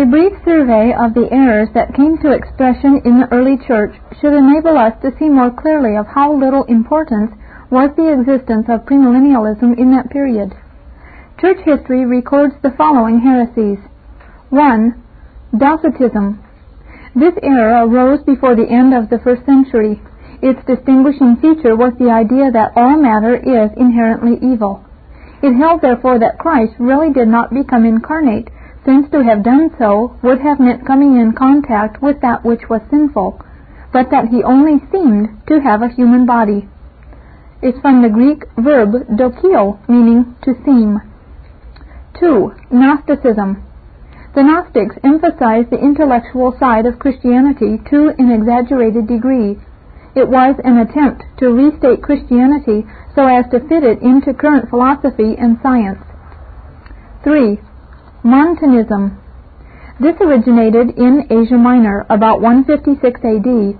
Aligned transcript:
A 0.00 0.06
brief 0.06 0.32
survey 0.46 0.94
of 0.96 1.12
the 1.12 1.28
errors 1.30 1.68
that 1.74 1.92
came 1.92 2.16
to 2.24 2.32
expression 2.32 3.02
in 3.04 3.20
the 3.20 3.28
early 3.30 3.58
church 3.68 3.92
should 4.18 4.32
enable 4.32 4.78
us 4.78 4.96
to 5.02 5.12
see 5.18 5.28
more 5.28 5.50
clearly 5.50 5.94
of 5.94 6.06
how 6.06 6.32
little 6.32 6.64
importance 6.72 7.36
was 7.68 7.90
the 7.96 8.08
existence 8.08 8.64
of 8.70 8.88
premillennialism 8.88 9.76
in 9.76 9.92
that 9.92 10.08
period. 10.08 10.56
Church 11.38 11.60
history 11.66 12.06
records 12.06 12.54
the 12.62 12.72
following 12.78 13.20
heresies. 13.20 13.76
1. 14.48 14.96
Docetism. 15.58 16.40
This 17.14 17.36
error 17.42 17.84
arose 17.84 18.24
before 18.24 18.56
the 18.56 18.72
end 18.72 18.94
of 18.94 19.10
the 19.10 19.18
first 19.18 19.44
century. 19.44 20.00
Its 20.40 20.64
distinguishing 20.64 21.36
feature 21.44 21.76
was 21.76 21.92
the 21.98 22.08
idea 22.08 22.50
that 22.50 22.72
all 22.74 22.96
matter 22.96 23.36
is 23.36 23.68
inherently 23.76 24.40
evil. 24.40 24.82
It 25.42 25.52
held 25.60 25.82
therefore 25.82 26.18
that 26.20 26.38
Christ 26.38 26.72
really 26.78 27.12
did 27.12 27.28
not 27.28 27.52
become 27.52 27.84
incarnate, 27.84 28.48
since 28.84 29.10
to 29.10 29.22
have 29.22 29.42
done 29.42 29.70
so 29.78 30.16
would 30.22 30.40
have 30.40 30.60
meant 30.60 30.86
coming 30.86 31.16
in 31.16 31.32
contact 31.32 32.02
with 32.02 32.20
that 32.22 32.44
which 32.44 32.68
was 32.68 32.80
sinful, 32.90 33.40
but 33.92 34.10
that 34.10 34.28
he 34.28 34.42
only 34.42 34.80
seemed 34.90 35.28
to 35.46 35.60
have 35.60 35.82
a 35.82 35.88
human 35.88 36.26
body. 36.26 36.68
It's 37.62 37.78
from 37.80 38.02
the 38.02 38.08
Greek 38.08 38.44
verb 38.56 38.92
dokeo, 39.16 39.78
meaning 39.88 40.34
to 40.42 40.54
seem. 40.64 41.00
2. 42.18 42.52
Gnosticism. 42.70 43.62
The 44.34 44.42
Gnostics 44.42 44.96
emphasized 45.02 45.70
the 45.70 45.82
intellectual 45.82 46.56
side 46.58 46.86
of 46.86 46.98
Christianity 46.98 47.80
to 47.90 48.14
an 48.16 48.30
exaggerated 48.30 49.08
degree. 49.08 49.58
It 50.14 50.28
was 50.28 50.56
an 50.64 50.78
attempt 50.78 51.24
to 51.38 51.52
restate 51.52 52.02
Christianity 52.02 52.86
so 53.14 53.26
as 53.26 53.44
to 53.50 53.60
fit 53.68 53.82
it 53.82 54.00
into 54.00 54.32
current 54.32 54.70
philosophy 54.70 55.36
and 55.36 55.58
science. 55.62 56.02
3. 57.24 57.58
Montanism. 58.22 59.16
This 59.98 60.14
originated 60.20 60.90
in 60.98 61.26
Asia 61.30 61.56
Minor 61.56 62.04
about 62.10 62.42
156 62.42 63.18
AD. 63.24 63.78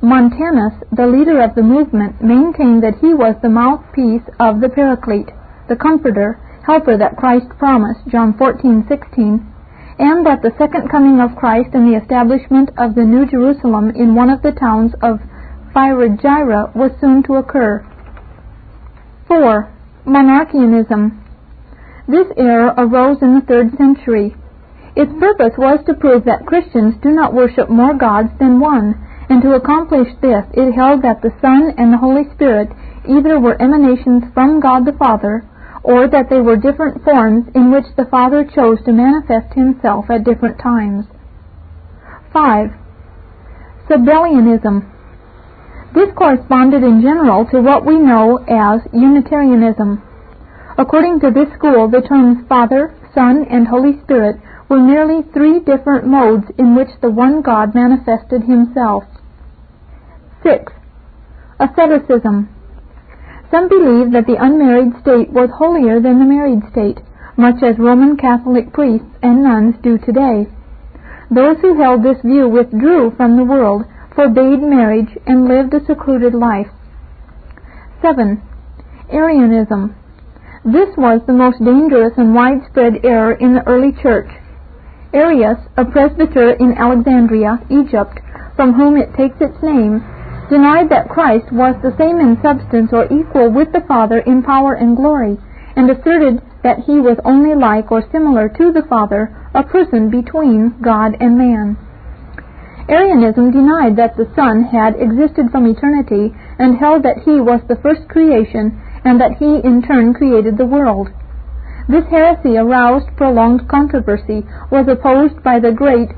Montanus, 0.00 0.72
the 0.90 1.06
leader 1.06 1.42
of 1.42 1.54
the 1.54 1.62
movement, 1.62 2.22
maintained 2.22 2.82
that 2.82 2.96
he 3.00 3.12
was 3.12 3.36
the 3.42 3.50
mouthpiece 3.50 4.24
of 4.40 4.60
the 4.60 4.70
Paraclete, 4.70 5.30
the 5.68 5.76
Comforter, 5.76 6.38
helper 6.66 6.96
that 6.96 7.16
Christ 7.16 7.48
promised, 7.58 8.06
John 8.08 8.32
14:16, 8.32 9.44
and 9.98 10.24
that 10.24 10.40
the 10.40 10.54
second 10.56 10.88
coming 10.88 11.20
of 11.20 11.36
Christ 11.36 11.74
and 11.74 11.86
the 11.86 11.98
establishment 12.00 12.70
of 12.78 12.94
the 12.94 13.04
New 13.04 13.26
Jerusalem 13.26 13.90
in 13.90 14.14
one 14.14 14.30
of 14.30 14.40
the 14.40 14.52
towns 14.52 14.94
of 15.02 15.20
Phrygia 15.74 16.70
was 16.74 16.92
soon 16.98 17.22
to 17.24 17.34
occur. 17.34 17.84
4. 19.28 19.68
Monarchianism. 20.06 21.23
This 22.06 22.26
error 22.36 22.74
arose 22.76 23.22
in 23.22 23.34
the 23.34 23.46
third 23.46 23.76
century. 23.76 24.36
Its 24.94 25.12
purpose 25.18 25.56
was 25.56 25.80
to 25.86 25.94
prove 25.94 26.24
that 26.24 26.46
Christians 26.46 26.94
do 27.02 27.10
not 27.10 27.32
worship 27.32 27.70
more 27.70 27.94
gods 27.94 28.28
than 28.38 28.60
one, 28.60 28.94
and 29.28 29.42
to 29.42 29.54
accomplish 29.54 30.08
this 30.20 30.44
it 30.52 30.72
held 30.72 31.02
that 31.02 31.22
the 31.22 31.32
Son 31.40 31.72
and 31.78 31.92
the 31.92 31.98
Holy 31.98 32.24
Spirit 32.34 32.68
either 33.08 33.40
were 33.40 33.60
emanations 33.60 34.24
from 34.34 34.60
God 34.60 34.84
the 34.84 34.92
Father 34.92 35.44
or 35.82 36.08
that 36.08 36.30
they 36.30 36.40
were 36.40 36.56
different 36.56 37.04
forms 37.04 37.46
in 37.54 37.70
which 37.70 37.84
the 37.96 38.06
Father 38.06 38.44
chose 38.44 38.78
to 38.84 38.92
manifest 38.92 39.52
himself 39.54 40.06
at 40.10 40.24
different 40.24 40.58
times. 40.58 41.04
5. 42.32 42.70
Sabellianism. 43.88 44.90
This 45.94 46.08
corresponded 46.16 46.82
in 46.82 47.02
general 47.02 47.46
to 47.46 47.60
what 47.60 47.84
we 47.84 47.96
know 47.98 48.38
as 48.48 48.80
Unitarianism. 48.92 50.02
According 50.76 51.20
to 51.20 51.30
this 51.30 51.52
school, 51.54 51.88
the 51.88 52.00
terms 52.00 52.46
Father, 52.48 52.94
Son, 53.14 53.46
and 53.48 53.68
Holy 53.68 54.00
Spirit 54.02 54.36
were 54.68 54.80
merely 54.80 55.22
three 55.32 55.60
different 55.60 56.06
modes 56.06 56.50
in 56.58 56.74
which 56.74 56.88
the 57.00 57.10
one 57.10 57.42
God 57.42 57.74
manifested 57.74 58.42
himself. 58.42 59.04
6. 60.42 60.72
Asceticism. 61.60 62.48
Some 63.50 63.68
believe 63.68 64.10
that 64.12 64.26
the 64.26 64.42
unmarried 64.42 64.92
state 65.00 65.30
was 65.30 65.48
holier 65.56 66.00
than 66.00 66.18
the 66.18 66.24
married 66.24 66.62
state, 66.72 66.98
much 67.36 67.62
as 67.62 67.78
Roman 67.78 68.16
Catholic 68.16 68.72
priests 68.72 69.14
and 69.22 69.44
nuns 69.44 69.76
do 69.80 69.96
today. 69.98 70.48
Those 71.30 71.58
who 71.60 71.80
held 71.80 72.02
this 72.02 72.20
view 72.22 72.48
withdrew 72.48 73.12
from 73.16 73.36
the 73.36 73.44
world, 73.44 73.84
forbade 74.14 74.60
marriage, 74.60 75.16
and 75.26 75.46
lived 75.46 75.72
a 75.74 75.84
secluded 75.86 76.34
life. 76.34 76.68
7. 78.02 78.42
Arianism. 79.10 79.94
This 80.64 80.96
was 80.96 81.20
the 81.26 81.36
most 81.36 81.62
dangerous 81.62 82.14
and 82.16 82.34
widespread 82.34 83.04
error 83.04 83.32
in 83.34 83.52
the 83.52 83.68
early 83.68 83.92
church. 83.92 84.30
Arius, 85.12 85.58
a 85.76 85.84
presbyter 85.84 86.52
in 86.52 86.72
Alexandria, 86.78 87.60
Egypt, 87.68 88.18
from 88.56 88.72
whom 88.72 88.96
it 88.96 89.12
takes 89.12 89.36
its 89.42 89.62
name, 89.62 90.00
denied 90.48 90.88
that 90.88 91.10
Christ 91.10 91.52
was 91.52 91.76
the 91.82 91.94
same 91.98 92.18
in 92.18 92.40
substance 92.40 92.94
or 92.94 93.04
equal 93.12 93.50
with 93.50 93.72
the 93.72 93.84
Father 93.86 94.20
in 94.20 94.42
power 94.42 94.72
and 94.72 94.96
glory, 94.96 95.36
and 95.76 95.90
asserted 95.90 96.40
that 96.62 96.80
he 96.88 96.98
was 96.98 97.20
only 97.26 97.54
like 97.54 97.92
or 97.92 98.00
similar 98.10 98.48
to 98.48 98.72
the 98.72 98.88
Father, 98.88 99.36
a 99.52 99.62
person 99.62 100.08
between 100.08 100.80
God 100.80 101.14
and 101.20 101.36
man. 101.36 101.76
Arianism 102.88 103.50
denied 103.50 103.96
that 103.96 104.16
the 104.16 104.32
Son 104.34 104.64
had 104.64 104.96
existed 104.96 105.50
from 105.50 105.66
eternity 105.66 106.34
and 106.58 106.78
held 106.78 107.02
that 107.02 107.20
he 107.24 107.38
was 107.38 107.60
the 107.68 107.76
first 107.76 108.08
creation 108.08 108.80
and 109.04 109.20
that 109.20 109.36
he 109.38 109.60
in 109.62 109.82
turn 109.82 110.14
created 110.14 110.56
the 110.56 110.66
world. 110.66 111.08
This 111.88 112.04
heresy 112.10 112.56
aroused 112.56 113.14
prolonged 113.16 113.68
controversy, 113.68 114.42
was 114.70 114.88
opposed 114.88 115.42
by 115.42 115.60
the 115.60 115.72
great 115.72 116.08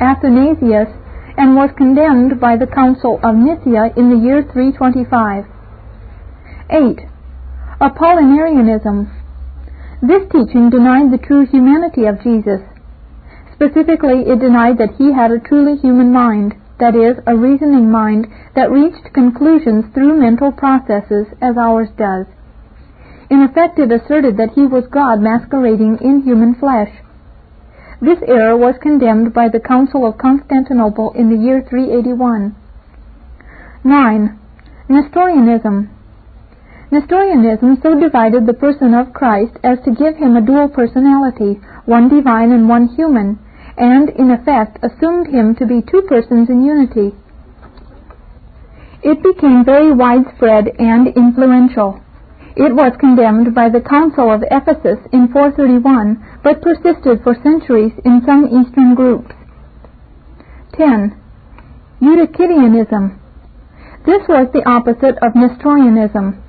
Athanasius, 0.00 0.88
and 1.36 1.56
was 1.56 1.70
condemned 1.76 2.40
by 2.40 2.56
the 2.56 2.66
Council 2.66 3.18
of 3.22 3.34
Nicaea 3.34 3.92
in 3.96 4.10
the 4.10 4.22
year 4.22 4.42
325. 4.52 5.44
8. 6.70 7.00
Apollinarianism. 7.80 9.10
This 10.00 10.22
teaching 10.30 10.70
denied 10.70 11.10
the 11.10 11.18
true 11.18 11.44
humanity 11.46 12.06
of 12.06 12.22
Jesus. 12.22 12.60
Specifically, 13.52 14.22
it 14.30 14.38
denied 14.38 14.78
that 14.78 14.94
he 14.96 15.12
had 15.12 15.30
a 15.30 15.40
truly 15.40 15.76
human 15.78 16.12
mind, 16.12 16.54
that 16.78 16.96
is, 16.96 17.16
a 17.26 17.36
reasoning 17.36 17.90
mind 17.90 18.26
that 18.54 18.70
reached 18.70 19.12
conclusions 19.14 19.84
through 19.94 20.18
mental 20.18 20.52
processes 20.52 21.26
as 21.40 21.56
ours 21.56 21.88
does. 21.96 22.26
In 23.30 23.42
effect, 23.42 23.78
it 23.78 23.92
asserted 23.92 24.36
that 24.36 24.52
he 24.54 24.66
was 24.66 24.84
God 24.90 25.20
masquerading 25.20 25.98
in 26.00 26.22
human 26.22 26.54
flesh. 26.54 26.90
This 28.00 28.18
error 28.26 28.56
was 28.56 28.74
condemned 28.82 29.32
by 29.32 29.48
the 29.48 29.60
Council 29.60 30.06
of 30.06 30.18
Constantinople 30.18 31.12
in 31.12 31.30
the 31.30 31.36
year 31.36 31.64
381. 31.68 32.54
9. 33.84 34.38
Nestorianism. 34.88 35.90
Nestorianism 36.90 37.78
so 37.82 37.98
divided 37.98 38.46
the 38.46 38.52
person 38.52 38.94
of 38.94 39.12
Christ 39.12 39.56
as 39.64 39.78
to 39.84 39.90
give 39.90 40.16
him 40.16 40.36
a 40.36 40.44
dual 40.44 40.68
personality, 40.68 41.60
one 41.86 42.08
divine 42.08 42.52
and 42.52 42.68
one 42.68 42.88
human, 42.88 43.38
and 43.76 44.10
in 44.10 44.30
effect 44.30 44.78
assumed 44.82 45.28
him 45.28 45.54
to 45.56 45.66
be 45.66 45.82
two 45.82 46.02
persons 46.02 46.48
in 46.48 46.64
unity. 46.64 47.14
It 49.02 49.22
became 49.22 49.64
very 49.64 49.92
widespread 49.92 50.68
and 50.78 51.08
influential. 51.08 52.00
It 52.56 52.74
was 52.74 52.96
condemned 53.00 53.54
by 53.54 53.68
the 53.68 53.80
Council 53.80 54.32
of 54.32 54.44
Ephesus 54.50 54.98
in 55.12 55.28
431, 55.28 56.40
but 56.42 56.62
persisted 56.62 57.22
for 57.22 57.34
centuries 57.42 57.92
in 58.04 58.22
some 58.24 58.46
eastern 58.46 58.94
groups. 58.94 59.34
10. 60.78 61.16
Eutychianism. 62.00 63.18
This 64.06 64.22
was 64.28 64.48
the 64.52 64.66
opposite 64.68 65.18
of 65.20 65.34
Nestorianism. 65.34 66.40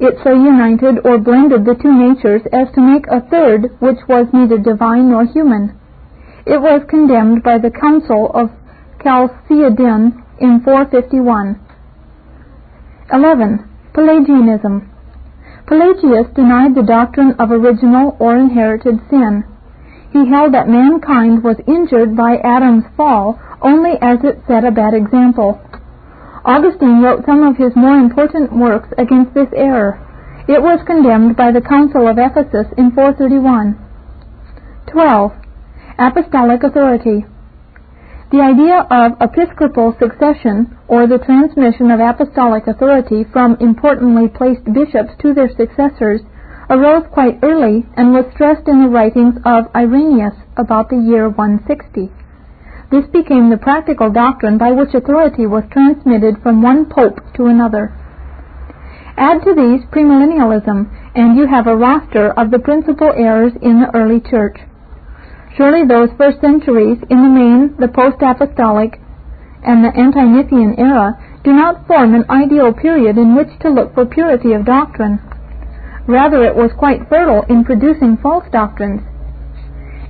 It 0.00 0.18
so 0.22 0.34
united 0.34 1.06
or 1.06 1.18
blended 1.18 1.64
the 1.64 1.76
two 1.80 1.92
natures 1.92 2.42
as 2.52 2.68
to 2.74 2.80
make 2.80 3.06
a 3.06 3.20
third 3.20 3.70
which 3.78 3.98
was 4.08 4.26
neither 4.32 4.58
divine 4.58 5.10
nor 5.10 5.24
human. 5.24 5.78
It 6.46 6.60
was 6.60 6.82
condemned 6.88 7.42
by 7.42 7.56
the 7.58 7.70
Council 7.70 8.30
of 8.34 8.50
Chalcedon 9.02 10.22
in 10.40 10.60
451. 10.60 11.60
11. 13.12 13.68
Pelagianism. 13.94 14.90
Pelagius 15.66 16.28
denied 16.34 16.74
the 16.74 16.82
doctrine 16.82 17.32
of 17.38 17.50
original 17.50 18.16
or 18.20 18.36
inherited 18.36 19.00
sin. 19.08 19.44
He 20.12 20.28
held 20.28 20.52
that 20.52 20.68
mankind 20.68 21.42
was 21.42 21.56
injured 21.66 22.14
by 22.14 22.36
Adam's 22.44 22.84
fall 22.96 23.40
only 23.62 23.96
as 24.02 24.18
it 24.22 24.42
set 24.46 24.64
a 24.64 24.70
bad 24.70 24.92
example. 24.92 25.60
Augustine 26.44 27.00
wrote 27.00 27.24
some 27.24 27.42
of 27.42 27.56
his 27.56 27.74
more 27.74 27.96
important 27.96 28.52
works 28.52 28.92
against 28.98 29.32
this 29.32 29.48
error. 29.56 29.98
It 30.46 30.60
was 30.60 30.84
condemned 30.84 31.36
by 31.36 31.52
the 31.52 31.62
Council 31.62 32.06
of 32.06 32.18
Ephesus 32.18 32.68
in 32.76 32.92
431. 32.92 33.80
12. 34.92 35.32
Apostolic 35.96 36.64
Authority. 36.64 37.24
The 38.32 38.42
idea 38.42 38.82
of 38.90 39.14
episcopal 39.22 39.94
succession, 40.00 40.76
or 40.88 41.06
the 41.06 41.22
transmission 41.22 41.92
of 41.92 42.00
apostolic 42.00 42.66
authority 42.66 43.22
from 43.32 43.56
importantly 43.60 44.26
placed 44.26 44.64
bishops 44.64 45.14
to 45.22 45.32
their 45.32 45.48
successors, 45.54 46.22
arose 46.68 47.04
quite 47.12 47.38
early 47.44 47.86
and 47.96 48.12
was 48.12 48.26
stressed 48.34 48.66
in 48.66 48.82
the 48.82 48.88
writings 48.88 49.36
of 49.46 49.70
Irenaeus 49.72 50.34
about 50.56 50.90
the 50.90 50.98
year 50.98 51.28
160. 51.28 52.10
This 52.90 53.06
became 53.12 53.50
the 53.50 53.62
practical 53.62 54.10
doctrine 54.10 54.58
by 54.58 54.72
which 54.72 54.94
authority 54.94 55.46
was 55.46 55.62
transmitted 55.70 56.42
from 56.42 56.60
one 56.60 56.86
pope 56.90 57.20
to 57.36 57.46
another. 57.46 57.94
Add 59.16 59.44
to 59.44 59.54
these 59.54 59.86
premillennialism, 59.94 60.90
and 61.14 61.36
you 61.36 61.46
have 61.46 61.68
a 61.68 61.76
roster 61.76 62.32
of 62.32 62.50
the 62.50 62.58
principal 62.58 63.12
errors 63.14 63.52
in 63.62 63.78
the 63.78 63.94
early 63.94 64.18
church. 64.18 64.58
Surely 65.56 65.86
those 65.86 66.10
first 66.18 66.40
centuries, 66.40 66.98
in 67.10 67.22
the 67.22 67.30
main 67.30 67.76
the 67.78 67.88
post-apostolic 67.88 68.98
and 69.62 69.84
the 69.84 69.94
ante-Nicene 69.94 70.74
era, 70.78 71.14
do 71.44 71.52
not 71.52 71.86
form 71.86 72.14
an 72.14 72.24
ideal 72.28 72.72
period 72.72 73.16
in 73.16 73.36
which 73.36 73.58
to 73.60 73.70
look 73.70 73.94
for 73.94 74.04
purity 74.04 74.52
of 74.52 74.64
doctrine. 74.64 75.20
Rather, 76.06 76.42
it 76.42 76.56
was 76.56 76.72
quite 76.76 77.08
fertile 77.08 77.42
in 77.48 77.64
producing 77.64 78.16
false 78.16 78.44
doctrines. 78.50 79.00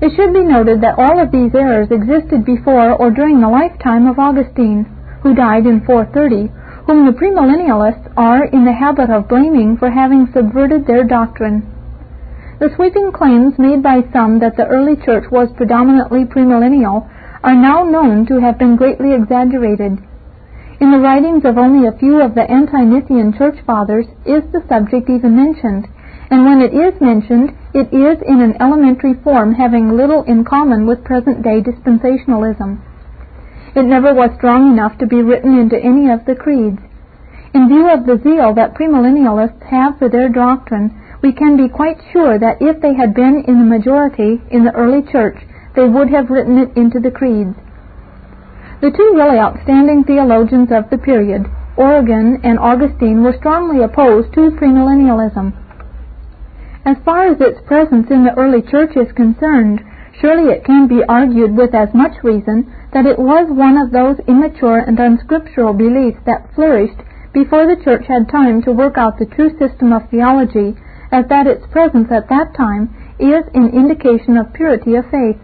It 0.00 0.16
should 0.16 0.32
be 0.32 0.42
noted 0.42 0.80
that 0.80 0.98
all 0.98 1.20
of 1.20 1.30
these 1.30 1.54
errors 1.54 1.88
existed 1.90 2.44
before 2.44 2.92
or 2.92 3.10
during 3.10 3.40
the 3.40 3.48
lifetime 3.48 4.06
of 4.06 4.18
Augustine, 4.18 4.86
who 5.22 5.34
died 5.34 5.66
in 5.66 5.84
430, 5.84 6.48
whom 6.86 7.06
the 7.06 7.12
premillennialists 7.12 8.12
are 8.16 8.44
in 8.44 8.64
the 8.64 8.72
habit 8.72 9.10
of 9.10 9.28
blaming 9.28 9.76
for 9.76 9.90
having 9.90 10.26
subverted 10.32 10.86
their 10.86 11.04
doctrine. 11.04 11.73
The 12.60 12.70
sweeping 12.76 13.10
claims 13.10 13.58
made 13.58 13.82
by 13.82 14.04
some 14.12 14.38
that 14.38 14.56
the 14.56 14.66
early 14.66 14.96
church 14.96 15.30
was 15.30 15.52
predominantly 15.56 16.24
premillennial 16.24 17.08
are 17.42 17.54
now 17.54 17.82
known 17.82 18.26
to 18.26 18.40
have 18.40 18.58
been 18.58 18.76
greatly 18.76 19.12
exaggerated. 19.12 19.98
In 20.80 20.90
the 20.90 20.98
writings 20.98 21.44
of 21.44 21.58
only 21.58 21.86
a 21.86 21.98
few 21.98 22.20
of 22.20 22.34
the 22.34 22.48
ante-Nicene 22.50 23.34
church 23.36 23.58
fathers 23.66 24.06
is 24.24 24.42
the 24.52 24.62
subject 24.68 25.10
even 25.10 25.36
mentioned, 25.36 25.86
and 26.30 26.44
when 26.44 26.60
it 26.60 26.72
is 26.72 27.00
mentioned, 27.00 27.52
it 27.74 27.92
is 27.92 28.22
in 28.26 28.40
an 28.40 28.56
elementary 28.60 29.14
form 29.14 29.54
having 29.54 29.96
little 29.96 30.22
in 30.22 30.44
common 30.44 30.86
with 30.86 31.04
present-day 31.04 31.60
dispensationalism. 31.62 32.80
It 33.74 33.84
never 33.84 34.14
was 34.14 34.30
strong 34.36 34.72
enough 34.72 34.96
to 34.98 35.06
be 35.06 35.22
written 35.22 35.58
into 35.58 35.76
any 35.76 36.10
of 36.10 36.24
the 36.24 36.34
creeds. 36.34 36.80
In 37.52 37.68
view 37.68 37.90
of 37.90 38.06
the 38.06 38.20
zeal 38.22 38.54
that 38.54 38.74
premillennialists 38.74 39.62
have 39.70 39.98
for 39.98 40.08
their 40.08 40.28
doctrine, 40.28 40.94
we 41.24 41.32
can 41.32 41.56
be 41.56 41.72
quite 41.72 41.96
sure 42.12 42.38
that 42.38 42.60
if 42.60 42.82
they 42.82 42.92
had 42.92 43.14
been 43.14 43.42
in 43.48 43.56
the 43.56 43.64
majority 43.64 44.42
in 44.50 44.62
the 44.62 44.76
early 44.76 45.00
church, 45.10 45.40
they 45.74 45.88
would 45.88 46.10
have 46.10 46.28
written 46.28 46.58
it 46.58 46.76
into 46.76 47.00
the 47.00 47.10
creeds. 47.10 47.56
The 48.82 48.92
two 48.92 49.16
really 49.16 49.38
outstanding 49.38 50.04
theologians 50.04 50.68
of 50.70 50.90
the 50.90 50.98
period, 50.98 51.48
Origen 51.78 52.42
and 52.44 52.58
Augustine, 52.58 53.24
were 53.24 53.32
strongly 53.40 53.82
opposed 53.82 54.34
to 54.34 54.52
premillennialism. 54.52 55.56
As 56.84 56.98
far 57.06 57.32
as 57.32 57.40
its 57.40 57.64
presence 57.64 58.10
in 58.10 58.24
the 58.24 58.36
early 58.36 58.60
church 58.60 58.92
is 58.94 59.10
concerned, 59.16 59.80
surely 60.20 60.52
it 60.52 60.66
can 60.66 60.86
be 60.86 61.08
argued 61.08 61.56
with 61.56 61.74
as 61.74 61.88
much 61.94 62.22
reason 62.22 62.70
that 62.92 63.06
it 63.06 63.18
was 63.18 63.48
one 63.48 63.78
of 63.78 63.92
those 63.92 64.20
immature 64.28 64.84
and 64.84 65.00
unscriptural 65.00 65.72
beliefs 65.72 66.20
that 66.26 66.52
flourished 66.54 67.00
before 67.32 67.64
the 67.64 67.82
church 67.82 68.04
had 68.08 68.28
time 68.28 68.60
to 68.60 68.76
work 68.76 68.98
out 68.98 69.18
the 69.18 69.24
true 69.24 69.56
system 69.58 69.90
of 69.90 70.04
theology, 70.10 70.76
as 71.14 71.28
that 71.30 71.46
its 71.46 71.64
presence 71.70 72.10
at 72.10 72.28
that 72.28 72.50
time 72.58 72.90
is 73.22 73.46
an 73.54 73.70
indication 73.70 74.36
of 74.36 74.52
purity 74.52 74.96
of 74.96 75.04
faith. 75.14 75.38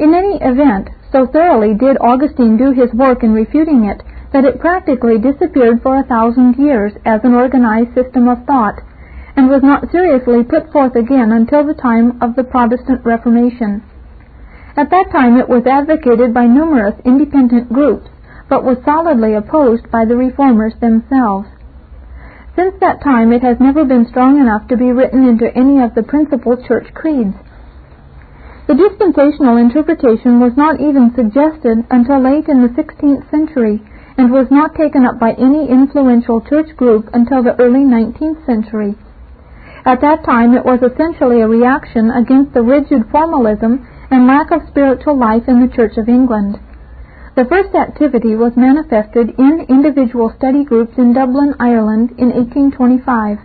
In 0.00 0.12
any 0.12 0.42
event, 0.42 0.90
so 1.12 1.26
thoroughly 1.30 1.74
did 1.74 1.96
Augustine 2.00 2.56
do 2.56 2.72
his 2.72 2.92
work 2.92 3.22
in 3.22 3.32
refuting 3.32 3.84
it 3.84 4.02
that 4.32 4.44
it 4.44 4.58
practically 4.58 5.16
disappeared 5.18 5.80
for 5.82 5.96
a 5.96 6.08
thousand 6.10 6.56
years 6.58 6.92
as 7.04 7.20
an 7.22 7.34
organized 7.34 7.94
system 7.94 8.26
of 8.26 8.44
thought, 8.44 8.80
and 9.36 9.48
was 9.48 9.62
not 9.62 9.92
seriously 9.92 10.42
put 10.42 10.72
forth 10.72 10.96
again 10.96 11.30
until 11.30 11.64
the 11.64 11.78
time 11.78 12.18
of 12.20 12.34
the 12.34 12.42
Protestant 12.42 13.04
Reformation. 13.04 13.82
At 14.76 14.90
that 14.90 15.12
time 15.12 15.38
it 15.38 15.48
was 15.48 15.66
advocated 15.66 16.34
by 16.34 16.46
numerous 16.46 16.98
independent 17.04 17.72
groups, 17.72 18.08
but 18.48 18.64
was 18.64 18.82
solidly 18.84 19.34
opposed 19.34 19.88
by 19.90 20.04
the 20.04 20.16
reformers 20.16 20.74
themselves. 20.80 21.46
Since 22.54 22.74
that 22.80 23.00
time 23.02 23.32
it 23.32 23.42
has 23.42 23.58
never 23.60 23.84
been 23.84 24.06
strong 24.06 24.38
enough 24.38 24.68
to 24.68 24.76
be 24.76 24.92
written 24.92 25.26
into 25.26 25.54
any 25.56 25.80
of 25.80 25.94
the 25.94 26.02
principal 26.02 26.56
church 26.56 26.92
creeds. 26.92 27.34
The 28.66 28.74
dispensational 28.74 29.56
interpretation 29.56 30.38
was 30.38 30.56
not 30.56 30.80
even 30.80 31.14
suggested 31.14 31.84
until 31.90 32.20
late 32.20 32.48
in 32.48 32.62
the 32.62 32.68
16th 32.68 33.30
century 33.30 33.82
and 34.16 34.30
was 34.30 34.50
not 34.50 34.74
taken 34.74 35.04
up 35.04 35.18
by 35.18 35.32
any 35.32 35.68
influential 35.68 36.40
church 36.40 36.76
group 36.76 37.08
until 37.14 37.42
the 37.42 37.58
early 37.58 37.80
19th 37.80 38.44
century. 38.44 38.94
At 39.84 40.00
that 40.02 40.22
time 40.24 40.54
it 40.54 40.64
was 40.64 40.80
essentially 40.82 41.40
a 41.40 41.48
reaction 41.48 42.10
against 42.10 42.52
the 42.52 42.62
rigid 42.62 43.10
formalism 43.10 43.88
and 44.10 44.26
lack 44.26 44.50
of 44.52 44.68
spiritual 44.68 45.18
life 45.18 45.48
in 45.48 45.60
the 45.60 45.74
Church 45.74 45.96
of 45.96 46.08
England. 46.08 46.60
The 47.34 47.46
first 47.46 47.74
activity 47.74 48.36
was 48.36 48.52
manifested 48.56 49.32
in 49.38 49.64
individual 49.70 50.34
study 50.36 50.64
groups 50.64 50.98
in 50.98 51.14
Dublin, 51.14 51.54
Ireland 51.58 52.12
in 52.18 52.28
1825. 52.28 53.38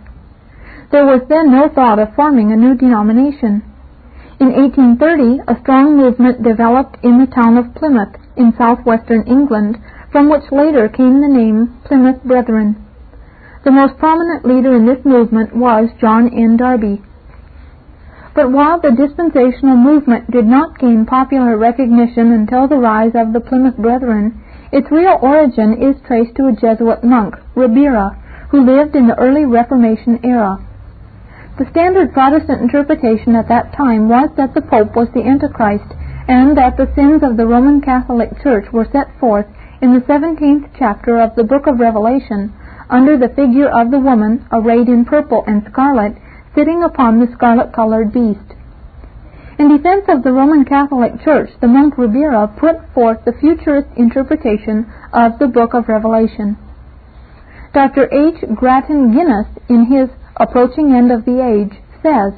There 0.92 1.06
was 1.06 1.22
then 1.28 1.50
no 1.50 1.68
thought 1.68 1.98
of 1.98 2.14
forming 2.14 2.52
a 2.52 2.56
new 2.56 2.74
denomination. 2.76 3.64
In 4.38 4.52
1830, 4.52 5.40
a 5.48 5.58
strong 5.60 5.96
movement 5.96 6.42
developed 6.42 6.98
in 7.02 7.18
the 7.18 7.32
town 7.32 7.56
of 7.56 7.74
Plymouth 7.74 8.14
in 8.36 8.52
southwestern 8.58 9.26
England, 9.26 9.78
from 10.12 10.28
which 10.28 10.52
later 10.52 10.88
came 10.88 11.20
the 11.20 11.28
name 11.28 11.80
Plymouth 11.84 12.22
Brethren. 12.24 12.76
The 13.64 13.72
most 13.72 13.96
prominent 13.96 14.44
leader 14.44 14.76
in 14.76 14.84
this 14.84 15.02
movement 15.04 15.56
was 15.56 15.88
John 15.98 16.28
N. 16.28 16.58
Darby. 16.58 17.02
But 18.38 18.52
while 18.52 18.78
the 18.78 18.92
dispensational 18.92 19.74
movement 19.74 20.30
did 20.30 20.46
not 20.46 20.78
gain 20.78 21.06
popular 21.06 21.56
recognition 21.56 22.30
until 22.30 22.68
the 22.68 22.78
rise 22.78 23.10
of 23.16 23.32
the 23.32 23.40
Plymouth 23.40 23.76
Brethren, 23.76 24.40
its 24.70 24.92
real 24.92 25.18
origin 25.20 25.82
is 25.82 26.00
traced 26.06 26.36
to 26.36 26.46
a 26.46 26.52
Jesuit 26.52 27.02
monk, 27.02 27.34
Ribera, 27.56 28.16
who 28.50 28.64
lived 28.64 28.94
in 28.94 29.08
the 29.08 29.18
early 29.18 29.44
Reformation 29.44 30.20
era. 30.22 30.56
The 31.58 31.66
standard 31.70 32.12
Protestant 32.12 32.62
interpretation 32.62 33.34
at 33.34 33.48
that 33.48 33.72
time 33.72 34.08
was 34.08 34.30
that 34.36 34.54
the 34.54 34.62
Pope 34.62 34.94
was 34.94 35.08
the 35.10 35.26
Antichrist, 35.26 35.92
and 36.28 36.56
that 36.56 36.76
the 36.76 36.92
sins 36.94 37.24
of 37.24 37.36
the 37.36 37.46
Roman 37.46 37.80
Catholic 37.80 38.40
Church 38.40 38.70
were 38.72 38.86
set 38.92 39.10
forth 39.18 39.46
in 39.82 39.94
the 39.94 40.06
17th 40.06 40.70
chapter 40.78 41.18
of 41.20 41.34
the 41.34 41.42
book 41.42 41.66
of 41.66 41.80
Revelation 41.80 42.52
under 42.88 43.18
the 43.18 43.34
figure 43.34 43.68
of 43.68 43.90
the 43.90 43.98
woman 43.98 44.46
arrayed 44.52 44.86
in 44.86 45.04
purple 45.04 45.42
and 45.48 45.66
scarlet 45.72 46.14
sitting 46.58 46.82
upon 46.82 47.20
the 47.20 47.30
scarlet-colored 47.36 48.12
beast. 48.12 48.58
In 49.60 49.70
defense 49.70 50.06
of 50.08 50.24
the 50.24 50.32
Roman 50.32 50.64
Catholic 50.64 51.22
Church, 51.22 51.50
the 51.60 51.68
monk 51.68 51.96
Ribera 51.96 52.48
put 52.58 52.82
forth 52.92 53.24
the 53.24 53.38
futurist 53.38 53.86
interpretation 53.96 54.90
of 55.12 55.38
the 55.38 55.46
book 55.46 55.72
of 55.72 55.86
Revelation. 55.86 56.58
Dr. 57.72 58.10
H. 58.10 58.42
Grattan 58.56 59.14
Guinness, 59.14 59.46
in 59.68 59.86
his 59.86 60.10
Approaching 60.34 60.94
End 60.94 61.12
of 61.12 61.24
the 61.24 61.38
Age, 61.38 61.78
says, 62.02 62.34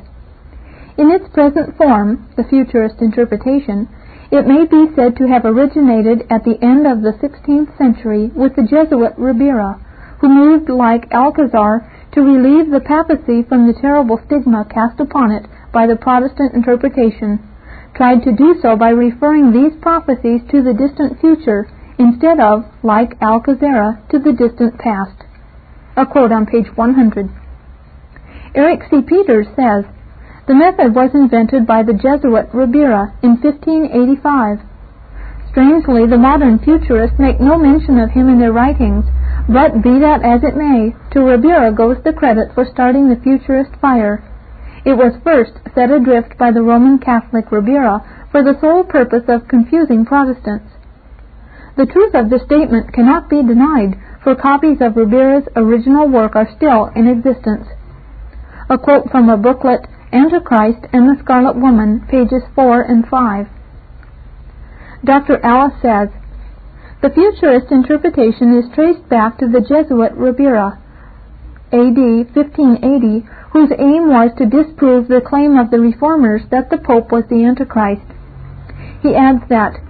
In 0.99 1.11
its 1.11 1.33
present 1.33 1.79
form, 1.79 2.29
the 2.37 2.45
futurist 2.45 3.01
interpretation, 3.01 3.89
it 4.31 4.47
may 4.47 4.67
be 4.67 4.93
said 4.95 5.17
to 5.17 5.29
have 5.29 5.47
originated 5.47 6.27
at 6.29 6.45
the 6.45 6.59
end 6.61 6.87
of 6.87 7.01
the 7.01 7.17
16th 7.25 7.77
century 7.79 8.29
with 8.37 8.55
the 8.55 8.69
Jesuit 8.69 9.17
Ribera, 9.17 9.81
who 10.21 10.29
moved 10.29 10.69
like 10.69 11.11
Alcazar 11.11 11.89
to 12.13 12.21
relieve 12.21 12.71
the 12.71 12.81
papacy 12.81 13.43
from 13.43 13.67
the 13.67 13.79
terrible 13.81 14.19
stigma 14.27 14.65
cast 14.65 14.99
upon 14.99 15.31
it 15.31 15.47
by 15.73 15.87
the 15.87 15.97
Protestant 15.97 16.55
interpretation, 16.55 17.39
tried 17.95 18.23
to 18.23 18.33
do 18.33 18.57
so 18.61 18.77
by 18.77 18.91
referring 18.91 19.53
these 19.53 19.79
prophecies 19.81 20.41
to 20.51 20.63
the 20.63 20.75
distant 20.75 21.21
future 21.21 21.71
instead 21.99 22.41
of, 22.41 22.65
like 22.83 23.21
Alcazar, 23.23 24.03
to 24.11 24.19
the 24.19 24.33
distant 24.33 24.79
past. 24.79 25.23
A 25.97 26.07
quote 26.07 26.33
on 26.33 26.47
page 26.47 26.67
100. 26.75 27.29
Eric 28.55 28.81
C. 28.91 29.03
Peters 29.03 29.47
says, 29.55 29.85
The 30.49 30.55
method 30.55 30.95
was 30.95 31.11
invented 31.15 31.67
by 31.67 31.83
the 31.83 31.95
Jesuit 31.95 32.49
Ribera 32.53 33.15
in 33.23 33.39
1585. 33.39 34.59
Strangely, 35.51 36.07
the 36.07 36.19
modern 36.19 36.59
futurists 36.59 37.19
make 37.19 37.41
no 37.41 37.59
mention 37.59 37.99
of 37.99 38.11
him 38.11 38.29
in 38.29 38.39
their 38.39 38.53
writings, 38.53 39.05
but 39.51 39.83
be 39.83 39.99
that 39.99 40.23
as 40.23 40.47
it 40.47 40.55
may, 40.55 40.95
to 41.11 41.27
Ribera 41.27 41.75
goes 41.75 41.99
the 42.05 42.13
credit 42.13 42.55
for 42.55 42.65
starting 42.65 43.09
the 43.09 43.19
futurist 43.19 43.75
fire. 43.81 44.23
It 44.85 44.95
was 44.95 45.21
first 45.25 45.59
set 45.75 45.91
adrift 45.91 46.39
by 46.39 46.53
the 46.53 46.63
Roman 46.63 46.99
Catholic 46.99 47.51
Ribera 47.51 48.29
for 48.31 48.45
the 48.45 48.55
sole 48.61 48.85
purpose 48.85 49.25
of 49.27 49.49
confusing 49.49 50.07
Protestants. 50.07 50.71
The 51.77 51.87
truth 51.87 52.15
of 52.15 52.31
this 52.31 52.43
statement 52.47 52.95
cannot 52.95 53.29
be 53.29 53.43
denied, 53.43 53.99
for 54.23 54.37
copies 54.37 54.79
of 54.81 54.95
Ribera's 54.95 55.49
original 55.57 56.07
work 56.07 56.37
are 56.37 56.49
still 56.57 56.87
in 56.95 57.09
existence. 57.09 57.67
A 58.69 58.79
quote 58.79 59.11
from 59.11 59.29
a 59.29 59.37
booklet, 59.37 59.81
Antichrist 60.13 60.87
and 60.93 61.09
the 61.09 61.21
Scarlet 61.23 61.57
Woman, 61.57 62.07
pages 62.09 62.43
4 62.55 62.83
and 62.83 63.07
5. 63.09 63.47
Dr. 65.05 65.45
Allis 65.45 65.75
says, 65.83 66.09
the 67.03 67.11
futurist 67.11 67.73
interpretation 67.73 68.59
is 68.59 68.69
traced 68.75 69.09
back 69.09 69.39
to 69.39 69.49
the 69.49 69.65
Jesuit 69.65 70.13
Ribera, 70.13 70.77
A.D. 71.73 72.29
1580, 72.37 73.25
whose 73.53 73.73
aim 73.79 74.13
was 74.13 74.31
to 74.37 74.45
disprove 74.45 75.09
the 75.09 75.25
claim 75.25 75.57
of 75.57 75.71
the 75.71 75.81
reformers 75.81 76.43
that 76.51 76.69
the 76.69 76.77
Pope 76.77 77.11
was 77.11 77.25
the 77.31 77.43
Antichrist. 77.43 78.05
He 79.01 79.17
adds 79.17 79.41
that 79.49 79.81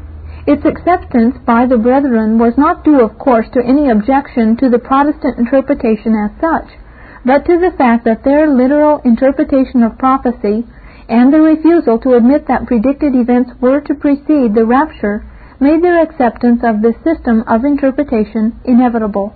its 0.46 0.64
acceptance 0.64 1.34
by 1.44 1.66
the 1.66 1.78
brethren 1.78 2.38
was 2.38 2.54
not 2.56 2.84
due, 2.84 3.00
of 3.00 3.18
course, 3.18 3.46
to 3.54 3.64
any 3.64 3.90
objection 3.90 4.56
to 4.58 4.70
the 4.70 4.78
Protestant 4.78 5.36
interpretation 5.36 6.14
as 6.14 6.30
such, 6.40 6.78
but 7.26 7.44
to 7.44 7.58
the 7.58 7.74
fact 7.76 8.04
that 8.04 8.22
their 8.22 8.48
literal 8.48 9.02
interpretation 9.04 9.82
of 9.82 9.98
prophecy 9.98 10.64
and 11.08 11.34
the 11.34 11.40
refusal 11.42 11.98
to 11.98 12.14
admit 12.14 12.46
that 12.46 12.66
predicted 12.66 13.16
events 13.16 13.50
were 13.60 13.80
to 13.80 13.94
precede 13.94 14.54
the 14.54 14.64
rapture 14.64 15.26
made 15.60 15.84
their 15.84 16.00
acceptance 16.00 16.60
of 16.64 16.80
this 16.82 16.96
system 17.04 17.44
of 17.46 17.64
interpretation 17.64 18.58
inevitable. 18.64 19.34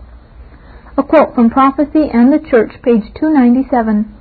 A 0.96 1.02
quote 1.02 1.34
from 1.34 1.50
Prophecy 1.50 2.08
and 2.12 2.32
the 2.32 2.38
Church, 2.50 2.72
page 2.82 3.04
297. 3.20 4.14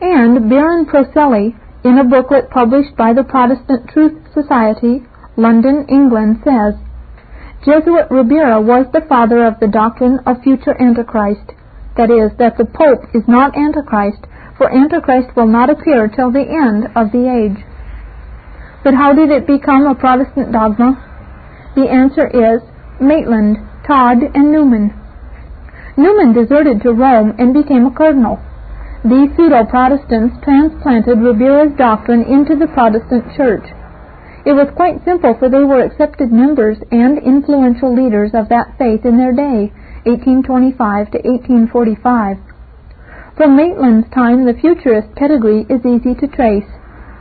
And 0.00 0.50
Baron 0.50 0.84
Porcelli, 0.84 1.56
in 1.84 1.98
a 1.98 2.04
booklet 2.04 2.50
published 2.50 2.96
by 2.96 3.12
the 3.12 3.24
Protestant 3.24 3.88
Truth 3.88 4.34
Society, 4.34 5.02
London, 5.36 5.86
England, 5.88 6.42
says, 6.44 6.74
Jesuit 7.64 8.10
Ribera 8.10 8.60
was 8.60 8.86
the 8.92 9.06
father 9.08 9.46
of 9.46 9.60
the 9.60 9.68
doctrine 9.68 10.18
of 10.26 10.42
future 10.42 10.74
Antichrist, 10.80 11.54
that 11.96 12.10
is, 12.10 12.36
that 12.38 12.58
the 12.58 12.66
Pope 12.66 13.06
is 13.14 13.22
not 13.28 13.56
Antichrist, 13.56 14.26
for 14.58 14.70
Antichrist 14.70 15.34
will 15.36 15.46
not 15.46 15.70
appear 15.70 16.08
till 16.08 16.30
the 16.30 16.42
end 16.42 16.90
of 16.96 17.12
the 17.12 17.30
age. 17.30 17.64
But 18.84 18.94
how 18.94 19.14
did 19.14 19.30
it 19.30 19.46
become 19.46 19.86
a 19.86 19.94
Protestant 19.94 20.52
dogma? 20.52 20.98
The 21.76 21.88
answer 21.88 22.26
is 22.26 22.62
Maitland, 23.00 23.58
Todd, 23.86 24.18
and 24.34 24.50
Newman. 24.50 24.92
Newman 25.96 26.32
deserted 26.32 26.82
to 26.82 26.92
Rome 26.92 27.34
and 27.38 27.54
became 27.54 27.86
a 27.86 27.94
cardinal. 27.94 28.40
These 29.04 29.34
pseudo-Protestants 29.36 30.42
transplanted 30.42 31.18
Ribera's 31.18 31.76
doctrine 31.76 32.22
into 32.22 32.56
the 32.56 32.66
Protestant 32.66 33.24
Church. 33.36 33.66
It 34.44 34.54
was 34.54 34.74
quite 34.74 35.04
simple, 35.04 35.34
for 35.38 35.48
they 35.48 35.62
were 35.62 35.82
accepted 35.82 36.32
members 36.32 36.78
and 36.90 37.18
influential 37.18 37.94
leaders 37.94 38.30
of 38.34 38.48
that 38.48 38.74
faith 38.78 39.04
in 39.04 39.18
their 39.18 39.32
day, 39.32 39.70
1825 40.04 41.10
to 41.12 41.18
1845. 41.22 42.38
From 43.36 43.56
Maitland's 43.56 44.10
time, 44.10 44.44
the 44.44 44.58
futurist 44.58 45.14
pedigree 45.14 45.66
is 45.70 45.86
easy 45.86 46.14
to 46.14 46.26
trace. 46.26 46.66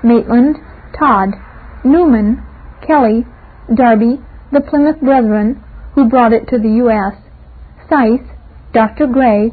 Maitland, 0.03 0.58
Todd, 0.98 1.34
Newman, 1.83 2.43
Kelly, 2.85 3.25
Darby, 3.73 4.19
the 4.51 4.61
Plymouth 4.61 5.00
Brethren, 5.01 5.63
who 5.95 6.09
brought 6.09 6.33
it 6.33 6.47
to 6.50 6.57
the 6.57 6.69
U.S., 6.85 7.15
Seiss, 7.89 8.21
Dr. 8.73 9.07
Gray, 9.07 9.51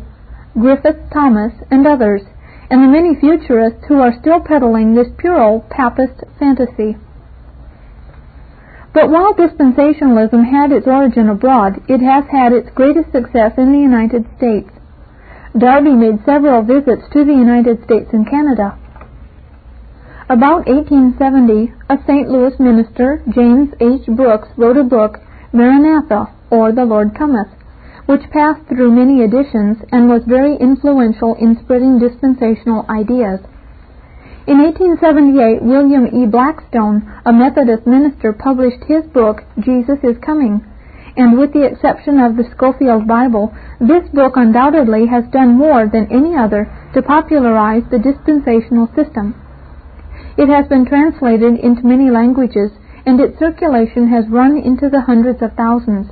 Griffith 0.59 1.11
Thomas, 1.13 1.53
and 1.71 1.87
others, 1.87 2.23
and 2.71 2.83
the 2.83 2.89
many 2.89 3.19
futurists 3.19 3.85
who 3.89 4.01
are 4.01 4.13
still 4.21 4.41
peddling 4.41 4.95
this 4.95 5.09
puerile 5.17 5.65
papist 5.71 6.23
fantasy. 6.39 6.97
But 8.93 9.11
while 9.11 9.35
dispensationalism 9.35 10.51
had 10.51 10.73
its 10.73 10.87
origin 10.87 11.29
abroad, 11.29 11.81
it 11.89 12.01
has 12.01 12.25
had 12.31 12.53
its 12.53 12.71
greatest 12.75 13.13
success 13.13 13.53
in 13.57 13.73
the 13.73 13.79
United 13.79 14.27
States. 14.37 14.71
Darby 15.57 15.93
made 15.93 16.25
several 16.25 16.63
visits 16.63 17.09
to 17.13 17.25
the 17.25 17.33
United 17.33 17.85
States 17.85 18.11
and 18.13 18.29
Canada. 18.29 18.79
About 20.31 20.69
1870, 20.69 21.73
a 21.89 21.97
St. 22.05 22.29
Louis 22.29 22.53
minister, 22.61 23.23
James 23.33 23.73
H. 23.81 24.05
Brookes, 24.15 24.51
wrote 24.59 24.77
a 24.77 24.85
book, 24.85 25.17
Maranatha, 25.55 26.29
or 26.51 26.71
The 26.71 26.85
Lord 26.85 27.15
Cometh, 27.15 27.49
which 28.05 28.29
passed 28.29 28.61
through 28.69 28.93
many 28.93 29.25
editions 29.25 29.79
and 29.91 30.11
was 30.11 30.29
very 30.29 30.55
influential 30.61 31.35
in 31.41 31.57
spreading 31.65 31.99
dispensational 31.99 32.85
ideas. 32.91 33.41
In 34.47 34.61
1878, 34.61 35.63
William 35.63 36.05
E. 36.13 36.27
Blackstone, 36.27 37.09
a 37.25 37.33
Methodist 37.33 37.87
minister, 37.87 38.35
published 38.35 38.85
his 38.85 39.05
book, 39.05 39.45
Jesus 39.65 39.97
is 40.05 40.21
Coming, 40.21 40.61
and 41.17 41.39
with 41.39 41.55
the 41.55 41.65
exception 41.65 42.21
of 42.21 42.37
the 42.37 42.45
Scofield 42.53 43.09
Bible, 43.09 43.57
this 43.81 44.05
book 44.13 44.37
undoubtedly 44.37 45.07
has 45.07 45.25
done 45.33 45.57
more 45.57 45.89
than 45.89 46.13
any 46.13 46.37
other 46.37 46.69
to 46.93 47.01
popularize 47.01 47.85
the 47.91 47.99
dispensational 47.99 48.93
system. 48.93 49.33
It 50.39 50.49
has 50.49 50.69
been 50.69 50.87
translated 50.87 51.59
into 51.59 51.85
many 51.85 52.11
languages, 52.11 52.71
and 53.05 53.19
its 53.19 53.39
circulation 53.41 54.07
has 54.09 54.29
run 54.29 54.57
into 54.57 54.89
the 54.89 55.01
hundreds 55.01 55.43
of 55.43 55.55
thousands. 55.55 56.07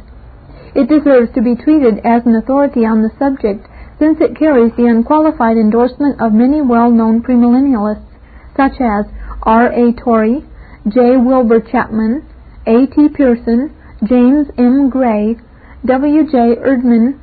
It 0.74 0.88
deserves 0.88 1.32
to 1.34 1.42
be 1.42 1.54
treated 1.54 2.00
as 2.04 2.26
an 2.26 2.34
authority 2.34 2.84
on 2.84 3.02
the 3.02 3.14
subject, 3.20 3.68
since 4.00 4.20
it 4.20 4.36
carries 4.36 4.74
the 4.76 4.86
unqualified 4.86 5.56
endorsement 5.56 6.20
of 6.20 6.32
many 6.32 6.60
well-known 6.60 7.22
premillennialists, 7.22 8.10
such 8.56 8.80
as 8.80 9.06
R. 9.44 9.70
A. 9.72 9.92
Torrey, 9.92 10.44
J. 10.88 11.16
Wilbur 11.16 11.60
Chapman, 11.60 12.26
A. 12.66 12.86
T. 12.86 13.08
Pierson, 13.08 13.70
James 14.04 14.48
M. 14.58 14.90
Gray, 14.90 15.36
W. 15.84 16.24
J. 16.24 16.56
Erdman, 16.56 17.18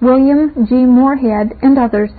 William 0.00 0.66
G. 0.66 0.74
Moorhead, 0.74 1.52
and 1.60 1.78
others. 1.78 2.10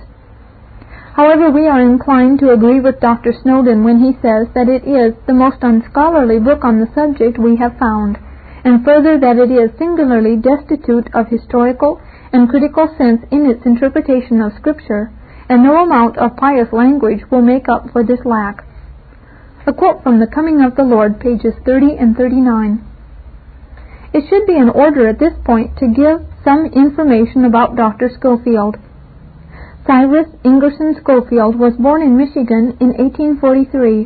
However, 1.18 1.50
we 1.50 1.66
are 1.66 1.80
inclined 1.80 2.38
to 2.38 2.52
agree 2.52 2.78
with 2.78 3.00
Dr. 3.00 3.32
Snowden 3.32 3.82
when 3.82 3.98
he 3.98 4.12
says 4.22 4.46
that 4.54 4.68
it 4.68 4.86
is 4.86 5.14
the 5.26 5.34
most 5.34 5.58
unscholarly 5.62 6.38
book 6.38 6.62
on 6.62 6.78
the 6.78 6.86
subject 6.94 7.36
we 7.36 7.56
have 7.56 7.76
found, 7.76 8.16
and 8.62 8.84
further 8.84 9.18
that 9.18 9.36
it 9.36 9.50
is 9.50 9.76
singularly 9.76 10.36
destitute 10.36 11.12
of 11.12 11.26
historical 11.26 12.00
and 12.32 12.48
critical 12.48 12.86
sense 12.96 13.26
in 13.32 13.50
its 13.50 13.66
interpretation 13.66 14.40
of 14.40 14.54
Scripture, 14.54 15.10
and 15.48 15.64
no 15.64 15.82
amount 15.82 16.16
of 16.18 16.36
pious 16.36 16.72
language 16.72 17.28
will 17.32 17.42
make 17.42 17.68
up 17.68 17.90
for 17.90 18.04
this 18.04 18.24
lack. 18.24 18.62
A 19.66 19.72
quote 19.72 20.04
from 20.04 20.20
The 20.20 20.28
Coming 20.28 20.62
of 20.62 20.76
the 20.76 20.84
Lord, 20.84 21.18
pages 21.18 21.54
30 21.66 21.96
and 21.98 22.16
39. 22.16 22.78
It 24.14 24.22
should 24.30 24.46
be 24.46 24.56
in 24.56 24.68
order 24.68 25.08
at 25.08 25.18
this 25.18 25.34
point 25.44 25.76
to 25.78 25.88
give 25.88 26.24
some 26.44 26.66
information 26.66 27.44
about 27.44 27.74
Dr. 27.74 28.08
Scofield. 28.08 28.76
Cyrus 29.88 30.28
Ingerson 30.44 31.00
Scofield 31.00 31.56
was 31.58 31.72
born 31.78 32.02
in 32.02 32.14
Michigan 32.14 32.76
in 32.78 32.92
1843. 33.00 34.04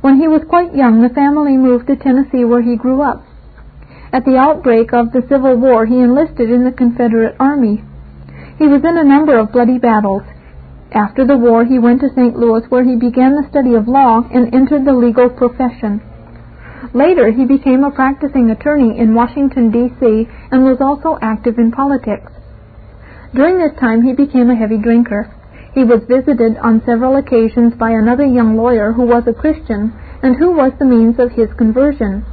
When 0.00 0.16
he 0.16 0.26
was 0.26 0.40
quite 0.48 0.74
young, 0.74 1.02
the 1.02 1.12
family 1.12 1.58
moved 1.58 1.88
to 1.88 1.96
Tennessee 1.96 2.46
where 2.46 2.62
he 2.62 2.80
grew 2.80 3.02
up. 3.02 3.22
At 4.10 4.24
the 4.24 4.38
outbreak 4.38 4.94
of 4.94 5.12
the 5.12 5.20
Civil 5.28 5.58
War, 5.58 5.84
he 5.84 6.00
enlisted 6.00 6.48
in 6.48 6.64
the 6.64 6.72
Confederate 6.72 7.36
Army. 7.38 7.84
He 8.56 8.66
was 8.66 8.80
in 8.84 8.96
a 8.96 9.04
number 9.04 9.38
of 9.38 9.52
bloody 9.52 9.76
battles. 9.76 10.22
After 10.92 11.26
the 11.26 11.36
war, 11.36 11.66
he 11.66 11.78
went 11.78 12.00
to 12.00 12.08
St. 12.16 12.34
Louis 12.34 12.64
where 12.70 12.84
he 12.84 12.96
began 12.96 13.36
the 13.36 13.48
study 13.50 13.74
of 13.74 13.88
law 13.88 14.24
and 14.32 14.54
entered 14.54 14.86
the 14.86 14.96
legal 14.96 15.28
profession. 15.28 16.00
Later, 16.94 17.30
he 17.30 17.44
became 17.44 17.84
a 17.84 17.90
practicing 17.90 18.50
attorney 18.50 18.98
in 18.98 19.14
Washington, 19.14 19.70
D.C., 19.70 20.26
and 20.50 20.64
was 20.64 20.80
also 20.80 21.18
active 21.20 21.58
in 21.58 21.70
politics. 21.70 22.32
During 23.34 23.58
this 23.58 23.78
time, 23.80 24.02
he 24.02 24.12
became 24.12 24.50
a 24.50 24.54
heavy 24.54 24.76
drinker. 24.76 25.30
He 25.74 25.84
was 25.84 26.04
visited 26.04 26.58
on 26.58 26.82
several 26.84 27.16
occasions 27.16 27.72
by 27.74 27.90
another 27.90 28.26
young 28.26 28.56
lawyer 28.58 28.92
who 28.92 29.06
was 29.06 29.26
a 29.26 29.32
Christian 29.32 29.94
and 30.22 30.36
who 30.36 30.50
was 30.50 30.72
the 30.78 30.84
means 30.84 31.18
of 31.18 31.32
his 31.32 31.48
conversion. 31.54 32.26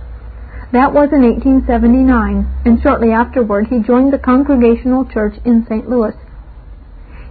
That 0.74 0.94
was 0.94 1.10
in 1.14 1.24
1879, 1.24 2.46
and 2.66 2.82
shortly 2.82 3.12
afterward 3.12 3.68
he 3.68 3.80
joined 3.80 4.12
the 4.12 4.20
Congregational 4.20 5.06
Church 5.06 5.36
in 5.46 5.66
St. 5.66 5.90
Louis. 5.90 6.16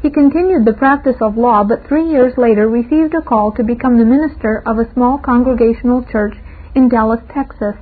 He 0.01 0.11
continued 0.11 0.65
the 0.65 0.73
practice 0.73 1.21
of 1.21 1.37
law, 1.37 1.63
but 1.63 1.87
three 1.87 2.09
years 2.09 2.39
later 2.39 2.69
received 2.69 3.15
a 3.15 3.21
call 3.21 3.53
to 3.53 3.63
become 3.63 3.99
the 3.99 4.05
minister 4.05 4.63
of 4.65 4.79
a 4.79 4.91
small 4.95 5.19
Congregational 5.19 6.05
church 6.11 6.35
in 6.75 6.89
Dallas, 6.89 7.21
Texas, 7.35 7.77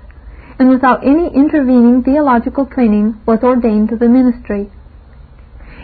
and 0.59 0.69
without 0.69 1.07
any 1.07 1.28
intervening 1.33 2.02
theological 2.02 2.66
training 2.66 3.21
was 3.25 3.45
ordained 3.45 3.90
to 3.90 3.97
the 3.97 4.09
ministry. 4.09 4.71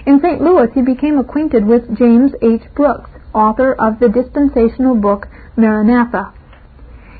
In 0.05 0.21
St. 0.21 0.43
Louis, 0.43 0.69
he 0.75 0.83
became 0.83 1.17
acquainted 1.17 1.65
with 1.65 1.97
James 1.97 2.33
H. 2.43 2.63
Brookes, 2.75 3.11
author 3.33 3.73
of 3.73 4.01
the 4.01 4.09
dispensational 4.09 4.97
book 4.97 5.29
Maranatha. 5.57 6.33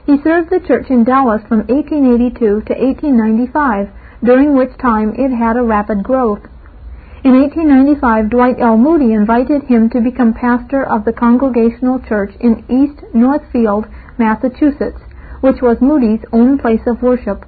He 0.05 0.21
served 0.23 0.51
the 0.51 0.59
church 0.59 0.91
in 0.91 1.05
Dallas 1.05 1.43
from 1.49 1.59
1882 1.69 2.35
to 2.41 2.75
1895, 2.75 3.89
during 4.25 4.57
which 4.57 4.77
time 4.79 5.15
it 5.15 5.31
had 5.31 5.57
a 5.57 5.62
rapid 5.62 6.03
growth. 6.03 6.43
In 7.23 7.39
1895, 7.41 8.31
Dwight 8.31 8.57
L. 8.59 8.77
Moody 8.77 9.12
invited 9.12 9.62
him 9.62 9.89
to 9.91 10.01
become 10.01 10.35
pastor 10.35 10.83
of 10.83 11.05
the 11.05 11.12
Congregational 11.12 12.01
Church 12.01 12.35
in 12.41 12.65
East 12.69 13.01
Northfield, 13.15 13.87
Massachusetts, 14.19 14.99
which 15.41 15.62
was 15.62 15.81
Moody's 15.81 16.25
own 16.33 16.59
place 16.59 16.83
of 16.89 17.01
worship. 17.01 17.47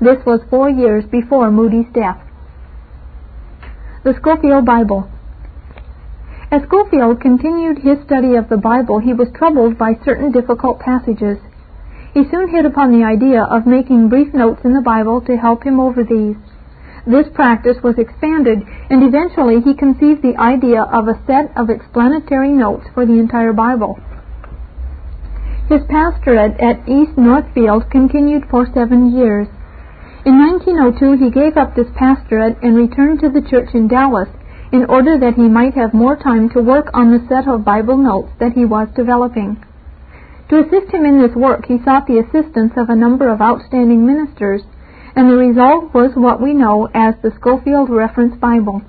This 0.00 0.18
was 0.26 0.40
four 0.50 0.68
years 0.68 1.04
before 1.04 1.52
Moody's 1.52 1.86
death. 1.94 2.18
The 4.04 4.14
Scofield 4.14 4.66
Bible. 4.66 5.06
As 6.50 6.62
Scofield 6.64 7.20
continued 7.20 7.78
his 7.78 8.02
study 8.04 8.34
of 8.34 8.48
the 8.48 8.56
Bible, 8.56 8.98
he 8.98 9.14
was 9.14 9.28
troubled 9.32 9.78
by 9.78 9.94
certain 10.04 10.32
difficult 10.32 10.80
passages. 10.80 11.38
He 12.12 12.28
soon 12.28 12.48
hit 12.48 12.66
upon 12.66 12.90
the 12.90 13.06
idea 13.06 13.44
of 13.44 13.64
making 13.64 14.08
brief 14.08 14.34
notes 14.34 14.62
in 14.64 14.74
the 14.74 14.80
Bible 14.80 15.20
to 15.20 15.36
help 15.36 15.62
him 15.62 15.78
over 15.78 16.02
these. 16.02 16.34
This 17.06 17.28
practice 17.32 17.80
was 17.84 17.96
expanded, 17.96 18.66
and 18.90 19.04
eventually 19.04 19.60
he 19.60 19.72
conceived 19.72 20.22
the 20.22 20.36
idea 20.36 20.82
of 20.82 21.06
a 21.06 21.22
set 21.24 21.56
of 21.56 21.70
explanatory 21.70 22.50
notes 22.50 22.88
for 22.94 23.06
the 23.06 23.20
entire 23.20 23.52
Bible. 23.52 24.00
His 25.68 25.82
pastorate 25.88 26.58
at 26.58 26.88
East 26.88 27.16
Northfield 27.16 27.88
continued 27.88 28.46
for 28.50 28.66
seven 28.74 29.12
years. 29.12 29.46
In 30.24 30.38
1902 30.38 31.24
he 31.24 31.30
gave 31.30 31.56
up 31.56 31.74
this 31.74 31.90
pastorate 31.96 32.56
and 32.62 32.76
returned 32.76 33.20
to 33.20 33.28
the 33.28 33.42
church 33.42 33.74
in 33.74 33.88
Dallas 33.88 34.28
in 34.70 34.84
order 34.84 35.18
that 35.18 35.34
he 35.34 35.48
might 35.48 35.74
have 35.74 35.92
more 35.92 36.14
time 36.14 36.48
to 36.50 36.62
work 36.62 36.90
on 36.94 37.10
the 37.10 37.26
set 37.28 37.48
of 37.48 37.64
Bible 37.64 37.96
notes 37.96 38.30
that 38.38 38.52
he 38.52 38.64
was 38.64 38.86
developing. 38.94 39.62
To 40.48 40.60
assist 40.60 40.92
him 40.92 41.04
in 41.04 41.20
this 41.20 41.34
work, 41.34 41.66
he 41.66 41.82
sought 41.82 42.06
the 42.06 42.20
assistance 42.20 42.72
of 42.76 42.88
a 42.88 42.94
number 42.94 43.28
of 43.28 43.40
outstanding 43.40 44.06
ministers 44.06 44.62
and 45.16 45.28
the 45.28 45.36
result 45.36 45.92
was 45.92 46.12
what 46.14 46.40
we 46.40 46.54
know 46.54 46.88
as 46.94 47.14
the 47.22 47.32
Scofield 47.32 47.90
Reference 47.90 48.36
Bible. 48.36 48.80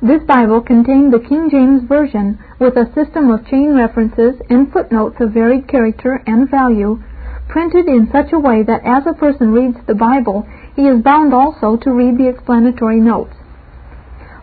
This 0.00 0.22
Bible 0.22 0.62
contained 0.62 1.12
the 1.12 1.20
King 1.20 1.50
James 1.50 1.82
Version 1.86 2.38
with 2.58 2.76
a 2.76 2.90
system 2.94 3.30
of 3.30 3.46
chain 3.46 3.74
references 3.74 4.40
and 4.48 4.72
footnotes 4.72 5.20
of 5.20 5.32
varied 5.32 5.68
character 5.68 6.22
and 6.26 6.50
value, 6.50 7.02
printed 7.48 7.86
in 7.86 8.08
such 8.12 8.32
a 8.32 8.38
way 8.38 8.62
that 8.62 8.84
as 8.84 9.06
a 9.06 9.18
person 9.18 9.52
reads 9.52 9.78
the 9.86 9.94
Bible, 9.94 10.46
he 10.76 10.82
is 10.82 11.02
bound 11.02 11.34
also 11.34 11.76
to 11.76 11.90
read 11.90 12.16
the 12.16 12.28
explanatory 12.28 13.00
notes. 13.00 13.34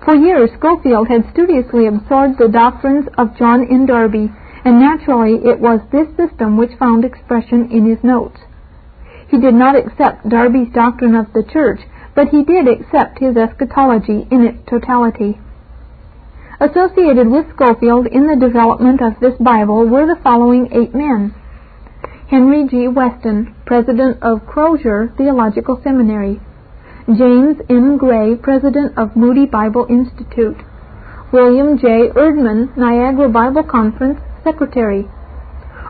For 0.04 0.16
years, 0.16 0.52
Scofield 0.58 1.08
had 1.08 1.30
studiously 1.32 1.88
absorbed 1.88 2.38
the 2.38 2.50
doctrines 2.50 3.08
of 3.18 3.38
John 3.38 3.66
N. 3.72 3.86
Darby, 3.86 4.32
and 4.64 4.80
naturally 4.80 5.36
it 5.46 5.60
was 5.60 5.80
this 5.92 6.08
system 6.18 6.58
which 6.58 6.78
found 6.78 7.06
expression 7.06 7.72
in 7.72 7.90
his 7.90 8.04
notes. 8.04 8.40
He 9.30 9.40
did 9.40 9.56
not 9.56 9.76
accept 9.76 10.30
Darby's 10.30 10.72
doctrine 10.74 11.16
of 11.16 11.34
the 11.34 11.44
church, 11.44 11.82
but 12.14 12.30
he 12.30 12.44
did 12.44 12.68
accept 12.68 13.20
his 13.20 13.36
eschatology 13.36 14.28
in 14.30 14.46
its 14.46 14.60
totality. 14.70 15.40
Associated 16.60 17.28
with 17.28 17.50
Scofield 17.54 18.08
in 18.08 18.28
the 18.28 18.36
development 18.36 19.02
of 19.02 19.20
this 19.20 19.36
Bible 19.40 19.86
were 19.88 20.06
the 20.06 20.22
following 20.24 20.70
eight 20.72 20.96
men. 20.96 21.34
Henry 22.27 22.67
G. 22.67 22.88
Weston, 22.88 23.53
President 23.67 24.17
of 24.24 24.48
Crozer 24.48 25.15
Theological 25.15 25.79
Seminary. 25.84 26.41
James 27.05 27.58
M. 27.70 27.98
Gray, 27.98 28.36
President 28.36 28.98
of 28.98 29.15
Moody 29.15 29.46
Bible 29.46 29.86
Institute. 29.89 30.58
William 31.32 31.77
J. 31.77 32.10
Erdman, 32.15 32.75
Niagara 32.75 33.29
Bible 33.29 33.62
Conference, 33.62 34.20
Secretary. 34.44 35.05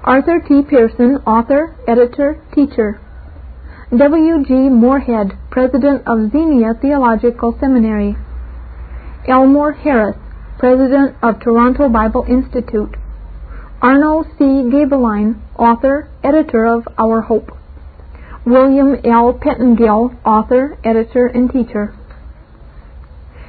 Arthur 0.04 0.42
T. 0.46 0.62
Pierson, 0.62 1.24
author, 1.26 1.74
editor, 1.88 2.42
teacher. 2.54 3.00
W. 3.96 4.44
G. 4.44 4.54
Moorhead, 4.68 5.38
President 5.50 6.04
of 6.06 6.32
Xenia 6.32 6.74
Theological 6.82 7.56
Seminary. 7.62 8.18
Elmore 9.26 9.72
Harris, 9.72 10.18
President 10.60 11.16
of 11.24 11.40
Toronto 11.40 11.88
Bible 11.88 12.26
Institute. 12.28 12.98
Arno 13.82 14.24
C. 14.38 14.44
Gaebelein, 14.44 15.36
author, 15.58 16.08
editor 16.24 16.66
of 16.66 16.88
Our 16.98 17.22
Hope. 17.22 17.52
William 18.46 18.96
L. 19.04 19.34
Pettingill, 19.34 20.16
author, 20.26 20.78
editor, 20.84 21.28
and 21.28 21.52
teacher. 21.52 21.94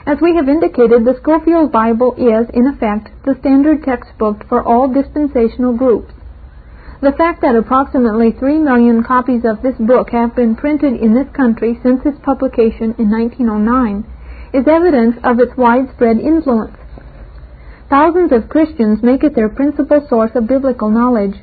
As 0.05 0.19
we 0.21 0.35
have 0.35 0.49
indicated, 0.49 1.05
the 1.05 1.17
Scofield 1.21 1.71
Bible 1.71 2.15
is, 2.15 2.49
in 2.55 2.67
effect, 2.67 3.11
the 3.25 3.37
standard 3.41 3.85
textbook 3.85 4.49
for 4.49 4.63
all 4.63 4.89
dispensational 4.89 5.77
groups. 5.77 6.13
The 7.03 7.13
fact 7.13 7.43
that 7.43 7.55
approximately 7.55 8.33
3 8.33 8.59
million 8.59 9.05
copies 9.05 9.45
of 9.45 9.63
this 9.63 9.77
book 9.79 10.11
have 10.11 10.35
been 10.35 10.57
printed 10.57 10.95
in 10.95 11.15
this 11.15 11.29
country 11.35 11.79
since 11.83 12.01
its 12.05 12.19
publication 12.23 12.95
in 12.99 13.11
1909 13.11 14.05
is 14.55 14.67
evidence 14.67 15.17
of 15.23 15.39
its 15.39 15.57
widespread 15.57 16.19
influence. 16.19 16.77
Thousands 17.89 18.33
of 18.33 18.49
Christians 18.49 19.03
make 19.03 19.23
it 19.23 19.37
their 19.37 19.49
principal 19.49 20.05
source 20.09 20.33
of 20.35 20.49
biblical 20.49 20.91
knowledge. 20.91 21.37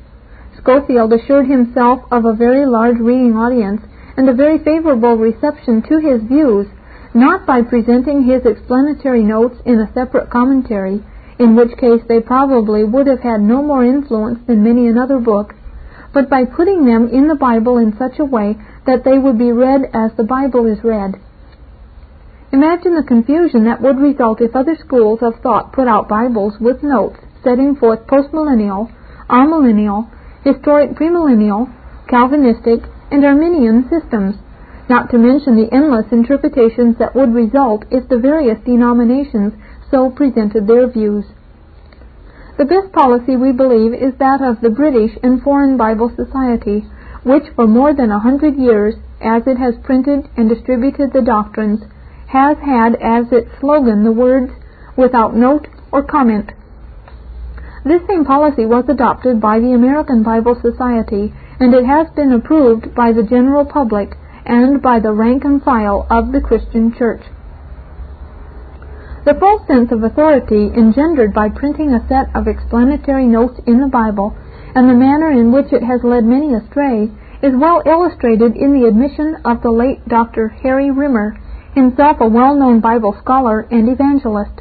Scofield 0.58 1.12
assured 1.12 1.46
himself 1.46 2.00
of 2.10 2.26
a 2.26 2.34
very 2.34 2.66
large 2.66 2.98
reading 2.98 3.34
audience 3.34 3.80
and 4.16 4.28
a 4.28 4.34
very 4.34 4.58
favorable 4.58 5.16
reception 5.16 5.80
to 5.88 5.98
his 5.98 6.22
views, 6.22 6.66
not 7.14 7.46
by 7.46 7.62
presenting 7.62 8.24
his 8.24 8.44
explanatory 8.44 9.22
notes 9.22 9.56
in 9.64 9.80
a 9.80 9.92
separate 9.94 10.28
commentary, 10.28 11.02
in 11.38 11.56
which 11.56 11.78
case 11.78 12.02
they 12.08 12.20
probably 12.20 12.84
would 12.84 13.06
have 13.06 13.20
had 13.20 13.40
no 13.40 13.62
more 13.62 13.84
influence 13.84 14.38
than 14.46 14.62
many 14.62 14.86
another 14.86 15.18
book, 15.18 15.54
but 16.12 16.28
by 16.28 16.44
putting 16.44 16.84
them 16.84 17.08
in 17.08 17.26
the 17.26 17.34
Bible 17.34 17.78
in 17.78 17.96
such 17.96 18.18
a 18.18 18.24
way 18.24 18.56
that 18.86 19.02
they 19.02 19.18
would 19.18 19.38
be 19.38 19.50
read 19.50 19.82
as 19.94 20.12
the 20.16 20.24
Bible 20.24 20.66
is 20.66 20.84
read. 20.84 21.14
Imagine 22.54 22.94
the 22.94 23.02
confusion 23.02 23.64
that 23.64 23.82
would 23.82 23.98
result 23.98 24.40
if 24.40 24.54
other 24.54 24.76
schools 24.78 25.18
of 25.22 25.40
thought 25.42 25.72
put 25.72 25.88
out 25.88 26.08
Bibles 26.08 26.54
with 26.60 26.84
notes 26.84 27.18
setting 27.42 27.74
forth 27.74 28.06
postmillennial, 28.06 28.94
amillennial, 29.28 30.08
historic 30.44 30.90
premillennial, 30.90 31.66
Calvinistic, 32.06 32.88
and 33.10 33.24
Arminian 33.24 33.90
systems, 33.90 34.36
not 34.88 35.10
to 35.10 35.18
mention 35.18 35.56
the 35.56 35.66
endless 35.74 36.06
interpretations 36.12 36.94
that 37.00 37.16
would 37.16 37.34
result 37.34 37.86
if 37.90 38.08
the 38.08 38.18
various 38.22 38.60
denominations 38.64 39.52
so 39.90 40.08
presented 40.08 40.68
their 40.68 40.86
views. 40.86 41.24
The 42.56 42.70
best 42.70 42.92
policy, 42.92 43.34
we 43.34 43.50
believe, 43.50 43.92
is 43.92 44.14
that 44.20 44.40
of 44.40 44.60
the 44.60 44.70
British 44.70 45.18
and 45.24 45.42
Foreign 45.42 45.76
Bible 45.76 46.14
Society, 46.14 46.86
which 47.24 47.50
for 47.56 47.66
more 47.66 47.92
than 47.92 48.12
a 48.12 48.20
hundred 48.20 48.54
years, 48.54 48.94
as 49.20 49.42
it 49.48 49.58
has 49.58 49.74
printed 49.82 50.28
and 50.36 50.48
distributed 50.48 51.12
the 51.12 51.22
doctrines, 51.22 51.82
has 52.28 52.56
had 52.58 52.94
as 52.96 53.30
its 53.32 53.48
slogan 53.60 54.04
the 54.04 54.12
words, 54.12 54.52
without 54.96 55.34
note 55.34 55.66
or 55.92 56.02
comment. 56.02 56.52
This 57.84 58.00
same 58.08 58.24
policy 58.24 58.64
was 58.64 58.88
adopted 58.88 59.40
by 59.40 59.60
the 59.60 59.72
American 59.72 60.22
Bible 60.22 60.58
Society, 60.60 61.34
and 61.60 61.74
it 61.74 61.84
has 61.84 62.08
been 62.16 62.32
approved 62.32 62.94
by 62.94 63.12
the 63.12 63.22
general 63.22 63.64
public 63.64 64.16
and 64.46 64.80
by 64.80 65.00
the 65.00 65.12
rank 65.12 65.44
and 65.44 65.62
file 65.62 66.06
of 66.10 66.32
the 66.32 66.40
Christian 66.40 66.94
Church. 66.96 67.22
The 69.24 69.34
false 69.34 69.66
sense 69.66 69.90
of 69.90 70.02
authority 70.02 70.68
engendered 70.76 71.32
by 71.32 71.48
printing 71.48 71.92
a 71.92 72.06
set 72.08 72.34
of 72.34 72.46
explanatory 72.46 73.26
notes 73.26 73.60
in 73.66 73.80
the 73.80 73.88
Bible, 73.88 74.36
and 74.74 74.88
the 74.88 74.94
manner 74.94 75.30
in 75.30 75.52
which 75.52 75.72
it 75.72 75.82
has 75.82 76.04
led 76.04 76.24
many 76.24 76.54
astray, 76.54 77.10
is 77.42 77.54
well 77.54 77.82
illustrated 77.86 78.56
in 78.56 78.78
the 78.78 78.86
admission 78.86 79.36
of 79.44 79.62
the 79.62 79.70
late 79.70 80.06
Dr. 80.08 80.48
Harry 80.48 80.90
Rimmer, 80.90 81.36
himself 81.74 82.18
a 82.20 82.28
well-known 82.28 82.80
Bible 82.80 83.16
scholar 83.20 83.66
and 83.70 83.88
evangelist. 83.88 84.60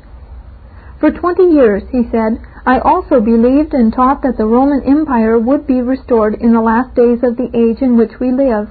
For 0.99 1.12
twenty 1.12 1.54
years, 1.54 1.84
he 1.91 2.04
said, 2.12 2.39
I 2.65 2.80
also 2.80 3.19
believed 3.19 3.73
and 3.73 3.93
taught 3.93 4.21
that 4.23 4.38
the 4.38 4.45
Roman 4.45 4.84
Empire 4.84 5.38
would 5.38 5.67
be 5.67 5.82
restored 5.82 6.36
in 6.36 6.54
the 6.54 6.62
last 6.62 6.95
days 6.95 7.19
of 7.23 7.36
the 7.36 7.52
age 7.54 7.82
in 7.82 7.97
which 7.97 8.19
we 8.19 8.32
live. 8.32 8.69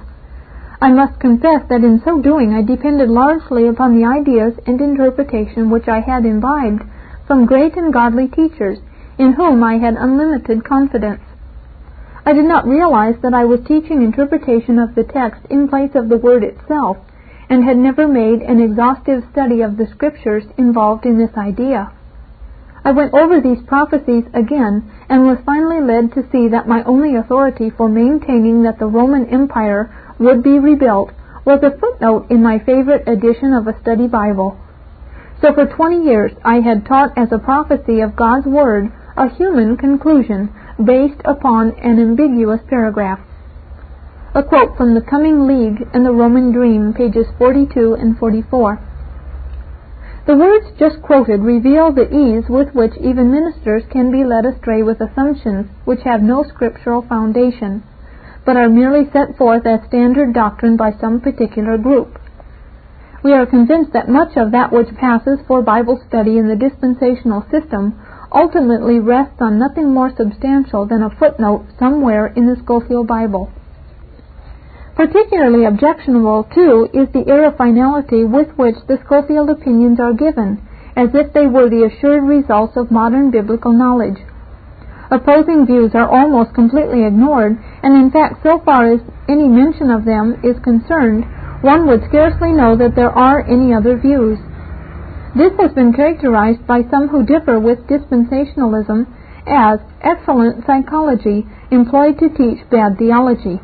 I 0.81 0.91
must 0.91 1.19
confess 1.19 1.61
that 1.69 1.83
in 1.83 2.01
so 2.03 2.21
doing 2.21 2.53
I 2.53 2.61
depended 2.61 3.09
largely 3.09 3.67
upon 3.67 3.95
the 3.95 4.05
ideas 4.05 4.53
and 4.65 4.81
interpretation 4.81 5.69
which 5.69 5.87
I 5.87 6.01
had 6.01 6.25
imbibed 6.25 6.83
from 7.27 7.45
great 7.45 7.77
and 7.77 7.93
godly 7.93 8.27
teachers, 8.27 8.79
in 9.17 9.33
whom 9.33 9.63
I 9.63 9.77
had 9.77 9.93
unlimited 9.95 10.65
confidence. 10.65 11.21
I 12.25 12.33
did 12.33 12.45
not 12.45 12.67
realize 12.67 13.15
that 13.21 13.33
I 13.33 13.45
was 13.45 13.59
teaching 13.67 14.01
interpretation 14.01 14.79
of 14.79 14.95
the 14.95 15.03
text 15.03 15.45
in 15.49 15.67
place 15.69 15.91
of 15.93 16.09
the 16.09 16.17
word 16.17 16.43
itself, 16.43 16.97
and 17.53 17.63
had 17.63 17.77
never 17.77 18.07
made 18.07 18.41
an 18.41 18.59
exhaustive 18.59 19.21
study 19.31 19.61
of 19.61 19.77
the 19.77 19.85
scriptures 19.93 20.43
involved 20.57 21.05
in 21.05 21.19
this 21.19 21.37
idea. 21.37 21.93
I 22.83 22.91
went 22.91 23.13
over 23.13 23.39
these 23.39 23.61
prophecies 23.67 24.23
again 24.33 24.89
and 25.07 25.27
was 25.27 25.37
finally 25.45 25.79
led 25.79 26.13
to 26.13 26.27
see 26.31 26.47
that 26.47 26.67
my 26.67 26.81
only 26.83 27.15
authority 27.15 27.69
for 27.69 27.87
maintaining 27.87 28.63
that 28.63 28.79
the 28.79 28.87
Roman 28.87 29.29
Empire 29.29 29.93
would 30.17 30.41
be 30.41 30.57
rebuilt 30.57 31.11
was 31.45 31.61
a 31.61 31.77
footnote 31.77 32.25
in 32.31 32.41
my 32.41 32.57
favorite 32.57 33.07
edition 33.07 33.53
of 33.53 33.67
a 33.67 33.79
study 33.81 34.07
Bible. 34.07 34.57
So 35.39 35.53
for 35.53 35.67
20 35.67 36.05
years 36.09 36.31
I 36.43 36.55
had 36.55 36.87
taught 36.87 37.15
as 37.15 37.31
a 37.31 37.37
prophecy 37.37 38.01
of 38.01 38.15
God's 38.15 38.47
Word 38.47 38.91
a 39.15 39.29
human 39.29 39.77
conclusion 39.77 40.49
based 40.83 41.21
upon 41.23 41.77
an 41.77 41.99
ambiguous 41.99 42.61
paragraph. 42.67 43.19
A 44.35 44.41
quote 44.41 44.75
from 44.75 44.95
The 44.95 45.01
Coming 45.01 45.45
League 45.45 45.87
and 45.93 46.03
the 46.03 46.11
Roman 46.11 46.51
Dream, 46.51 46.91
pages 46.91 47.27
42 47.37 47.93
and 47.93 48.17
44. 48.17 48.79
The 50.25 50.35
words 50.35 50.71
just 50.79 51.03
quoted 51.03 51.41
reveal 51.41 51.91
the 51.91 52.09
ease 52.09 52.49
with 52.49 52.73
which 52.73 52.97
even 52.97 53.29
ministers 53.29 53.83
can 53.91 54.09
be 54.09 54.23
led 54.23 54.47
astray 54.47 54.81
with 54.81 54.99
assumptions 55.01 55.69
which 55.85 56.01
have 56.01 56.23
no 56.23 56.41
scriptural 56.41 57.03
foundation 57.03 57.83
but 58.43 58.57
are 58.57 58.69
merely 58.69 59.05
set 59.13 59.37
forth 59.37 59.67
as 59.67 59.85
standard 59.85 60.33
doctrine 60.33 60.77
by 60.77 60.93
some 60.99 61.21
particular 61.21 61.77
group. 61.77 62.17
We 63.23 63.33
are 63.33 63.45
convinced 63.45 63.93
that 63.93 64.09
much 64.09 64.35
of 64.35 64.51
that 64.51 64.73
which 64.73 64.95
passes 64.95 65.45
for 65.47 65.61
Bible 65.61 66.01
study 66.07 66.39
in 66.39 66.47
the 66.47 66.55
dispensational 66.55 67.45
system 67.51 68.01
ultimately 68.33 68.97
rests 68.97 69.39
on 69.41 69.59
nothing 69.59 69.93
more 69.93 70.09
substantial 70.17 70.87
than 70.87 71.03
a 71.03 71.15
footnote 71.19 71.67
somewhere 71.77 72.33
in 72.35 72.47
the 72.47 72.55
Scofield 72.55 73.05
Bible. 73.05 73.51
Particularly 74.95 75.65
objectionable, 75.65 76.47
too, 76.53 76.87
is 76.93 77.09
the 77.09 77.27
air 77.27 77.45
of 77.45 77.57
finality 77.57 78.23
with 78.23 78.49
which 78.57 78.75
the 78.87 78.99
Scofield 79.03 79.49
opinions 79.49 79.99
are 79.99 80.13
given, 80.13 80.61
as 80.95 81.09
if 81.15 81.33
they 81.33 81.47
were 81.47 81.67
the 81.67 81.85
assured 81.85 82.23
results 82.23 82.77
of 82.77 82.91
modern 82.91 83.31
biblical 83.31 83.73
knowledge. 83.73 84.21
Opposing 85.09 85.65
views 85.65 85.91
are 85.95 86.07
almost 86.07 86.53
completely 86.53 87.05
ignored, 87.05 87.57
and 87.81 87.95
in 87.95 88.11
fact, 88.11 88.43
so 88.43 88.59
far 88.59 88.93
as 88.93 89.01
any 89.27 89.47
mention 89.47 89.89
of 89.89 90.05
them 90.05 90.39
is 90.43 90.57
concerned, 90.63 91.25
one 91.61 91.87
would 91.87 92.03
scarcely 92.09 92.51
know 92.51 92.75
that 92.75 92.95
there 92.95 93.11
are 93.11 93.41
any 93.47 93.73
other 93.73 93.97
views. 93.97 94.37
This 95.35 95.53
has 95.59 95.71
been 95.73 95.93
characterized 95.93 96.67
by 96.67 96.83
some 96.91 97.07
who 97.07 97.25
differ 97.25 97.59
with 97.59 97.87
dispensationalism 97.87 99.07
as 99.47 99.79
excellent 100.01 100.65
psychology 100.67 101.45
employed 101.71 102.19
to 102.19 102.29
teach 102.29 102.69
bad 102.69 102.97
theology. 102.99 103.59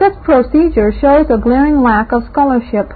Such 0.00 0.22
procedure 0.22 0.92
shows 0.98 1.26
a 1.28 1.36
glaring 1.36 1.82
lack 1.82 2.10
of 2.10 2.24
scholarship. 2.32 2.90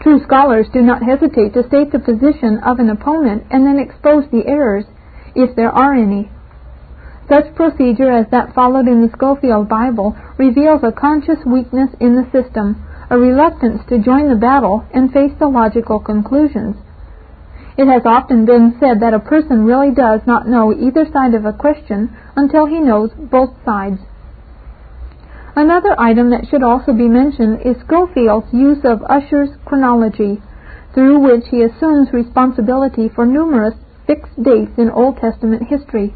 True 0.00 0.20
scholars 0.24 0.66
do 0.72 0.82
not 0.82 1.04
hesitate 1.04 1.54
to 1.54 1.62
state 1.68 1.92
the 1.92 2.00
position 2.00 2.58
of 2.58 2.80
an 2.80 2.90
opponent 2.90 3.44
and 3.52 3.64
then 3.64 3.78
expose 3.78 4.24
the 4.32 4.44
errors, 4.44 4.84
if 5.36 5.54
there 5.54 5.70
are 5.70 5.94
any. 5.94 6.28
Such 7.28 7.54
procedure 7.54 8.10
as 8.10 8.26
that 8.32 8.52
followed 8.52 8.88
in 8.88 9.00
the 9.00 9.12
Scofield 9.12 9.68
Bible 9.68 10.16
reveals 10.36 10.82
a 10.82 10.90
conscious 10.90 11.38
weakness 11.46 11.90
in 12.00 12.16
the 12.16 12.28
system, 12.34 12.84
a 13.10 13.16
reluctance 13.16 13.82
to 13.88 14.02
join 14.02 14.28
the 14.28 14.34
battle 14.34 14.84
and 14.92 15.12
face 15.12 15.32
the 15.38 15.46
logical 15.46 16.00
conclusions. 16.00 16.74
It 17.78 17.86
has 17.86 18.02
often 18.04 18.44
been 18.44 18.76
said 18.80 18.98
that 19.00 19.14
a 19.14 19.20
person 19.20 19.64
really 19.64 19.94
does 19.94 20.22
not 20.26 20.48
know 20.48 20.74
either 20.74 21.06
side 21.12 21.34
of 21.34 21.44
a 21.46 21.52
question 21.52 22.10
until 22.34 22.66
he 22.66 22.80
knows 22.80 23.10
both 23.14 23.54
sides. 23.64 24.00
Another 25.56 25.94
item 26.00 26.30
that 26.30 26.48
should 26.48 26.64
also 26.64 26.92
be 26.92 27.06
mentioned 27.06 27.60
is 27.64 27.76
Scofield's 27.86 28.52
use 28.52 28.84
of 28.84 29.04
Ussher's 29.08 29.50
chronology, 29.64 30.42
through 30.92 31.20
which 31.20 31.44
he 31.50 31.62
assumes 31.62 32.12
responsibility 32.12 33.08
for 33.08 33.24
numerous 33.24 33.74
fixed 34.04 34.42
dates 34.42 34.72
in 34.76 34.90
Old 34.90 35.18
Testament 35.18 35.68
history. 35.68 36.12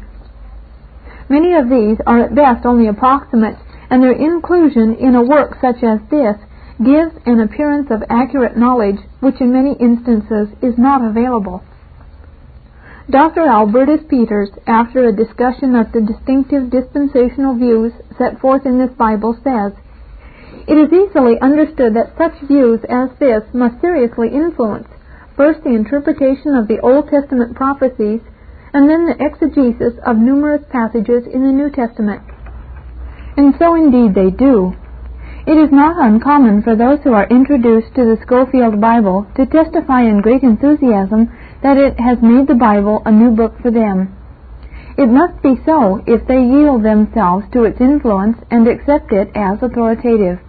Many 1.29 1.53
of 1.53 1.69
these 1.69 1.97
are 2.05 2.19
at 2.19 2.35
best 2.35 2.65
only 2.65 2.87
approximate, 2.87 3.55
and 3.89 4.03
their 4.03 4.11
inclusion 4.11 4.95
in 4.95 5.15
a 5.15 5.23
work 5.23 5.55
such 5.61 5.83
as 5.83 5.99
this 6.11 6.35
gives 6.83 7.15
an 7.25 7.39
appearance 7.39 7.87
of 7.91 8.03
accurate 8.09 8.57
knowledge 8.57 8.99
which 9.21 9.39
in 9.39 9.53
many 9.53 9.73
instances 9.79 10.49
is 10.61 10.77
not 10.77 11.03
available. 11.03 11.63
Dr. 13.09 13.41
Albertus 13.41 14.05
Pieters, 14.05 14.53
after 14.67 15.07
a 15.07 15.15
discussion 15.15 15.73
of 15.73 15.91
the 15.91 16.01
distinctive 16.01 16.69
dispensational 16.69 17.55
views 17.57 17.91
set 18.19 18.39
forth 18.39 18.67
in 18.67 18.77
this 18.77 18.93
Bible, 18.93 19.33
says, 19.43 19.73
It 20.69 20.77
is 20.77 20.93
easily 20.93 21.33
understood 21.41 21.95
that 21.95 22.13
such 22.19 22.37
views 22.47 22.81
as 22.85 23.09
this 23.17 23.41
must 23.51 23.81
seriously 23.81 24.29
influence 24.29 24.87
first 25.35 25.63
the 25.63 25.73
interpretation 25.73 26.53
of 26.53 26.67
the 26.67 26.79
Old 26.81 27.09
Testament 27.09 27.55
prophecies 27.55 28.21
and 28.73 28.87
then 28.87 29.07
the 29.07 29.17
exegesis 29.17 29.97
of 30.05 30.17
numerous 30.17 30.61
passages 30.69 31.25
in 31.25 31.41
the 31.41 31.55
New 31.55 31.71
Testament. 31.71 32.21
And 33.37 33.55
so 33.57 33.73
indeed 33.73 34.13
they 34.13 34.29
do. 34.29 34.77
It 35.47 35.57
is 35.57 35.71
not 35.71 35.97
uncommon 35.97 36.61
for 36.61 36.75
those 36.75 36.99
who 37.03 37.13
are 37.13 37.25
introduced 37.25 37.95
to 37.95 38.05
the 38.05 38.21
Scofield 38.21 38.79
Bible 38.79 39.25
to 39.33 39.47
testify 39.47 40.03
in 40.03 40.21
great 40.21 40.43
enthusiasm 40.43 41.31
that 41.63 41.77
it 41.77 41.99
has 41.99 42.17
made 42.21 42.47
the 42.47 42.55
Bible 42.55 43.01
a 43.05 43.11
new 43.11 43.31
book 43.31 43.59
for 43.61 43.71
them. 43.71 44.15
It 44.97 45.07
must 45.07 45.41
be 45.41 45.55
so 45.65 46.03
if 46.05 46.27
they 46.27 46.41
yield 46.41 46.83
themselves 46.83 47.45
to 47.53 47.63
its 47.63 47.79
influence 47.79 48.37
and 48.51 48.67
accept 48.67 49.11
it 49.11 49.29
as 49.35 49.61
authoritative. 49.61 50.39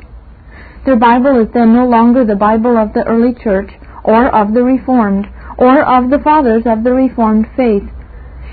Their 0.85 0.96
Bible 0.96 1.40
is 1.40 1.53
then 1.53 1.75
no 1.75 1.87
longer 1.87 2.25
the 2.25 2.37
Bible 2.37 2.77
of 2.77 2.92
the 2.92 3.05
early 3.07 3.35
church, 3.35 3.70
or 4.03 4.35
of 4.35 4.55
the 4.55 4.64
Reformed, 4.64 5.27
or 5.59 5.85
of 5.85 6.11
the 6.11 6.18
fathers 6.18 6.62
of 6.66 6.85
the 6.85 6.92
Reformed 6.92 7.46
faith. 7.57 7.85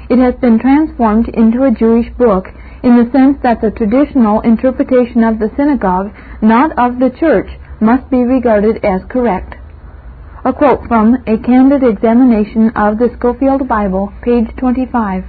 It 0.10 0.20
has 0.20 0.36
been 0.36 0.60
transformed 0.60 1.30
into 1.30 1.64
a 1.64 1.72
Jewish 1.72 2.10
book 2.18 2.48
in 2.84 2.98
the 2.98 3.10
sense 3.12 3.38
that 3.44 3.62
the 3.62 3.72
traditional 3.72 4.42
interpretation 4.42 5.24
of 5.24 5.40
the 5.40 5.50
synagogue, 5.58 6.14
not 6.42 6.78
of 6.78 7.00
the 7.00 7.10
church, 7.10 7.50
must 7.80 8.10
be 8.10 8.20
regarded 8.24 8.84
as 8.84 9.02
correct. 9.10 9.56
A 10.48 10.54
quote 10.54 10.88
from 10.88 11.16
A 11.28 11.38
Candid 11.40 11.84
Examination 11.84 12.70
of 12.74 13.00
the 13.00 13.10
Scofield 13.18 13.68
Bible, 13.68 14.14
page 14.22 14.48
25. 14.56 15.26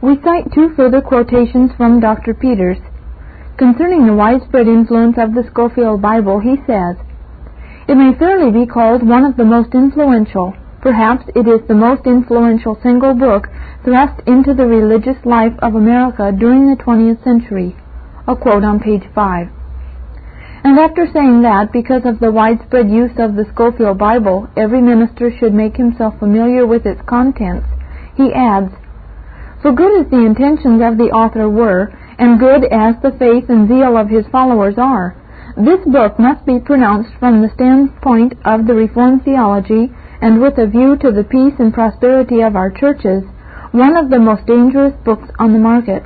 We 0.00 0.22
cite 0.22 0.52
two 0.54 0.70
further 0.76 1.00
quotations 1.00 1.72
from 1.76 1.98
Dr. 1.98 2.32
Pieters. 2.32 2.78
Concerning 3.56 4.06
the 4.06 4.14
widespread 4.14 4.68
influence 4.68 5.16
of 5.18 5.34
the 5.34 5.42
Scofield 5.50 6.00
Bible, 6.00 6.38
he 6.38 6.62
says, 6.64 6.94
It 7.88 7.96
may 7.96 8.14
fairly 8.16 8.52
be 8.52 8.70
called 8.70 9.02
one 9.02 9.24
of 9.24 9.36
the 9.36 9.44
most 9.44 9.74
influential, 9.74 10.54
perhaps 10.80 11.24
it 11.34 11.48
is 11.48 11.66
the 11.66 11.74
most 11.74 12.06
influential 12.06 12.78
single 12.84 13.14
book 13.14 13.48
thrust 13.82 14.22
into 14.28 14.54
the 14.54 14.66
religious 14.66 15.18
life 15.24 15.58
of 15.58 15.74
America 15.74 16.30
during 16.30 16.70
the 16.70 16.80
20th 16.80 17.24
century. 17.24 17.74
A 18.28 18.36
quote 18.36 18.62
on 18.62 18.78
page 18.78 19.10
5. 19.12 19.55
And 20.64 20.78
after 20.78 21.06
saying 21.12 21.42
that, 21.42 21.72
because 21.72 22.02
of 22.04 22.18
the 22.18 22.32
widespread 22.32 22.90
use 22.90 23.12
of 23.18 23.36
the 23.36 23.46
Scofield 23.52 23.98
Bible, 23.98 24.48
every 24.56 24.80
minister 24.80 25.30
should 25.30 25.54
make 25.54 25.76
himself 25.76 26.18
familiar 26.18 26.66
with 26.66 26.86
its 26.86 27.00
contents, 27.06 27.66
he 28.16 28.32
adds, 28.32 28.72
For 29.62 29.72
good 29.72 30.00
as 30.00 30.10
the 30.10 30.24
intentions 30.24 30.82
of 30.82 30.98
the 30.98 31.12
author 31.12 31.48
were, 31.48 31.92
and 32.18 32.40
good 32.40 32.64
as 32.64 32.96
the 33.02 33.12
faith 33.18 33.48
and 33.48 33.68
zeal 33.68 33.96
of 33.96 34.08
his 34.08 34.26
followers 34.32 34.74
are, 34.78 35.14
this 35.56 35.80
book 35.86 36.18
must 36.18 36.44
be 36.44 36.58
pronounced 36.58 37.12
from 37.18 37.40
the 37.40 37.48
standpoint 37.54 38.34
of 38.44 38.66
the 38.66 38.74
Reformed 38.74 39.24
theology, 39.24 39.90
and 40.20 40.40
with 40.40 40.58
a 40.58 40.66
view 40.66 40.96
to 40.98 41.12
the 41.12 41.24
peace 41.24 41.54
and 41.58 41.72
prosperity 41.72 42.40
of 42.42 42.56
our 42.56 42.70
churches, 42.70 43.22
one 43.72 43.96
of 43.96 44.10
the 44.10 44.18
most 44.18 44.46
dangerous 44.46 44.94
books 45.04 45.28
on 45.38 45.52
the 45.52 45.58
market. 45.58 46.02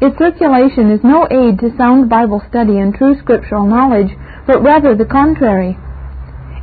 Its 0.00 0.16
circulation 0.18 0.90
is 0.90 1.04
no 1.04 1.26
aid 1.30 1.58
to 1.58 1.76
sound 1.76 2.08
Bible 2.08 2.42
study 2.48 2.78
and 2.78 2.94
true 2.94 3.18
scriptural 3.18 3.66
knowledge, 3.66 4.10
but 4.46 4.62
rather 4.62 4.94
the 4.94 5.04
contrary. 5.04 5.76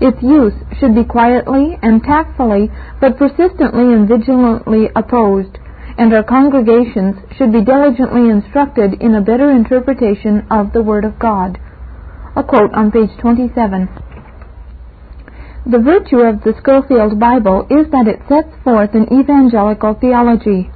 Its 0.02 0.22
use 0.24 0.54
should 0.80 0.96
be 0.96 1.04
quietly 1.04 1.78
and 1.82 2.02
tactfully, 2.04 2.72
but 3.02 3.18
persistently 3.18 3.94
and 3.94 4.08
vigilantly 4.08 4.90
opposed, 4.96 5.58
and 5.98 6.14
our 6.14 6.24
congregations 6.24 7.16
should 7.38 7.52
be 7.52 7.62
diligently 7.62 8.30
instructed 8.30 8.94
in 9.02 9.14
a 9.14 9.22
better 9.22 9.52
interpretation 9.52 10.48
of 10.50 10.72
the 10.72 10.82
Word 10.82 11.04
of 11.04 11.20
God. 11.20 11.60
A 12.36 12.44
quote 12.44 12.74
on 12.74 12.92
page 12.92 13.12
27. 13.20 13.90
The 15.66 15.80
virtue 15.80 16.20
of 16.20 16.42
the 16.44 16.56
Scofield 16.58 17.20
Bible 17.20 17.68
is 17.70 17.92
that 17.92 18.08
it 18.08 18.22
sets 18.30 18.56
forth 18.64 18.96
an 18.96 19.12
evangelical 19.12 19.94
theology. 19.94 20.72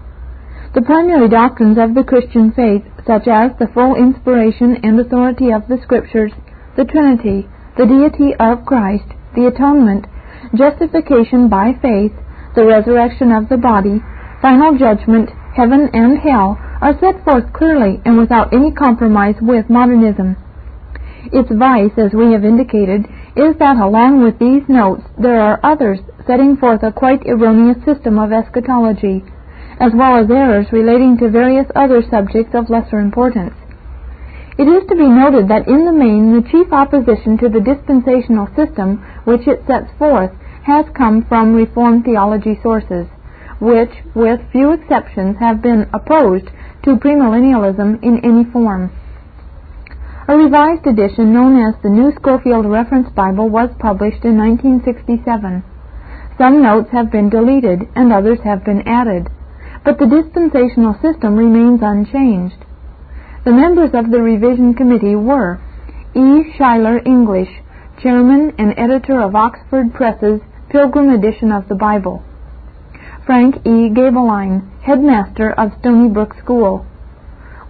The 0.74 0.82
primary 0.82 1.30
doctrines 1.30 1.78
of 1.78 1.94
the 1.94 2.04
Christian 2.04 2.52
faith, 2.52 2.82
such 3.06 3.28
as 3.28 3.52
the 3.60 3.70
full 3.76 3.94
inspiration 3.94 4.82
and 4.82 5.00
authority 5.00 5.52
of 5.52 5.68
the 5.68 5.78
Scriptures, 5.84 6.32
the 6.76 6.84
Trinity, 6.84 7.46
the 7.78 7.86
deity 7.86 8.34
of 8.40 8.66
Christ, 8.66 9.06
the 9.36 9.46
atonement, 9.46 10.08
justification 10.56 11.48
by 11.48 11.78
faith, 11.80 12.14
the 12.56 12.66
resurrection 12.66 13.32
of 13.32 13.50
the 13.50 13.58
body, 13.58 14.02
final 14.42 14.76
judgment, 14.76 15.30
heaven 15.54 15.92
and 15.94 16.18
hell, 16.18 16.58
are 16.82 16.98
set 17.00 17.24
forth 17.24 17.54
clearly 17.54 18.02
and 18.04 18.18
without 18.18 18.52
any 18.52 18.72
compromise 18.72 19.36
with 19.44 19.70
modernism. 19.70 20.36
Its 21.32 21.54
vice, 21.54 21.94
as 22.02 22.18
we 22.18 22.34
have 22.34 22.44
indicated, 22.44 23.06
is 23.38 23.54
that 23.60 23.78
along 23.78 24.24
with 24.24 24.40
these 24.40 24.66
notes 24.68 25.04
there 25.22 25.40
are 25.40 25.60
others 25.62 26.00
setting 26.26 26.58
forth 26.58 26.82
a 26.82 26.92
quite 26.92 27.22
erroneous 27.28 27.78
system 27.86 28.18
of 28.18 28.32
eschatology 28.34 29.24
as 29.80 29.92
well 29.94 30.18
as 30.18 30.30
errors 30.30 30.68
relating 30.72 31.18
to 31.18 31.30
various 31.30 31.68
other 31.76 32.04
subjects 32.10 32.54
of 32.54 32.70
lesser 32.70 33.00
importance. 33.00 33.54
It 34.58 34.68
is 34.68 34.86
to 34.88 34.96
be 34.96 35.08
noted 35.08 35.48
that 35.48 35.68
in 35.68 35.86
the 35.86 35.94
main 35.94 36.34
the 36.34 36.48
chief 36.48 36.72
opposition 36.72 37.38
to 37.40 37.50
the 37.50 37.60
dispensational 37.60 38.48
system 38.56 39.02
which 39.26 39.48
it 39.48 39.66
sets 39.66 39.90
forth 39.98 40.32
has 40.64 40.86
come 40.94 41.26
from 41.26 41.54
Reformed 41.54 42.06
theology 42.06 42.60
sources, 42.62 43.08
which, 43.60 43.92
with 44.14 44.40
few 44.52 44.72
exceptions, 44.72 45.38
have 45.40 45.62
been 45.62 45.90
opposed 45.94 46.50
to 46.84 46.96
premillennialism 46.96 48.04
in 48.04 48.22
any 48.24 48.44
form. 48.46 48.92
A 50.28 50.38
revised 50.38 50.88
edition 50.88 51.34
known 51.34 51.60
as 51.60 51.76
the 51.82 51.90
New 51.90 52.14
Scofield 52.16 52.66
Reference 52.66 53.10
Bible 53.10 53.50
was 53.50 53.70
published 53.80 54.24
in 54.24 54.38
1967. 54.38 55.64
Some 56.38 56.62
notes 56.62 56.92
have 56.92 57.12
been 57.12 57.30
deleted 57.30 57.90
and 57.96 58.14
others 58.14 58.40
have 58.44 58.64
been 58.64 58.88
added 58.88 59.30
but 59.84 60.00
the 60.00 60.08
dispensational 60.08 60.96
system 61.02 61.36
remains 61.36 61.82
unchanged. 61.84 62.66
The 63.46 63.52
members 63.52 63.92
of 63.94 64.12
the 64.12 64.22
revision 64.22 64.74
committee 64.74 65.16
were 65.16 65.60
E. 66.16 66.54
Schuyler 66.56 67.00
English, 67.06 67.50
chairman 68.02 68.54
and 68.58 68.74
editor 68.78 69.22
of 69.22 69.36
Oxford 69.36 69.94
Press's 69.94 70.40
Pilgrim 70.70 71.10
edition 71.10 71.52
of 71.52 71.68
the 71.68 71.76
Bible; 71.76 72.24
Frank 73.26 73.58
E. 73.66 73.90
Gaebelein, 73.90 74.82
headmaster 74.84 75.52
of 75.52 75.72
Stony 75.80 76.08
Brook 76.08 76.36
School; 76.42 76.86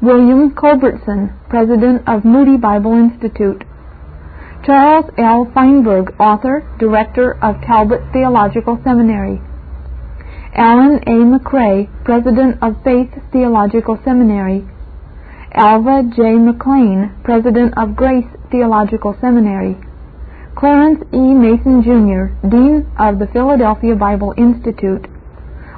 William 0.02 0.54
Culbertson, 0.54 1.34
President 1.50 2.04
of 2.08 2.26
Moody 2.26 2.58
Bible 2.58 2.94
Institute. 2.94 3.64
Charles 4.66 5.10
L. 5.18 5.52
Feinberg, 5.54 6.14
author, 6.20 6.64
director 6.80 7.34
of 7.44 7.60
Talbot 7.66 8.02
Theological 8.14 8.80
Seminary. 8.84 9.42
Alan 10.56 11.02
A. 11.08 11.26
MacRae, 11.26 11.90
President 12.06 12.62
of 12.62 12.76
Faith 12.84 13.10
Theological 13.32 13.98
Seminary. 14.06 14.64
Alva 15.52 16.04
J. 16.16 16.38
McClain, 16.38 17.10
President 17.24 17.74
of 17.76 17.96
Grace 17.96 18.30
Theological 18.52 19.18
Seminary. 19.20 19.76
Clarence 20.56 21.02
E. 21.12 21.18
Mason, 21.18 21.82
Jr., 21.82 22.48
Dean 22.48 22.86
of 23.00 23.18
the 23.18 23.26
Philadelphia 23.34 23.96
Bible 23.96 24.36
Institute. 24.38 25.08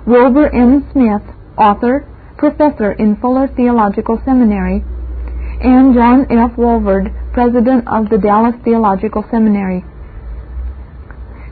Wilbur 0.05 0.49
M. 0.53 0.85
Smith, 0.91 1.23
author, 1.57 2.03
professor 2.37 2.91
in 2.91 3.15
Fuller 3.15 3.47
Theological 3.55 4.21
Seminary. 4.25 4.83
And 5.63 5.95
John 5.95 6.27
F. 6.29 6.51
Walvoord, 6.57 7.31
President 7.31 7.87
of 7.87 8.09
the 8.09 8.17
Dallas 8.17 8.55
Theological 8.65 9.23
Seminary. 9.31 9.85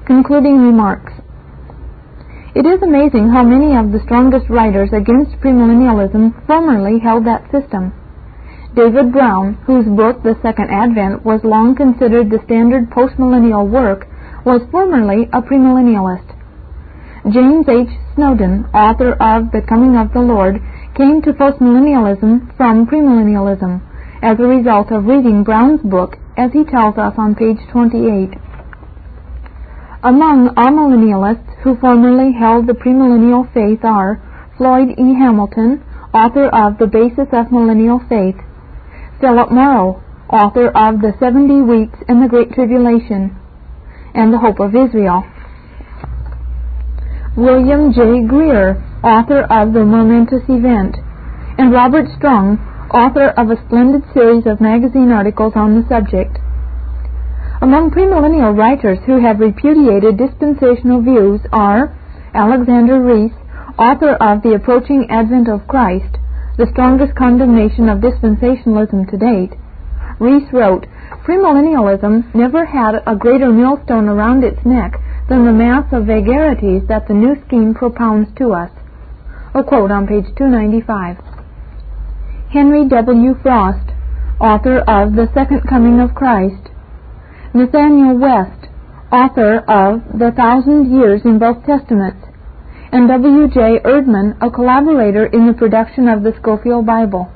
Concluding 0.05 0.59
remarks. 0.59 1.22
It 2.55 2.67
is 2.67 2.83
amazing 2.83 3.29
how 3.29 3.41
many 3.41 3.75
of 3.75 3.91
the 3.91 3.99
strongest 4.05 4.47
writers 4.47 4.93
against 4.93 5.41
premillennialism 5.41 6.45
formerly 6.45 6.99
held 6.99 7.25
that 7.25 7.49
system. 7.49 7.93
David 8.75 9.11
Brown, 9.11 9.55
whose 9.65 9.85
book 9.85 10.21
The 10.21 10.37
Second 10.43 10.69
Advent 10.69 11.25
was 11.25 11.41
long 11.43 11.73
considered 11.75 12.29
the 12.29 12.37
standard 12.45 12.91
postmillennial 12.91 13.67
work, 13.67 14.05
was 14.45 14.61
formerly 14.69 15.29
a 15.33 15.41
premillennialist. 15.41 16.29
James 17.33 17.65
H. 17.67 17.89
Snowden, 18.13 18.65
author 18.69 19.13
of 19.13 19.49
The 19.49 19.65
Coming 19.67 19.97
of 19.97 20.13
the 20.13 20.21
Lord, 20.21 20.61
came 20.93 21.23
to 21.23 21.33
postmillennialism 21.33 22.55
from 22.55 22.85
premillennialism 22.85 23.81
as 24.21 24.37
a 24.39 24.43
result 24.45 24.91
of 24.91 25.05
reading 25.05 25.43
Brown's 25.43 25.81
book, 25.81 26.17
as 26.37 26.51
he 26.53 26.63
tells 26.65 26.99
us 26.99 27.13
on 27.17 27.33
page 27.33 27.57
28. 27.71 28.37
Among 30.03 30.49
amillennialists 30.53 31.52
who 31.63 31.77
formerly 31.77 32.33
held 32.33 32.67
the 32.67 32.73
premillennial 32.73 33.47
faith 33.53 33.83
are 33.83 34.19
Floyd 34.57 34.89
E. 34.99 35.15
Hamilton, 35.15 35.81
author 36.13 36.47
of 36.49 36.77
The 36.77 36.87
Basis 36.87 37.31
of 37.31 37.51
Millennial 37.51 37.99
Faith, 38.09 38.35
Philip 39.19 39.49
Mauro, 39.49 40.03
author 40.29 40.67
of 40.67 40.99
The 40.99 41.13
Seventy 41.19 41.61
Weeks 41.61 41.97
and 42.07 42.21
the 42.21 42.27
Great 42.27 42.51
Tribulation, 42.51 43.35
and 44.13 44.33
The 44.33 44.39
Hope 44.39 44.59
of 44.59 44.75
Israel, 44.75 45.23
William 47.35 47.93
J. 47.93 48.27
Grier, 48.27 48.83
author 49.01 49.47
of 49.49 49.73
The 49.73 49.85
Momentous 49.85 50.43
Event, 50.49 50.97
and 51.57 51.71
Robert 51.71 52.05
Strong, 52.17 52.59
author 52.93 53.29
of 53.39 53.49
a 53.49 53.57
splendid 53.65 54.03
series 54.13 54.45
of 54.45 54.59
magazine 54.59 55.11
articles 55.11 55.53
on 55.55 55.79
the 55.79 55.87
subject. 55.87 56.42
Among 57.63 57.91
premillennial 57.91 58.57
writers 58.57 58.99
who 59.05 59.21
have 59.23 59.39
repudiated 59.39 60.17
dispensational 60.17 61.01
views 61.01 61.39
are 61.53 61.95
Alexander 62.35 62.99
Reese, 62.99 63.31
author 63.79 64.15
of 64.19 64.43
The 64.43 64.55
Approaching 64.55 65.07
Advent 65.09 65.47
of 65.47 65.65
Christ, 65.65 66.17
the 66.57 66.67
strongest 66.73 67.15
condemnation 67.15 67.87
of 67.87 68.03
dispensationalism 68.03 69.09
to 69.09 69.15
date. 69.15 69.55
Reese 70.19 70.51
wrote, 70.51 70.87
Premillennialism 71.23 72.35
never 72.35 72.65
had 72.65 73.01
a 73.07 73.15
greater 73.15 73.49
millstone 73.49 74.09
around 74.09 74.43
its 74.43 74.59
neck 74.65 74.99
than 75.29 75.45
the 75.45 75.55
mass 75.55 75.87
of 75.93 76.03
vagaries 76.03 76.83
that 76.89 77.07
the 77.07 77.13
new 77.13 77.41
scheme 77.47 77.73
propounds 77.73 78.27
to 78.35 78.51
us. 78.51 78.71
A 79.55 79.63
quote 79.63 79.89
on 79.89 80.05
page 80.05 80.27
295. 80.35 81.15
Henry 82.51 82.89
W. 82.89 83.35
Frost, 83.41 83.87
author 84.41 84.79
of 84.79 85.15
The 85.15 85.31
Second 85.33 85.61
Coming 85.69 86.01
of 86.01 86.13
Christ, 86.13 86.72
Nathaniel 87.55 88.17
West, 88.17 88.65
author 89.11 89.61
of 89.69 90.01
The 90.17 90.33
Thousand 90.35 90.89
Years 90.89 91.21
in 91.23 91.37
Both 91.37 91.63
Testaments, 91.67 92.25
and 92.91 93.07
W. 93.07 93.47
J. 93.47 93.77
Erdman, 93.85 94.41
a 94.41 94.49
collaborator 94.49 95.27
in 95.27 95.45
the 95.45 95.53
production 95.53 96.07
of 96.07 96.23
the 96.23 96.33
Scofield 96.41 96.87
Bible. 96.87 97.29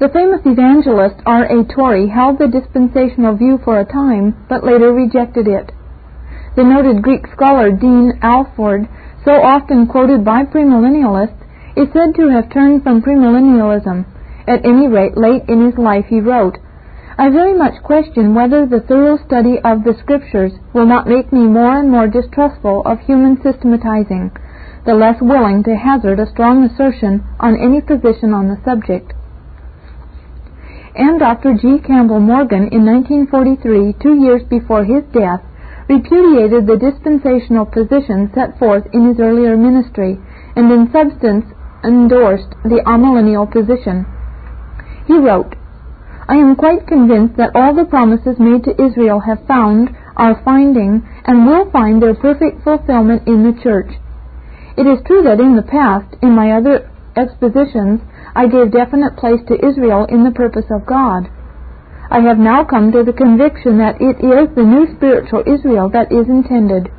The 0.00 0.08
famous 0.08 0.40
evangelist 0.44 1.22
R. 1.26 1.46
A. 1.46 1.62
Torrey 1.62 2.08
held 2.08 2.40
the 2.40 2.50
dispensational 2.50 3.36
view 3.36 3.60
for 3.62 3.78
a 3.78 3.86
time, 3.86 4.34
but 4.48 4.66
later 4.66 4.92
rejected 4.92 5.46
it. 5.46 5.70
The 6.56 6.64
noted 6.64 7.00
Greek 7.00 7.22
scholar 7.32 7.70
Dean 7.70 8.18
Alford, 8.20 8.88
so 9.24 9.30
often 9.30 9.86
quoted 9.86 10.24
by 10.24 10.42
premillennialists, 10.42 11.38
is 11.76 11.86
said 11.94 12.16
to 12.16 12.34
have 12.34 12.50
turned 12.50 12.82
from 12.82 13.02
premillennialism. 13.02 14.06
At 14.48 14.66
any 14.66 14.88
rate, 14.88 15.16
late 15.16 15.46
in 15.46 15.66
his 15.66 15.78
life 15.78 16.06
he 16.10 16.18
wrote, 16.18 16.58
I 17.20 17.30
very 17.30 17.52
much 17.52 17.82
question 17.82 18.32
whether 18.32 18.64
the 18.64 18.78
thorough 18.78 19.18
study 19.26 19.58
of 19.64 19.82
the 19.82 19.98
Scriptures 19.98 20.52
will 20.72 20.86
not 20.86 21.08
make 21.08 21.32
me 21.32 21.50
more 21.50 21.74
and 21.74 21.90
more 21.90 22.06
distrustful 22.06 22.82
of 22.86 23.00
human 23.00 23.42
systematizing, 23.42 24.30
the 24.86 24.94
less 24.94 25.20
willing 25.20 25.64
to 25.64 25.74
hazard 25.74 26.20
a 26.20 26.30
strong 26.30 26.62
assertion 26.62 27.26
on 27.40 27.58
any 27.58 27.80
position 27.80 28.32
on 28.32 28.46
the 28.46 28.62
subject. 28.64 29.12
And 30.94 31.18
Dr. 31.18 31.58
G. 31.58 31.82
Campbell 31.82 32.20
Morgan, 32.20 32.70
in 32.70 32.86
1943, 32.86 33.98
two 34.00 34.22
years 34.22 34.46
before 34.48 34.84
his 34.84 35.02
death, 35.10 35.42
repudiated 35.88 36.70
the 36.70 36.78
dispensational 36.78 37.66
position 37.66 38.30
set 38.32 38.56
forth 38.60 38.86
in 38.92 39.08
his 39.08 39.18
earlier 39.18 39.56
ministry, 39.56 40.22
and 40.54 40.70
in 40.70 40.86
substance 40.92 41.46
endorsed 41.82 42.54
the 42.62 42.78
amillennial 42.86 43.50
position. 43.50 44.06
He 45.08 45.18
wrote, 45.18 45.57
I 46.28 46.36
am 46.36 46.56
quite 46.56 46.86
convinced 46.86 47.38
that 47.38 47.56
all 47.56 47.74
the 47.74 47.86
promises 47.86 48.38
made 48.38 48.62
to 48.64 48.76
Israel 48.76 49.20
have 49.20 49.46
found, 49.46 49.96
are 50.14 50.42
finding, 50.44 51.02
and 51.24 51.46
will 51.46 51.70
find 51.70 52.02
their 52.02 52.14
perfect 52.14 52.62
fulfillment 52.62 53.26
in 53.26 53.44
the 53.44 53.58
church. 53.62 53.88
It 54.76 54.86
is 54.86 55.00
true 55.06 55.22
that 55.22 55.40
in 55.40 55.56
the 55.56 55.62
past, 55.62 56.16
in 56.20 56.36
my 56.36 56.52
other 56.52 56.90
expositions, 57.16 58.00
I 58.36 58.46
gave 58.46 58.72
definite 58.72 59.16
place 59.16 59.40
to 59.48 59.66
Israel 59.66 60.04
in 60.04 60.22
the 60.22 60.30
purpose 60.30 60.66
of 60.70 60.84
God. 60.84 61.30
I 62.10 62.20
have 62.20 62.38
now 62.38 62.62
come 62.62 62.92
to 62.92 63.02
the 63.02 63.12
conviction 63.12 63.78
that 63.78 63.96
it 64.00 64.20
is 64.20 64.54
the 64.54 64.68
new 64.68 64.86
spiritual 64.96 65.44
Israel 65.48 65.88
that 65.90 66.12
is 66.12 66.28
intended. 66.28 66.92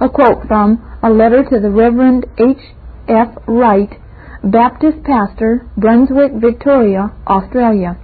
A 0.00 0.08
quote 0.08 0.46
from 0.46 0.78
a 1.02 1.10
letter 1.10 1.42
to 1.42 1.58
the 1.58 1.70
Reverend 1.70 2.26
H. 2.38 2.62
F. 3.08 3.34
Wright, 3.48 3.98
Baptist 4.44 5.02
pastor, 5.02 5.66
Brunswick, 5.76 6.32
Victoria, 6.38 7.10
Australia. 7.26 7.98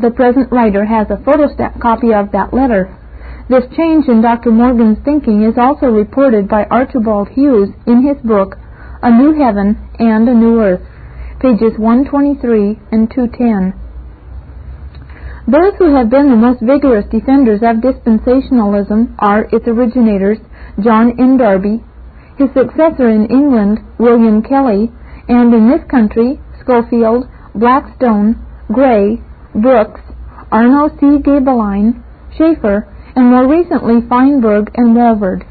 The 0.00 0.10
present 0.10 0.50
writer 0.50 0.84
has 0.84 1.08
a 1.10 1.16
photostat 1.16 1.80
copy 1.80 2.12
of 2.12 2.32
that 2.32 2.52
letter. 2.52 2.90
This 3.48 3.64
change 3.76 4.08
in 4.08 4.22
Dr. 4.22 4.50
Morgan's 4.50 4.98
thinking 5.04 5.44
is 5.44 5.56
also 5.56 5.86
reported 5.86 6.48
by 6.48 6.64
Archibald 6.70 7.28
Hughes 7.28 7.70
in 7.86 8.02
his 8.02 8.16
book, 8.24 8.56
A 9.02 9.10
New 9.10 9.34
Heaven 9.34 9.78
and 9.98 10.28
a 10.28 10.34
New 10.34 10.60
Earth, 10.60 10.82
pages 11.40 11.78
123 11.78 12.80
and 12.90 13.10
210. 13.10 13.74
Those 15.46 15.74
who 15.78 15.94
have 15.94 16.08
been 16.08 16.30
the 16.30 16.36
most 16.36 16.60
vigorous 16.60 17.04
defenders 17.10 17.60
of 17.62 17.84
dispensationalism 17.84 19.14
are 19.18 19.46
its 19.52 19.68
originators, 19.68 20.38
John 20.82 21.20
N. 21.20 21.36
Darby, 21.36 21.84
his 22.36 22.48
successor 22.54 23.10
in 23.10 23.26
England, 23.26 23.78
William 23.98 24.42
Kelly, 24.42 24.90
and 25.28 25.54
in 25.54 25.68
this 25.68 25.84
country, 25.88 26.40
Scofield, 26.60 27.28
Blackstone, 27.54 28.40
Gray, 28.72 29.20
Brookes, 29.54 30.00
Arno 30.50 30.88
C. 30.98 31.22
Gaebelein, 31.22 32.02
Chafer, 32.36 32.88
and 33.14 33.30
more 33.30 33.46
recently 33.46 34.00
Feinberg 34.08 34.70
and 34.74 34.96
Walvoord. 34.96 35.46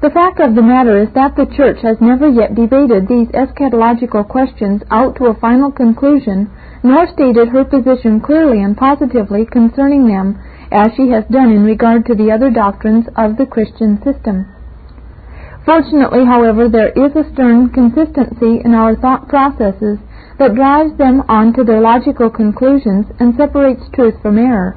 The 0.00 0.10
fact 0.10 0.40
of 0.40 0.54
the 0.54 0.62
matter 0.62 0.98
is 0.98 1.08
that 1.14 1.36
the 1.36 1.46
Church 1.46 1.78
has 1.82 2.00
never 2.00 2.28
yet 2.28 2.54
debated 2.54 3.06
these 3.06 3.28
eschatological 3.28 4.26
questions 4.26 4.82
out 4.90 5.14
to 5.16 5.26
a 5.26 5.38
final 5.38 5.70
conclusion, 5.70 6.50
nor 6.82 7.06
stated 7.06 7.48
her 7.48 7.64
position 7.64 8.20
clearly 8.20 8.62
and 8.62 8.76
positively 8.76 9.46
concerning 9.46 10.08
them, 10.08 10.38
as 10.72 10.90
she 10.96 11.10
has 11.10 11.24
done 11.30 11.50
in 11.50 11.62
regard 11.62 12.06
to 12.06 12.14
the 12.14 12.32
other 12.32 12.50
doctrines 12.50 13.06
of 13.16 13.36
the 13.36 13.46
Christian 13.46 14.02
system. 14.02 14.46
Fortunately, 15.64 16.24
however, 16.24 16.68
there 16.68 16.90
is 16.90 17.14
a 17.14 17.30
stern 17.32 17.70
consistency 17.70 18.58
in 18.64 18.74
our 18.74 18.96
thought 18.96 19.28
processes 19.28 19.98
that 20.38 20.54
drives 20.54 20.96
them 20.98 21.22
on 21.28 21.52
to 21.54 21.64
their 21.64 21.80
logical 21.80 22.30
conclusions 22.30 23.06
and 23.20 23.34
separates 23.36 23.82
truth 23.92 24.14
from 24.22 24.38
error. 24.38 24.76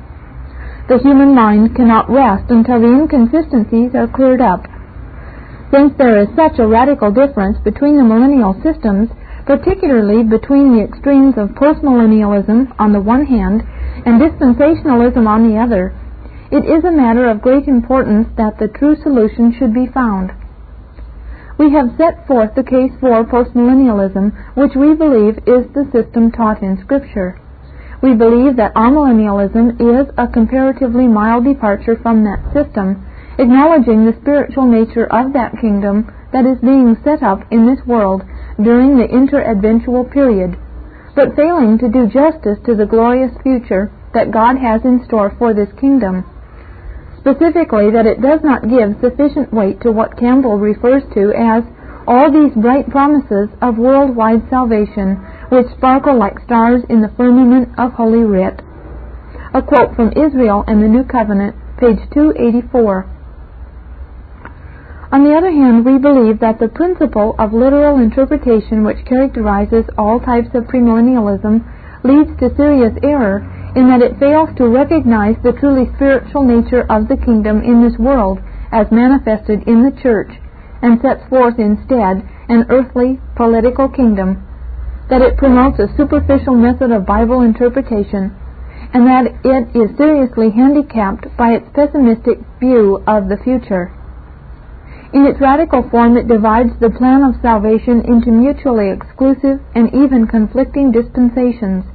The 0.87 0.99
human 0.99 1.33
mind 1.33 1.75
cannot 1.75 2.09
rest 2.09 2.49
until 2.49 2.79
the 2.79 2.93
inconsistencies 2.93 3.95
are 3.95 4.07
cleared 4.07 4.41
up. 4.41 4.65
Since 5.71 5.97
there 5.97 6.21
is 6.21 6.29
such 6.35 6.59
a 6.59 6.67
radical 6.67 7.11
difference 7.11 7.57
between 7.63 7.97
the 7.97 8.03
millennial 8.03 8.53
systems, 8.61 9.09
particularly 9.45 10.23
between 10.23 10.73
the 10.73 10.83
extremes 10.83 11.35
of 11.37 11.57
postmillennialism 11.57 12.73
on 12.77 12.93
the 12.93 13.01
one 13.01 13.25
hand 13.25 13.61
and 14.05 14.21
dispensationalism 14.21 15.25
on 15.27 15.49
the 15.49 15.57
other, 15.57 15.93
it 16.51 16.65
is 16.65 16.83
a 16.83 16.91
matter 16.91 17.29
of 17.29 17.41
great 17.41 17.67
importance 17.67 18.27
that 18.37 18.59
the 18.59 18.67
true 18.67 18.95
solution 19.01 19.53
should 19.57 19.73
be 19.73 19.87
found. 19.87 20.31
We 21.57 21.71
have 21.71 21.95
set 21.97 22.27
forth 22.27 22.53
the 22.55 22.63
case 22.63 22.91
for 22.99 23.23
postmillennialism, 23.23 24.31
which 24.55 24.75
we 24.75 24.93
believe 24.93 25.37
is 25.47 25.63
the 25.71 25.87
system 25.91 26.31
taught 26.31 26.61
in 26.61 26.77
Scripture. 26.83 27.39
We 28.01 28.13
believe 28.13 28.57
that 28.57 28.75
amillennialism 28.75 29.79
is 29.79 30.11
a 30.17 30.27
comparatively 30.27 31.07
mild 31.07 31.45
departure 31.45 31.97
from 32.01 32.23
that 32.25 32.43
system, 32.51 33.05
acknowledging 33.39 34.05
the 34.05 34.17
spiritual 34.21 34.67
nature 34.67 35.07
of 35.07 35.31
that 35.33 35.55
kingdom 35.61 36.11
that 36.33 36.45
is 36.45 36.59
being 36.59 36.97
set 37.03 37.23
up 37.23 37.47
in 37.51 37.65
this 37.65 37.85
world 37.87 38.23
during 38.61 38.97
the 38.97 39.07
interadventual 39.07 40.11
period, 40.11 40.57
but 41.15 41.35
failing 41.35 41.77
to 41.79 41.87
do 41.87 42.07
justice 42.07 42.59
to 42.65 42.75
the 42.75 42.85
glorious 42.85 43.31
future 43.43 43.91
that 44.13 44.31
God 44.31 44.57
has 44.57 44.83
in 44.83 45.03
store 45.05 45.33
for 45.39 45.53
this 45.53 45.71
kingdom 45.79 46.25
specifically 47.25 47.89
that 47.89 48.05
it 48.05 48.21
does 48.21 48.37
not 48.45 48.69
give 48.69 48.93
sufficient 49.01 49.49
weight 49.49 49.81
to 49.81 49.91
what 49.91 50.13
Campbell 50.21 50.61
refers 50.61 51.01
to 51.17 51.33
as 51.33 51.65
all 52.05 52.29
these 52.29 52.53
bright 52.53 52.85
promises 52.93 53.49
of 53.65 53.81
worldwide 53.81 54.45
salvation 54.53 55.17
which 55.49 55.65
sparkle 55.75 56.13
like 56.13 56.37
stars 56.45 56.85
in 56.87 57.01
the 57.01 57.09
firmament 57.17 57.67
of 57.81 57.93
Holy 57.93 58.21
Writ. 58.21 58.61
A 59.57 59.61
quote 59.61 59.95
from 59.95 60.13
Israel 60.13 60.63
and 60.67 60.83
the 60.83 60.87
New 60.87 61.03
Covenant, 61.03 61.55
page 61.81 61.97
284. 62.13 63.09
On 65.11 65.23
the 65.23 65.33
other 65.33 65.49
hand, 65.49 65.83
we 65.83 65.97
believe 65.97 66.39
that 66.41 66.59
the 66.59 66.67
principle 66.67 67.33
of 67.39 67.53
literal 67.53 67.97
interpretation 67.97 68.83
which 68.83 69.05
characterizes 69.05 69.85
all 69.97 70.19
types 70.19 70.53
of 70.53 70.65
premillennialism 70.65 71.65
leads 72.03 72.37
to 72.37 72.53
serious 72.55 72.93
error 73.01 73.41
in 73.75 73.89
that 73.89 74.01
it 74.01 74.17
fails 74.17 74.49
to 74.55 74.67
recognize 74.67 75.35
the 75.43 75.51
truly 75.51 75.85
spiritual 75.95 76.43
nature 76.43 76.87
of 76.89 77.07
the 77.07 77.17
kingdom 77.17 77.61
in 77.61 77.83
this 77.83 77.99
world 77.99 78.39
as 78.71 78.87
manifested 78.91 79.67
in 79.67 79.83
the 79.83 79.91
church 80.01 80.31
and 80.81 81.01
sets 81.01 81.27
forth 81.29 81.59
instead 81.59 82.23
an 82.47 82.65
earthly 82.69 83.19
political 83.35 83.89
kingdom, 83.89 84.41
that 85.09 85.21
it 85.21 85.37
promotes 85.37 85.79
a 85.79 85.91
superficial 85.97 86.55
method 86.55 86.91
of 86.91 87.05
Bible 87.05 87.41
interpretation, 87.41 88.31
and 88.93 89.05
that 89.07 89.27
it 89.43 89.75
is 89.75 89.97
seriously 89.97 90.51
handicapped 90.51 91.25
by 91.37 91.51
its 91.51 91.67
pessimistic 91.73 92.39
view 92.59 93.03
of 93.07 93.27
the 93.27 93.37
future. 93.43 93.91
In 95.13 95.25
its 95.25 95.39
radical 95.39 95.87
form, 95.89 96.17
it 96.17 96.27
divides 96.27 96.71
the 96.79 96.89
plan 96.89 97.23
of 97.23 97.41
salvation 97.41 98.03
into 98.05 98.31
mutually 98.31 98.89
exclusive 98.91 99.59
and 99.73 99.93
even 99.93 100.27
conflicting 100.27 100.91
dispensations 100.91 101.85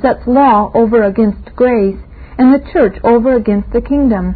sets 0.00 0.26
law 0.26 0.70
over 0.74 1.02
against 1.04 1.54
grace, 1.56 1.98
and 2.38 2.52
the 2.52 2.70
church 2.72 2.96
over 3.04 3.34
against 3.36 3.72
the 3.72 3.80
kingdom, 3.80 4.34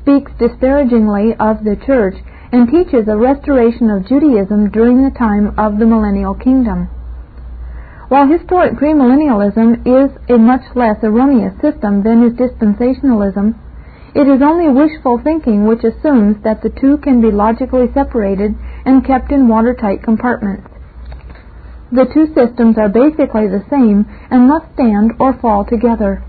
speaks 0.00 0.32
disparagingly 0.38 1.34
of 1.38 1.64
the 1.64 1.76
church, 1.86 2.16
and 2.52 2.68
teaches 2.68 3.06
a 3.06 3.16
restoration 3.16 3.90
of 3.90 4.08
Judaism 4.08 4.70
during 4.70 5.04
the 5.04 5.16
time 5.16 5.54
of 5.58 5.78
the 5.78 5.86
millennial 5.86 6.34
kingdom. 6.34 6.88
While 8.08 8.26
historic 8.26 8.74
premillennialism 8.74 9.86
is 9.86 10.10
a 10.28 10.36
much 10.36 10.64
less 10.74 10.96
erroneous 11.04 11.54
system 11.60 12.02
than 12.02 12.24
is 12.24 12.32
dispensationalism, 12.32 13.54
it 14.14 14.26
is 14.26 14.42
only 14.42 14.68
wishful 14.68 15.20
thinking 15.22 15.66
which 15.66 15.84
assumes 15.84 16.42
that 16.42 16.62
the 16.62 16.70
two 16.70 16.96
can 16.98 17.20
be 17.20 17.30
logically 17.30 17.86
separated 17.94 18.56
and 18.84 19.06
kept 19.06 19.30
in 19.30 19.46
watertight 19.46 20.02
compartments. 20.02 20.69
The 21.92 22.06
two 22.14 22.30
systems 22.34 22.78
are 22.78 22.88
basically 22.88 23.48
the 23.48 23.66
same 23.68 24.06
and 24.30 24.46
must 24.46 24.72
stand 24.74 25.12
or 25.18 25.34
fall 25.34 25.64
together. 25.64 26.22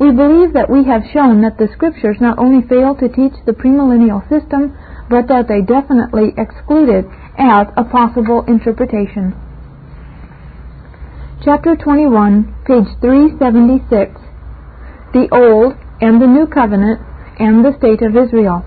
We 0.00 0.10
believe 0.10 0.54
that 0.54 0.70
we 0.70 0.84
have 0.84 1.04
shown 1.12 1.42
that 1.42 1.58
the 1.58 1.68
Scriptures 1.76 2.16
not 2.20 2.38
only 2.38 2.66
fail 2.66 2.94
to 2.96 3.08
teach 3.08 3.36
the 3.44 3.52
premillennial 3.52 4.26
system, 4.32 4.72
but 5.10 5.28
that 5.28 5.48
they 5.48 5.60
definitely 5.60 6.32
exclude 6.38 6.88
it 6.88 7.04
as 7.36 7.68
a 7.76 7.84
possible 7.84 8.42
interpretation. 8.48 9.36
Chapter 11.44 11.76
21, 11.76 12.64
page 12.64 12.88
376 13.00 14.16
The 15.12 15.28
Old 15.28 15.76
and 16.00 16.22
the 16.22 16.26
New 16.26 16.46
Covenant 16.46 17.00
and 17.38 17.62
the 17.62 17.76
State 17.76 18.00
of 18.00 18.16
Israel. 18.16 18.64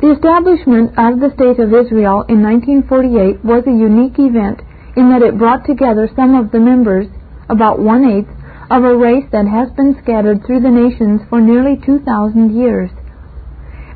The 0.00 0.16
establishment 0.16 0.96
of 0.96 1.20
the 1.20 1.28
State 1.36 1.60
of 1.60 1.76
Israel 1.76 2.24
in 2.24 2.40
1948 2.40 3.44
was 3.44 3.68
a 3.68 3.70
unique 3.70 4.16
event 4.16 4.64
in 4.96 5.12
that 5.12 5.20
it 5.20 5.36
brought 5.36 5.68
together 5.68 6.08
some 6.16 6.34
of 6.34 6.50
the 6.50 6.58
members, 6.58 7.04
about 7.50 7.84
one-eighth, 7.84 8.32
of 8.72 8.80
a 8.82 8.96
race 8.96 9.28
that 9.30 9.44
has 9.44 9.68
been 9.76 10.00
scattered 10.00 10.40
through 10.40 10.60
the 10.64 10.72
nations 10.72 11.20
for 11.28 11.38
nearly 11.38 11.76
2,000 11.84 12.56
years. 12.56 12.88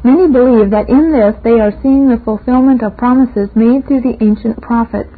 Many 0.04 0.28
believe 0.28 0.68
that 0.76 0.92
in 0.92 1.08
this 1.08 1.40
they 1.40 1.56
are 1.56 1.72
seeing 1.80 2.12
the 2.12 2.20
fulfillment 2.20 2.82
of 2.82 3.00
promises 3.00 3.48
made 3.56 3.88
through 3.88 4.04
the 4.04 4.20
ancient 4.20 4.60
prophets. 4.60 5.08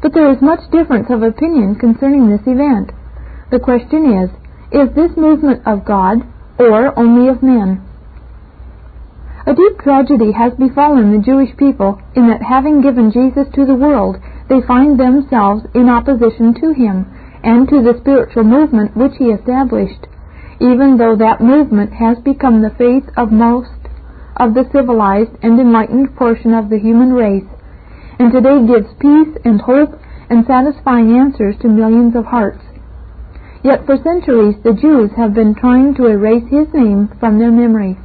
But 0.00 0.14
there 0.14 0.32
is 0.32 0.40
much 0.40 0.64
difference 0.72 1.10
of 1.10 1.22
opinion 1.22 1.76
concerning 1.76 2.30
this 2.32 2.48
event. 2.48 2.96
The 3.50 3.60
question 3.60 4.24
is, 4.24 4.30
is 4.72 4.88
this 4.96 5.12
movement 5.20 5.68
of 5.68 5.84
God 5.84 6.24
or 6.58 6.98
only 6.98 7.28
of 7.28 7.42
men? 7.42 7.85
A 9.46 9.54
deep 9.54 9.78
tragedy 9.78 10.32
has 10.32 10.54
befallen 10.54 11.12
the 11.12 11.22
Jewish 11.22 11.56
people 11.56 12.02
in 12.16 12.26
that 12.26 12.42
having 12.42 12.80
given 12.82 13.12
Jesus 13.12 13.46
to 13.54 13.64
the 13.64 13.76
world, 13.76 14.16
they 14.48 14.60
find 14.66 14.98
themselves 14.98 15.62
in 15.72 15.88
opposition 15.88 16.52
to 16.54 16.72
him 16.74 17.06
and 17.44 17.68
to 17.68 17.80
the 17.80 17.96
spiritual 18.00 18.42
movement 18.42 18.96
which 18.96 19.14
he 19.18 19.30
established, 19.30 20.08
even 20.58 20.98
though 20.98 21.14
that 21.14 21.40
movement 21.40 21.92
has 21.92 22.18
become 22.18 22.60
the 22.60 22.74
faith 22.74 23.04
of 23.16 23.30
most 23.30 23.70
of 24.36 24.54
the 24.54 24.68
civilized 24.72 25.38
and 25.42 25.60
enlightened 25.60 26.16
portion 26.16 26.52
of 26.52 26.68
the 26.68 26.78
human 26.78 27.12
race, 27.12 27.46
and 28.18 28.32
today 28.32 28.66
gives 28.66 28.92
peace 28.98 29.30
and 29.44 29.60
hope 29.60 29.94
and 30.28 30.44
satisfying 30.44 31.16
answers 31.16 31.54
to 31.62 31.68
millions 31.68 32.16
of 32.16 32.26
hearts. 32.26 32.64
Yet 33.62 33.86
for 33.86 33.96
centuries 34.02 34.56
the 34.64 34.74
Jews 34.74 35.12
have 35.16 35.34
been 35.34 35.54
trying 35.54 35.94
to 35.94 36.06
erase 36.06 36.50
his 36.50 36.66
name 36.74 37.14
from 37.20 37.38
their 37.38 37.52
memory. 37.52 37.96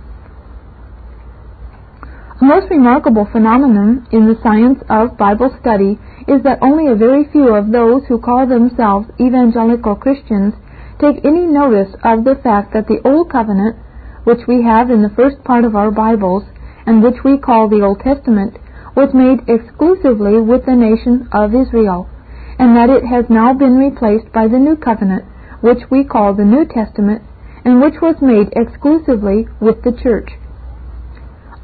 The 2.42 2.48
most 2.48 2.72
remarkable 2.72 3.26
phenomenon 3.32 4.08
in 4.12 4.26
the 4.26 4.40
science 4.42 4.82
of 4.90 5.16
Bible 5.16 5.56
study 5.62 6.00
is 6.28 6.42
that 6.42 6.58
only 6.64 6.88
a 6.88 6.96
very 6.96 7.24
few 7.32 7.54
of 7.54 7.70
those 7.70 8.02
who 8.08 8.18
call 8.18 8.48
themselves 8.48 9.06
evangelical 9.22 9.94
Christians 9.94 10.56
take 10.98 11.24
any 11.24 11.46
notice 11.46 11.94
of 12.04 12.24
the 12.24 12.34
fact 12.34 12.74
that 12.74 12.88
the 12.88 13.00
Old 13.06 13.30
Covenant, 13.30 13.76
which 14.24 14.48
we 14.48 14.64
have 14.64 14.90
in 14.90 15.04
the 15.04 15.14
first 15.16 15.44
part 15.44 15.66
of 15.66 15.76
our 15.76 15.92
Bibles, 15.92 16.44
and 16.88 17.04
which 17.04 17.24
we 17.24 17.38
call 17.38 17.70
the 17.70 17.84
Old 17.84 18.00
Testament, 18.00 18.58
was 18.96 19.14
made 19.14 19.46
exclusively 19.48 20.42
with 20.42 20.66
the 20.66 20.76
nation 20.76 21.30
of 21.32 21.54
Israel, 21.54 22.10
and 22.58 22.76
that 22.76 22.90
it 22.90 23.06
has 23.06 23.30
now 23.30 23.54
been 23.54 23.78
replaced 23.78 24.34
by 24.34 24.48
the 24.48 24.58
New 24.58 24.78
Covenant, 24.78 25.26
which 25.62 25.92
we 25.92 26.04
call 26.04 26.34
the 26.34 26.44
New 26.44 26.66
Testament, 26.66 27.22
and 27.64 27.80
which 27.80 28.02
was 28.02 28.16
made 28.20 28.50
exclusively 28.58 29.48
with 29.60 29.84
the 29.84 29.94
church. 29.94 30.41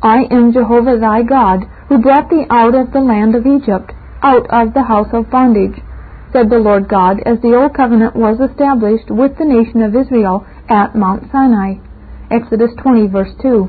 I 0.08 0.24
am 0.32 0.54
Jehovah 0.54 0.98
thy 0.98 1.22
God, 1.22 1.66
who 1.90 1.98
brought 1.98 2.30
thee 2.30 2.46
out 2.50 2.74
of 2.76 2.94
the 2.94 3.02
land 3.02 3.36
of 3.36 3.46
Egypt, 3.46 3.92
out 4.24 4.48
of 4.50 4.74
the 4.74 4.84
house 4.84 5.12
of 5.12 5.30
bondage, 5.30 5.84
said 6.32 6.50
the 6.50 6.64
Lord 6.64 6.88
God, 6.88 7.20
as 7.26 7.42
the 7.42 7.54
old 7.54 7.76
covenant 7.76 8.16
was 8.16 8.40
established 8.40 9.12
with 9.12 9.38
the 9.38 9.44
nation 9.44 9.82
of 9.82 9.94
Israel 9.94 10.48
at 10.70 10.96
Mount 10.96 11.30
Sinai. 11.30 11.84
Exodus 12.32 12.72
20, 12.80 13.08
verse 13.08 13.36
2. 13.42 13.68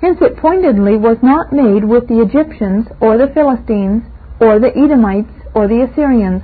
Hence 0.00 0.16
it 0.22 0.38
pointedly 0.38 0.96
was 0.96 1.18
not 1.22 1.52
made 1.52 1.84
with 1.84 2.08
the 2.08 2.22
Egyptians, 2.22 2.88
or 2.98 3.18
the 3.18 3.28
Philistines, 3.34 4.02
or 4.40 4.58
the 4.58 4.72
Edomites, 4.72 5.36
or 5.54 5.68
the 5.68 5.82
Assyrians. 5.84 6.40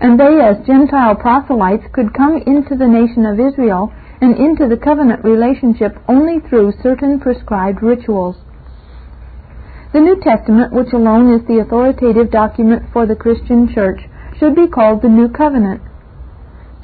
And 0.00 0.14
they, 0.14 0.38
as 0.38 0.64
Gentile 0.64 1.16
proselytes, 1.16 1.90
could 1.92 2.14
come 2.14 2.36
into 2.46 2.76
the 2.76 2.86
nation 2.86 3.26
of 3.26 3.40
Israel 3.40 3.92
and 4.20 4.36
into 4.36 4.68
the 4.68 4.76
covenant 4.76 5.24
relationship 5.24 5.96
only 6.08 6.40
through 6.40 6.72
certain 6.82 7.18
prescribed 7.18 7.82
rituals. 7.82 8.36
The 9.92 10.00
New 10.00 10.20
Testament, 10.20 10.72
which 10.72 10.92
alone 10.92 11.34
is 11.34 11.46
the 11.46 11.58
authoritative 11.58 12.30
document 12.30 12.92
for 12.92 13.06
the 13.06 13.16
Christian 13.16 13.72
church, 13.74 14.00
should 14.38 14.54
be 14.54 14.68
called 14.68 15.02
the 15.02 15.08
New 15.08 15.28
Covenant. 15.28 15.82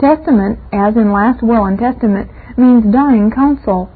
Testament, 0.00 0.58
as 0.72 0.96
in 0.96 1.12
last 1.12 1.42
will 1.42 1.64
and 1.64 1.78
testament, 1.78 2.30
means 2.58 2.92
dying 2.92 3.30
counsel. 3.30 3.88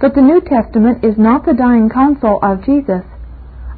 But 0.00 0.14
the 0.14 0.20
New 0.20 0.40
Testament 0.40 1.04
is 1.04 1.16
not 1.16 1.46
the 1.46 1.54
dying 1.54 1.88
counsel 1.88 2.38
of 2.42 2.64
Jesus. 2.64 3.04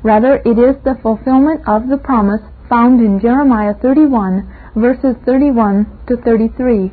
Rather, 0.03 0.43
it 0.45 0.59
is 0.59 0.77
the 0.83 0.99
fulfillment 1.03 1.63
of 1.67 1.89
the 1.89 1.99
promise 1.99 2.43
found 2.69 3.01
in 3.01 3.21
Jeremiah 3.21 3.75
31, 3.75 4.49
verses 4.75 5.17
31 5.25 5.87
to 6.09 6.17
33. 6.17 6.91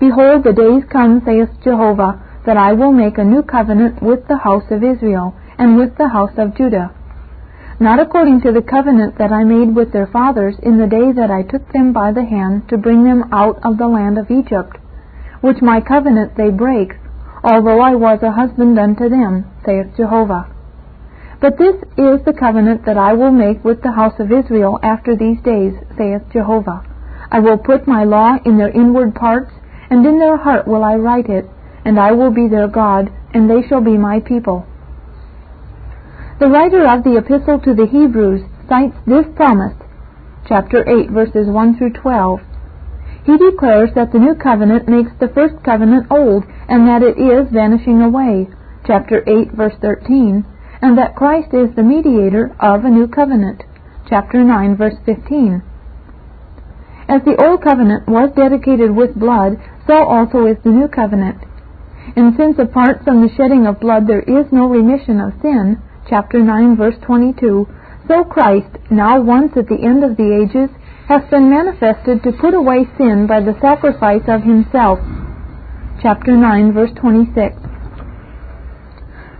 Behold, 0.00 0.44
the 0.44 0.52
days 0.52 0.84
come, 0.90 1.22
saith 1.24 1.50
Jehovah, 1.62 2.20
that 2.46 2.56
I 2.56 2.72
will 2.72 2.92
make 2.92 3.18
a 3.18 3.24
new 3.24 3.42
covenant 3.42 4.02
with 4.02 4.26
the 4.28 4.38
house 4.38 4.70
of 4.70 4.84
Israel, 4.84 5.34
and 5.58 5.76
with 5.76 5.96
the 5.96 6.08
house 6.08 6.36
of 6.38 6.56
Judah. 6.56 6.92
Not 7.80 8.00
according 8.00 8.40
to 8.42 8.52
the 8.52 8.62
covenant 8.62 9.18
that 9.18 9.32
I 9.32 9.44
made 9.44 9.74
with 9.74 9.92
their 9.92 10.06
fathers 10.06 10.56
in 10.62 10.78
the 10.78 10.86
day 10.86 11.12
that 11.12 11.30
I 11.30 11.42
took 11.42 11.72
them 11.72 11.92
by 11.92 12.12
the 12.12 12.24
hand 12.24 12.68
to 12.68 12.76
bring 12.76 13.04
them 13.04 13.24
out 13.32 13.58
of 13.64 13.78
the 13.78 13.86
land 13.86 14.18
of 14.18 14.30
Egypt, 14.30 14.78
which 15.40 15.62
my 15.62 15.80
covenant 15.80 16.36
they 16.36 16.50
break, 16.50 16.94
although 17.44 17.80
I 17.80 17.94
was 17.94 18.22
a 18.22 18.32
husband 18.32 18.78
unto 18.78 19.08
them, 19.08 19.46
saith 19.64 19.96
Jehovah. 19.96 20.46
But 21.40 21.56
this 21.56 21.76
is 21.96 22.24
the 22.24 22.36
covenant 22.38 22.84
that 22.86 22.98
I 22.98 23.12
will 23.12 23.30
make 23.30 23.64
with 23.64 23.82
the 23.82 23.92
house 23.92 24.18
of 24.18 24.32
Israel 24.32 24.80
after 24.82 25.14
these 25.14 25.40
days, 25.42 25.74
saith 25.96 26.22
Jehovah. 26.32 26.82
I 27.30 27.38
will 27.38 27.58
put 27.58 27.86
my 27.86 28.04
law 28.04 28.38
in 28.44 28.58
their 28.58 28.70
inward 28.70 29.14
parts, 29.14 29.52
and 29.90 30.04
in 30.06 30.18
their 30.18 30.36
heart 30.36 30.66
will 30.66 30.84
I 30.84 30.96
write 30.96 31.28
it, 31.28 31.46
and 31.84 31.98
I 31.98 32.12
will 32.12 32.30
be 32.30 32.48
their 32.48 32.68
God, 32.68 33.12
and 33.32 33.48
they 33.48 33.66
shall 33.66 33.80
be 33.80 33.96
my 33.96 34.20
people. 34.20 34.66
The 36.40 36.48
writer 36.48 36.84
of 36.86 37.04
the 37.04 37.16
Epistle 37.16 37.60
to 37.60 37.74
the 37.74 37.86
Hebrews 37.86 38.42
cites 38.68 38.96
this 39.06 39.26
promise, 39.34 39.74
chapter 40.46 40.88
8, 40.88 41.10
verses 41.10 41.48
1 41.48 41.78
through 41.78 41.92
12. 41.94 42.40
He 43.24 43.36
declares 43.36 43.90
that 43.94 44.12
the 44.12 44.18
new 44.18 44.34
covenant 44.34 44.88
makes 44.88 45.10
the 45.18 45.28
first 45.28 45.62
covenant 45.64 46.06
old, 46.10 46.44
and 46.68 46.86
that 46.86 47.02
it 47.02 47.18
is 47.18 47.52
vanishing 47.52 48.00
away, 48.00 48.48
chapter 48.86 49.22
8, 49.26 49.52
verse 49.52 49.74
13 49.80 50.44
and 50.80 50.96
that 50.98 51.16
Christ 51.16 51.52
is 51.52 51.74
the 51.74 51.82
mediator 51.82 52.54
of 52.60 52.84
a 52.84 52.90
new 52.90 53.08
covenant. 53.08 53.62
Chapter 54.08 54.44
9, 54.44 54.76
verse 54.76 54.94
15. 55.04 55.62
As 57.08 57.22
the 57.24 57.36
old 57.42 57.62
covenant 57.62 58.06
was 58.06 58.30
dedicated 58.36 58.94
with 58.94 59.18
blood, 59.18 59.56
so 59.88 60.04
also 60.04 60.44
is 60.46 60.58
the 60.62 60.70
new 60.70 60.86
covenant. 60.86 61.40
And 62.14 62.36
since 62.36 62.58
apart 62.58 63.02
from 63.04 63.22
the 63.22 63.32
shedding 63.34 63.66
of 63.66 63.80
blood 63.80 64.06
there 64.06 64.22
is 64.22 64.52
no 64.52 64.68
remission 64.68 65.18
of 65.18 65.32
sin, 65.40 65.80
chapter 66.08 66.38
9, 66.38 66.76
verse 66.76 66.96
22, 67.02 67.66
so 68.06 68.24
Christ, 68.24 68.68
now 68.90 69.20
once 69.20 69.52
at 69.56 69.68
the 69.68 69.80
end 69.80 70.04
of 70.04 70.16
the 70.16 70.28
ages, 70.28 70.68
hath 71.08 71.30
been 71.30 71.48
manifested 71.48 72.22
to 72.22 72.36
put 72.36 72.52
away 72.52 72.84
sin 72.98 73.26
by 73.26 73.40
the 73.40 73.56
sacrifice 73.60 74.24
of 74.28 74.42
himself. 74.44 75.00
Chapter 76.02 76.36
9, 76.36 76.72
verse 76.72 76.92
26. 77.00 77.56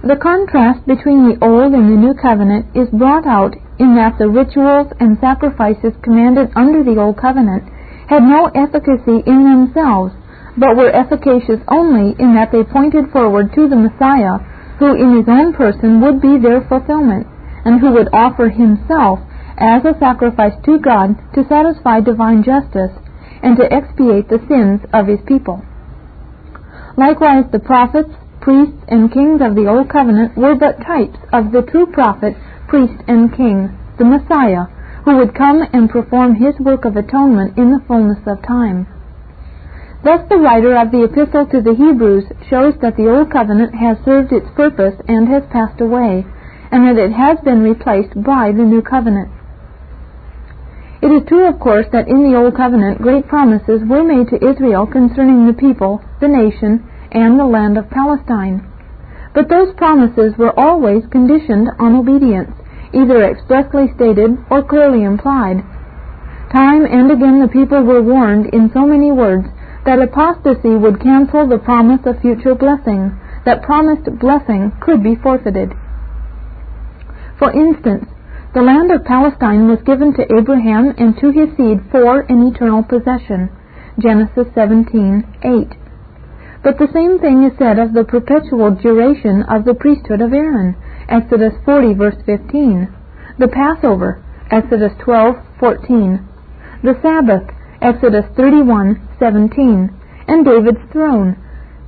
The 0.00 0.16
contrast 0.16 0.86
between 0.86 1.28
the 1.28 1.38
Old 1.44 1.74
and 1.74 1.92
the 1.92 2.00
New 2.00 2.14
Covenant 2.14 2.72
is 2.74 2.88
brought 2.88 3.26
out 3.26 3.54
in 3.78 3.96
that 3.96 4.16
the 4.16 4.28
rituals 4.28 4.88
and 5.00 5.18
sacrifices 5.20 5.92
commanded 6.02 6.48
under 6.56 6.82
the 6.84 6.96
Old 6.96 7.18
Covenant 7.18 7.64
had 8.08 8.22
no 8.22 8.46
efficacy 8.54 9.20
in 9.26 9.44
themselves, 9.44 10.14
but 10.58 10.76
were 10.76 10.90
efficacious 10.90 11.62
only 11.68 12.14
in 12.18 12.34
that 12.34 12.50
they 12.50 12.64
pointed 12.64 13.10
forward 13.10 13.54
to 13.54 13.68
the 13.68 13.76
Messiah, 13.76 14.38
who 14.78 14.94
in 14.94 15.16
his 15.16 15.28
own 15.28 15.52
person 15.54 16.00
would 16.00 16.20
be 16.20 16.38
their 16.38 16.60
fulfillment, 16.66 17.26
and 17.64 17.80
who 17.80 17.92
would 17.92 18.08
offer 18.12 18.48
himself 18.48 19.20
as 19.56 19.84
a 19.84 19.98
sacrifice 19.98 20.54
to 20.64 20.78
God 20.78 21.14
to 21.34 21.46
satisfy 21.48 22.00
divine 22.00 22.42
justice 22.42 22.92
and 23.42 23.56
to 23.56 23.72
expiate 23.72 24.28
the 24.28 24.42
sins 24.48 24.80
of 24.92 25.06
his 25.06 25.20
people. 25.26 25.62
Likewise, 26.96 27.44
the 27.52 27.58
prophets, 27.58 28.10
priests 28.40 28.82
and 28.88 29.12
kings 29.12 29.40
of 29.42 29.54
the 29.54 29.68
Old 29.68 29.88
Covenant 29.90 30.36
were 30.36 30.54
but 30.54 30.82
types 30.82 31.18
of 31.32 31.52
the 31.52 31.62
true 31.62 31.86
prophet, 31.86 32.34
priest, 32.66 32.98
and 33.06 33.34
king, 33.34 33.70
the 33.98 34.04
Messiah, 34.04 34.66
who 35.04 35.16
would 35.16 35.34
come 35.34 35.62
and 35.72 35.90
perform 35.90 36.34
his 36.34 36.58
work 36.58 36.84
of 36.84 36.96
atonement 36.96 37.56
in 37.56 37.70
the 37.70 37.82
fullness 37.86 38.18
of 38.26 38.42
time. 38.42 38.86
Thus 40.08 40.24
the 40.30 40.38
writer 40.40 40.74
of 40.74 40.90
the 40.90 41.04
Epistle 41.04 41.44
to 41.52 41.60
the 41.60 41.76
Hebrews 41.76 42.24
shows 42.48 42.72
that 42.80 42.96
the 42.96 43.12
Old 43.12 43.30
Covenant 43.30 43.74
has 43.74 43.98
served 44.06 44.32
its 44.32 44.48
purpose 44.56 44.96
and 45.06 45.28
has 45.28 45.44
passed 45.52 45.82
away, 45.82 46.24
and 46.72 46.88
that 46.88 46.96
it 46.96 47.12
has 47.12 47.36
been 47.44 47.60
replaced 47.60 48.16
by 48.24 48.48
the 48.56 48.64
New 48.64 48.80
Covenant. 48.80 49.28
It 51.02 51.12
is 51.12 51.28
true, 51.28 51.46
of 51.46 51.60
course, 51.60 51.84
that 51.92 52.08
in 52.08 52.24
the 52.24 52.38
Old 52.38 52.56
Covenant 52.56 53.02
great 53.02 53.28
promises 53.28 53.84
were 53.84 54.02
made 54.02 54.32
to 54.32 54.40
Israel 54.40 54.86
concerning 54.86 55.44
the 55.44 55.52
people, 55.52 56.00
the 56.24 56.32
nation, 56.32 56.88
and 57.12 57.38
the 57.38 57.44
land 57.44 57.76
of 57.76 57.90
Palestine. 57.90 58.64
But 59.34 59.50
those 59.50 59.76
promises 59.76 60.32
were 60.38 60.58
always 60.58 61.04
conditioned 61.12 61.68
on 61.78 61.94
obedience, 61.94 62.56
either 62.94 63.28
expressly 63.28 63.92
stated 63.94 64.38
or 64.48 64.64
clearly 64.64 65.04
implied. 65.04 65.60
Time 66.50 66.86
and 66.88 67.12
again 67.12 67.44
the 67.44 67.52
people 67.52 67.82
were 67.84 68.00
warned 68.00 68.46
in 68.54 68.72
so 68.72 68.86
many 68.86 69.12
words 69.12 69.44
that 69.88 70.04
apostasy 70.04 70.76
would 70.76 71.00
cancel 71.00 71.48
the 71.48 71.56
promise 71.56 72.04
of 72.04 72.20
future 72.20 72.54
blessing, 72.54 73.08
that 73.46 73.62
promised 73.62 74.04
blessing 74.20 74.70
could 74.84 75.02
be 75.02 75.16
forfeited. 75.16 75.72
For 77.38 77.50
instance, 77.52 78.04
the 78.52 78.60
land 78.60 78.92
of 78.92 79.08
Palestine 79.08 79.66
was 79.66 79.80
given 79.88 80.12
to 80.12 80.28
Abraham 80.36 80.92
and 80.98 81.16
to 81.16 81.32
his 81.32 81.56
seed 81.56 81.80
for 81.90 82.20
an 82.20 82.52
eternal 82.52 82.82
possession. 82.82 83.48
Genesis 83.98 84.52
17:8. 84.54 85.72
But 86.62 86.76
the 86.76 86.92
same 86.92 87.18
thing 87.18 87.44
is 87.44 87.56
said 87.56 87.78
of 87.78 87.94
the 87.94 88.04
perpetual 88.04 88.72
duration 88.72 89.42
of 89.44 89.64
the 89.64 89.72
priesthood 89.72 90.20
of 90.20 90.34
Aaron, 90.34 90.76
Exodus 91.08 91.54
40 91.64 91.94
verse 91.94 92.20
15, 92.26 92.88
the 93.38 93.48
Passover, 93.48 94.20
Exodus 94.50 94.92
12:14, 94.98 96.20
the 96.82 96.98
Sabbath, 97.00 97.48
Exodus 97.80 98.26
31:17, 99.20 99.90
and 100.28 100.44
David's 100.44 100.92
throne, 100.92 101.36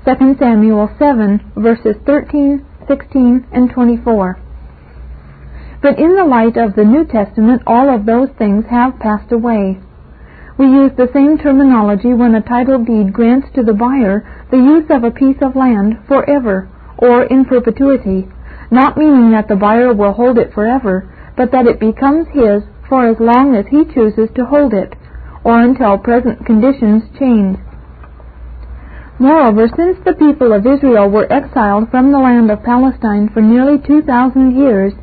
2 0.05 0.37
Samuel 0.39 0.91
7 0.99 1.41
verses 1.57 1.97
13, 2.07 2.65
16, 2.89 3.47
and 3.53 3.71
24. 3.71 4.39
But 5.83 5.99
in 5.99 6.17
the 6.17 6.25
light 6.25 6.57
of 6.57 6.75
the 6.75 6.85
New 6.85 7.05
Testament, 7.05 7.63
all 7.67 7.89
of 7.95 8.05
those 8.05 8.29
things 8.39 8.65
have 8.71 8.99
passed 8.99 9.33
away. 9.33 9.79
We 10.59 10.67
use 10.67 10.93
the 10.97 11.09
same 11.15 11.39
terminology 11.39 12.13
when 12.13 12.35
a 12.35 12.43
title 12.43 12.85
deed 12.85 13.13
grants 13.15 13.49
to 13.55 13.63
the 13.63 13.73
buyer 13.73 14.27
the 14.51 14.59
use 14.59 14.85
of 14.91 15.05
a 15.05 15.11
piece 15.11 15.41
of 15.41 15.57
land 15.57 15.99
forever 16.07 16.69
or 16.99 17.25
in 17.25 17.47
perpetuity, 17.47 18.29
not 18.71 18.99
meaning 18.99 19.31
that 19.31 19.49
the 19.49 19.57
buyer 19.57 19.95
will 19.95 20.13
hold 20.13 20.37
it 20.37 20.53
forever, 20.53 21.09
but 21.37 21.51
that 21.53 21.67
it 21.67 21.81
becomes 21.81 22.29
his 22.29 22.63
for 22.89 23.07
as 23.07 23.19
long 23.21 23.55
as 23.55 23.65
he 23.69 23.87
chooses 23.87 24.29
to 24.35 24.45
hold 24.45 24.75
it, 24.75 24.95
or 25.45 25.61
until 25.61 25.99
present 25.99 26.45
conditions 26.47 27.03
change. 27.19 27.59
Moreover, 29.19 29.69
since 29.77 29.99
the 30.05 30.15
people 30.15 30.53
of 30.53 30.67
Israel 30.67 31.11
were 31.11 31.31
exiled 31.31 31.91
from 31.91 32.11
the 32.11 32.19
land 32.19 32.51
of 32.51 32.65
Palestine 32.65 33.29
for 33.29 33.43
nearly 33.43 33.79
2,000 33.79 34.57
years, 34.57 34.95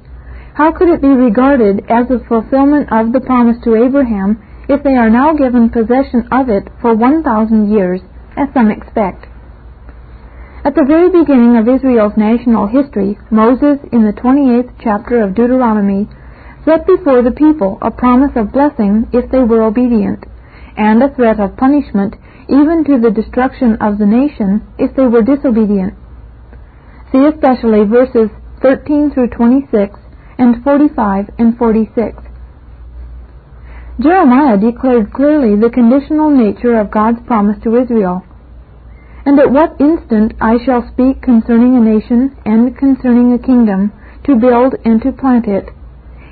how 0.56 0.72
could 0.72 0.90
it 0.90 1.02
be 1.02 1.08
regarded 1.08 1.86
as 1.88 2.10
a 2.10 2.26
fulfillment 2.28 2.92
of 2.92 3.14
the 3.14 3.22
promise 3.22 3.58
to 3.64 3.76
Abraham 3.76 4.42
if 4.68 4.84
they 4.84 4.96
are 4.96 5.10
now 5.10 5.34
given 5.34 5.70
possession 5.70 6.28
of 6.32 6.50
it 6.50 6.68
for 6.82 6.96
1,000 6.96 7.72
years, 7.72 8.02
as 8.36 8.48
some 8.54 8.70
expect. 8.70 9.26
At 10.66 10.76
the 10.76 10.84
very 10.84 11.10
beginning 11.10 11.56
of 11.56 11.70
Israel's 11.70 12.18
national 12.18 12.68
history, 12.68 13.18
Moses, 13.32 13.80
in 13.94 14.04
the 14.04 14.12
28th 14.12 14.74
chapter 14.84 15.22
of 15.22 15.36
Deuteronomy, 15.36 16.10
set 16.68 16.86
before 16.86 17.24
the 17.24 17.32
people 17.32 17.78
a 17.82 17.90
promise 17.90 18.36
of 18.36 18.52
blessing 18.52 19.08
if 19.14 19.32
they 19.32 19.40
were 19.40 19.64
obedient, 19.64 20.26
and 20.76 21.02
a 21.02 21.14
threat 21.16 21.40
of 21.40 21.56
punishment 21.56 22.14
even 22.50 22.84
to 22.84 23.00
the 23.00 23.12
destruction 23.12 23.78
of 23.80 23.98
the 23.98 24.06
nation 24.06 24.62
if 24.78 24.94
they 24.96 25.08
were 25.08 25.24
disobedient. 25.24 25.94
See 27.12 27.24
especially 27.24 27.88
verses 27.88 28.30
13 28.62 29.12
through 29.14 29.30
26 29.30 29.96
and 30.38 30.62
45 30.64 31.30
and 31.40 31.58
46. 31.58 32.24
Jeremiah 34.00 34.58
declared 34.58 35.14
clearly 35.14 35.56
the 35.56 35.72
conditional 35.72 36.30
nature 36.30 36.80
of 36.80 36.92
God's 36.92 37.20
promise 37.26 37.58
to 37.64 37.82
Israel. 37.82 38.24
And 39.26 39.40
at 39.40 39.52
what 39.52 39.80
instant 39.80 40.34
I 40.40 40.58
shall 40.64 40.88
speak 40.92 41.22
concerning 41.22 41.76
a 41.76 41.80
nation 41.80 42.36
and 42.46 42.78
concerning 42.78 43.34
a 43.34 43.40
kingdom, 43.40 43.92
to 44.26 44.36
build 44.36 44.76
and 44.84 45.02
to 45.02 45.12
plant 45.12 45.48
it. 45.48 45.70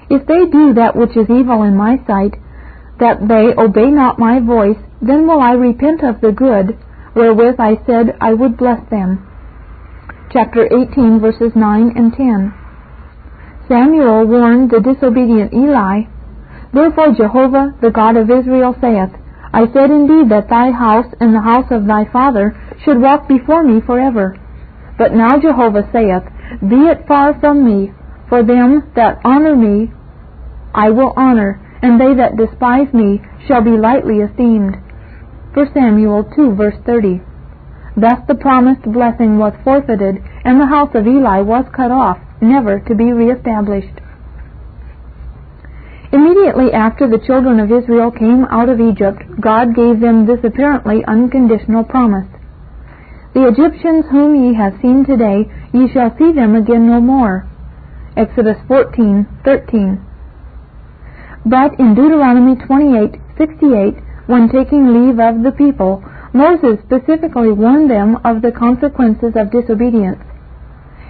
If 0.10 0.26
they 0.28 0.46
do 0.46 0.74
that 0.74 0.96
which 0.96 1.16
is 1.18 1.30
evil 1.30 1.64
in 1.64 1.76
my 1.76 1.98
sight, 2.06 2.36
that 3.00 3.28
they 3.28 3.54
obey 3.58 3.90
not 3.90 4.20
my 4.20 4.40
voice, 4.40 4.78
then 5.02 5.28
will 5.28 5.42
I 5.42 5.54
repent 5.54 6.04
of 6.04 6.22
the 6.22 6.32
good, 6.32 6.78
wherewith 7.16 7.60
I 7.60 7.80
said 7.86 8.18
I 8.22 8.34
would 8.34 8.58
bless 8.58 8.80
them. 8.90 9.28
Chapter 10.32 10.66
18, 10.66 11.20
verses 11.20 11.52
9 11.56 11.94
and 11.96 12.14
10. 12.14 12.54
Samuel 13.68 14.26
warned 14.26 14.70
the 14.70 14.80
disobedient 14.80 15.54
Eli 15.54 16.04
Therefore 16.74 17.14
Jehovah, 17.14 17.74
the 17.82 17.90
God 17.90 18.18
of 18.18 18.30
Israel, 18.30 18.76
saith, 18.82 19.12
I 19.54 19.72
said 19.72 19.90
indeed 19.90 20.30
that 20.30 20.50
thy 20.50 20.72
house 20.72 21.08
and 21.22 21.34
the 21.34 21.40
house 21.40 21.72
of 21.72 21.88
thy 21.88 22.04
father 22.12 22.54
should 22.84 23.00
walk 23.00 23.30
before 23.30 23.64
me 23.64 23.80
forever. 23.80 24.36
But 24.98 25.14
now 25.14 25.40
Jehovah 25.40 25.88
saith, 25.94 26.24
Be 26.60 26.92
it 26.92 27.08
far 27.08 27.40
from 27.40 27.64
me, 27.66 27.94
for 28.30 28.44
them 28.44 28.92
that 28.96 29.20
honor 29.24 29.56
me 29.56 29.92
I 30.76 30.90
will 30.90 31.14
honor, 31.16 31.62
and 31.82 32.00
they 32.00 32.14
that 32.16 32.36
despise 32.36 32.94
me 32.94 33.22
shall 33.48 33.64
be 33.64 33.78
lightly 33.78 34.20
esteemed. 34.20 34.76
1 35.54 35.74
Samuel 35.74 36.26
2 36.36 36.56
verse 36.56 36.76
30. 36.86 37.22
Thus 37.96 38.20
the 38.28 38.36
promised 38.36 38.84
blessing 38.84 39.38
was 39.38 39.54
forfeited, 39.64 40.22
and 40.44 40.60
the 40.60 40.66
house 40.66 40.92
of 40.94 41.08
Eli 41.08 41.40
was 41.40 41.64
cut 41.74 41.92
off, 41.92 42.20
never 42.42 42.82
to 42.82 42.94
be 42.94 43.14
reestablished. 43.14 44.02
Immediately 46.12 46.74
after 46.74 47.08
the 47.08 47.24
children 47.26 47.62
of 47.62 47.72
Israel 47.72 48.12
came 48.12 48.44
out 48.52 48.68
of 48.68 48.82
Egypt, 48.82 49.24
God 49.40 49.76
gave 49.76 50.02
them 50.02 50.26
this 50.26 50.44
apparently 50.44 51.06
unconditional 51.08 51.86
promise. 51.86 52.28
The 53.34 53.48
Egyptians 53.48 54.06
whom 54.12 54.36
ye 54.36 54.54
have 54.56 54.80
seen 54.82 55.06
today, 55.06 55.48
ye 55.74 55.88
shall 55.94 56.16
see 56.18 56.34
them 56.34 56.56
again 56.56 56.88
no 56.88 57.00
more. 57.00 57.48
Exodus 58.18 58.58
14:13. 58.70 60.00
But 61.46 61.78
in 61.78 61.96
Deuteronomy 61.96 62.56
28:68, 62.56 63.98
when 64.28 64.48
taking 64.50 64.94
leave 64.94 65.20
of 65.20 65.44
the 65.44 65.52
people, 65.52 66.02
Moses 66.34 66.80
specifically 66.84 67.52
warned 67.52 67.90
them 67.90 68.18
of 68.24 68.42
the 68.42 68.52
consequences 68.52 69.36
of 69.36 69.52
disobedience. 69.52 70.24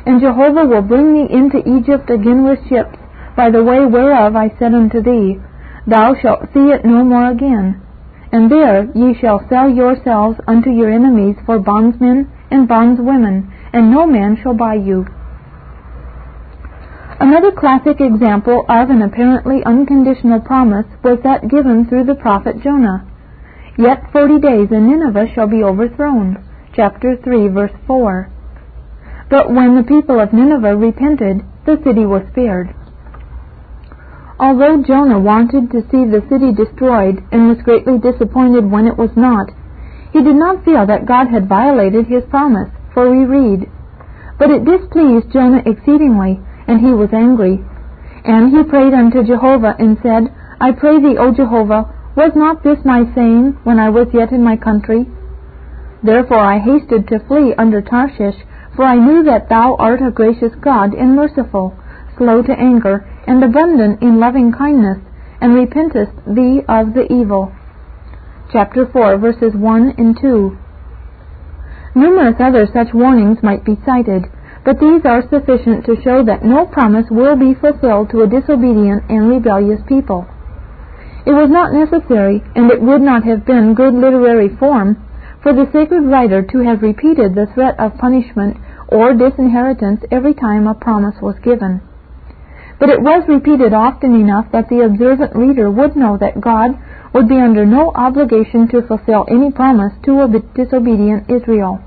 And 0.05 0.19
Jehovah 0.19 0.65
will 0.65 0.81
bring 0.81 1.13
thee 1.13 1.33
into 1.33 1.67
Egypt 1.77 2.09
again 2.09 2.43
with 2.43 2.67
ships, 2.67 2.97
by 3.35 3.49
the 3.49 3.63
way 3.63 3.85
whereof 3.85 4.35
I 4.35 4.49
said 4.57 4.73
unto 4.73 5.01
thee, 5.01 5.39
Thou 5.87 6.15
shalt 6.15 6.51
see 6.53 6.71
it 6.71 6.85
no 6.85 7.03
more 7.03 7.27
again. 7.29 7.81
And 8.31 8.51
there 8.51 8.89
ye 8.95 9.13
shall 9.13 9.47
sell 9.47 9.69
yourselves 9.69 10.39
unto 10.47 10.71
your 10.71 10.89
enemies 10.89 11.37
for 11.45 11.59
bondsmen 11.59 12.27
and 12.49 12.67
bondswomen, 12.67 13.47
and 13.73 13.91
no 13.91 14.07
man 14.07 14.37
shall 14.41 14.55
buy 14.55 14.73
you. 14.73 15.05
Another 17.19 17.51
classic 17.51 18.01
example 18.01 18.65
of 18.67 18.89
an 18.89 19.01
apparently 19.01 19.63
unconditional 19.65 20.41
promise 20.41 20.85
was 21.01 21.19
that 21.23 21.47
given 21.47 21.87
through 21.87 22.03
the 22.03 22.15
prophet 22.15 22.61
Jonah. 22.61 23.07
Yet 23.77 24.11
forty 24.11 24.39
days 24.39 24.67
and 24.71 24.87
Nineveh 24.87 25.31
shall 25.33 25.47
be 25.47 25.63
overthrown. 25.63 26.43
Chapter 26.75 27.15
3, 27.15 27.47
verse 27.47 27.71
4. 27.87 28.29
But 29.29 29.49
when 29.49 29.75
the 29.75 29.83
people 29.83 30.19
of 30.19 30.33
Nineveh 30.33 30.75
repented, 30.75 31.41
the 31.65 31.79
city 31.85 32.05
was 32.05 32.27
spared. 32.31 32.75
Although 34.37 34.83
Jonah 34.83 35.19
wanted 35.19 35.71
to 35.71 35.87
see 35.89 36.03
the 36.03 36.25
city 36.29 36.51
destroyed 36.51 37.23
and 37.31 37.47
was 37.47 37.63
greatly 37.63 37.97
disappointed 37.97 38.69
when 38.69 38.87
it 38.87 38.97
was 38.97 39.15
not, 39.15 39.51
he 40.11 40.21
did 40.21 40.35
not 40.35 40.65
feel 40.65 40.85
that 40.85 41.05
God 41.05 41.27
had 41.27 41.47
violated 41.47 42.07
his 42.07 42.23
promise, 42.29 42.69
for 42.93 43.09
we 43.09 43.23
read, 43.23 43.71
But 44.37 44.51
it 44.51 44.65
displeased 44.65 45.31
Jonah 45.31 45.63
exceedingly, 45.65 46.39
and 46.67 46.81
he 46.81 46.91
was 46.91 47.09
angry. 47.13 47.63
And 48.23 48.55
he 48.55 48.63
prayed 48.63 48.93
unto 48.93 49.23
Jehovah, 49.23 49.75
and 49.77 49.97
said, 50.01 50.33
I 50.59 50.71
pray 50.71 50.99
thee, 50.99 51.17
O 51.17 51.33
Jehovah, 51.33 51.93
was 52.15 52.31
not 52.35 52.63
this 52.63 52.79
my 52.85 53.03
saying 53.13 53.57
when 53.63 53.79
I 53.79 53.89
was 53.89 54.07
yet 54.13 54.31
in 54.31 54.43
my 54.43 54.55
country? 54.55 55.05
Therefore 56.01 56.39
I 56.39 56.59
hasted 56.59 57.07
to 57.07 57.19
flee 57.27 57.53
under 57.57 57.81
Tarshish, 57.81 58.37
for 58.75 58.83
I 58.83 58.95
knew 58.95 59.23
that 59.23 59.49
thou 59.49 59.75
art 59.79 60.01
a 60.01 60.11
gracious 60.11 60.53
God 60.61 60.93
and 60.93 61.15
merciful, 61.15 61.75
slow 62.17 62.41
to 62.41 62.51
anger, 62.51 63.05
and 63.27 63.43
abundant 63.43 64.01
in 64.01 64.19
loving 64.19 64.51
kindness, 64.51 64.99
and 65.41 65.53
repentest 65.53 66.13
thee 66.25 66.61
of 66.67 66.93
the 66.93 67.11
evil. 67.11 67.51
Chapter 68.51 68.85
4, 68.85 69.17
verses 69.17 69.53
1 69.55 69.95
and 69.97 70.17
2. 70.19 70.57
Numerous 71.95 72.35
other 72.39 72.67
such 72.71 72.93
warnings 72.93 73.39
might 73.41 73.65
be 73.65 73.77
cited, 73.85 74.25
but 74.65 74.79
these 74.79 75.05
are 75.05 75.29
sufficient 75.29 75.85
to 75.85 76.01
show 76.03 76.25
that 76.25 76.43
no 76.43 76.65
promise 76.65 77.05
will 77.09 77.37
be 77.37 77.53
fulfilled 77.53 78.09
to 78.09 78.23
a 78.23 78.27
disobedient 78.27 79.03
and 79.07 79.29
rebellious 79.29 79.79
people. 79.87 80.25
It 81.25 81.31
was 81.31 81.49
not 81.49 81.71
necessary, 81.71 82.43
and 82.55 82.71
it 82.71 82.81
would 82.81 83.01
not 83.01 83.23
have 83.23 83.45
been 83.45 83.75
good 83.75 83.93
literary 83.93 84.49
form, 84.57 84.97
for 85.41 85.53
the 85.53 85.69
sacred 85.71 86.03
writer 86.03 86.41
to 86.41 86.59
have 86.65 86.81
repeated 86.81 87.35
the 87.35 87.47
threat 87.53 87.79
of 87.79 87.97
punishment 87.97 88.57
or 88.89 89.13
disinheritance 89.13 90.01
every 90.11 90.33
time 90.33 90.67
a 90.67 90.73
promise 90.73 91.15
was 91.21 91.35
given 91.43 91.81
but 92.79 92.89
it 92.89 93.01
was 93.01 93.23
repeated 93.27 93.73
often 93.73 94.13
enough 94.13 94.51
that 94.51 94.67
the 94.69 94.83
observant 94.83 95.35
reader 95.35 95.71
would 95.71 95.95
know 95.95 96.17
that 96.17 96.41
God 96.41 96.75
would 97.13 97.27
be 97.27 97.39
under 97.39 97.65
no 97.65 97.91
obligation 97.95 98.67
to 98.69 98.85
fulfill 98.87 99.25
any 99.29 99.51
promise 99.51 99.93
to 100.03 100.21
a 100.21 100.27
disobedient 100.55 101.31
Israel. 101.31 101.79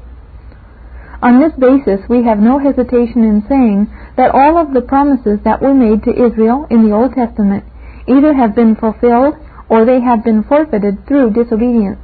On 1.21 1.41
this 1.41 1.53
basis, 1.59 2.07
we 2.09 2.23
have 2.23 2.39
no 2.39 2.59
hesitation 2.59 3.25
in 3.25 3.43
saying 3.49 3.91
that 4.17 4.31
all 4.31 4.57
of 4.57 4.73
the 4.73 4.83
promises 4.83 5.41
that 5.43 5.61
were 5.61 5.75
made 5.75 6.05
to 6.05 6.15
Israel 6.15 6.67
in 6.71 6.87
the 6.87 6.95
Old 6.95 7.15
Testament 7.15 7.65
either 8.07 8.33
have 8.33 8.55
been 8.55 8.77
fulfilled 8.77 9.35
or 9.69 9.85
they 9.85 10.01
have 10.01 10.23
been 10.23 10.45
forfeited 10.45 11.07
through 11.07 11.31
disobedience. 11.35 11.99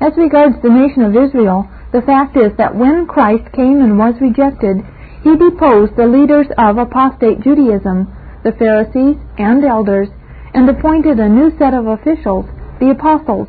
As 0.00 0.16
regards 0.16 0.56
the 0.62 0.70
nation 0.70 1.02
of 1.02 1.16
Israel, 1.16 1.68
the 1.92 2.02
fact 2.02 2.36
is 2.36 2.56
that 2.56 2.74
when 2.74 3.06
Christ 3.06 3.52
came 3.52 3.80
and 3.80 3.98
was 3.98 4.14
rejected, 4.20 4.80
he 5.22 5.36
deposed 5.36 5.96
the 5.96 6.08
leaders 6.08 6.46
of 6.56 6.78
apostate 6.78 7.40
Judaism, 7.42 8.08
the 8.42 8.52
Pharisees 8.52 9.16
and 9.38 9.64
elders, 9.64 10.08
and 10.54 10.68
appointed 10.68 11.20
a 11.20 11.28
new 11.28 11.52
set 11.58 11.74
of 11.74 11.86
officials, 11.86 12.46
the 12.80 12.90
apostles, 12.90 13.48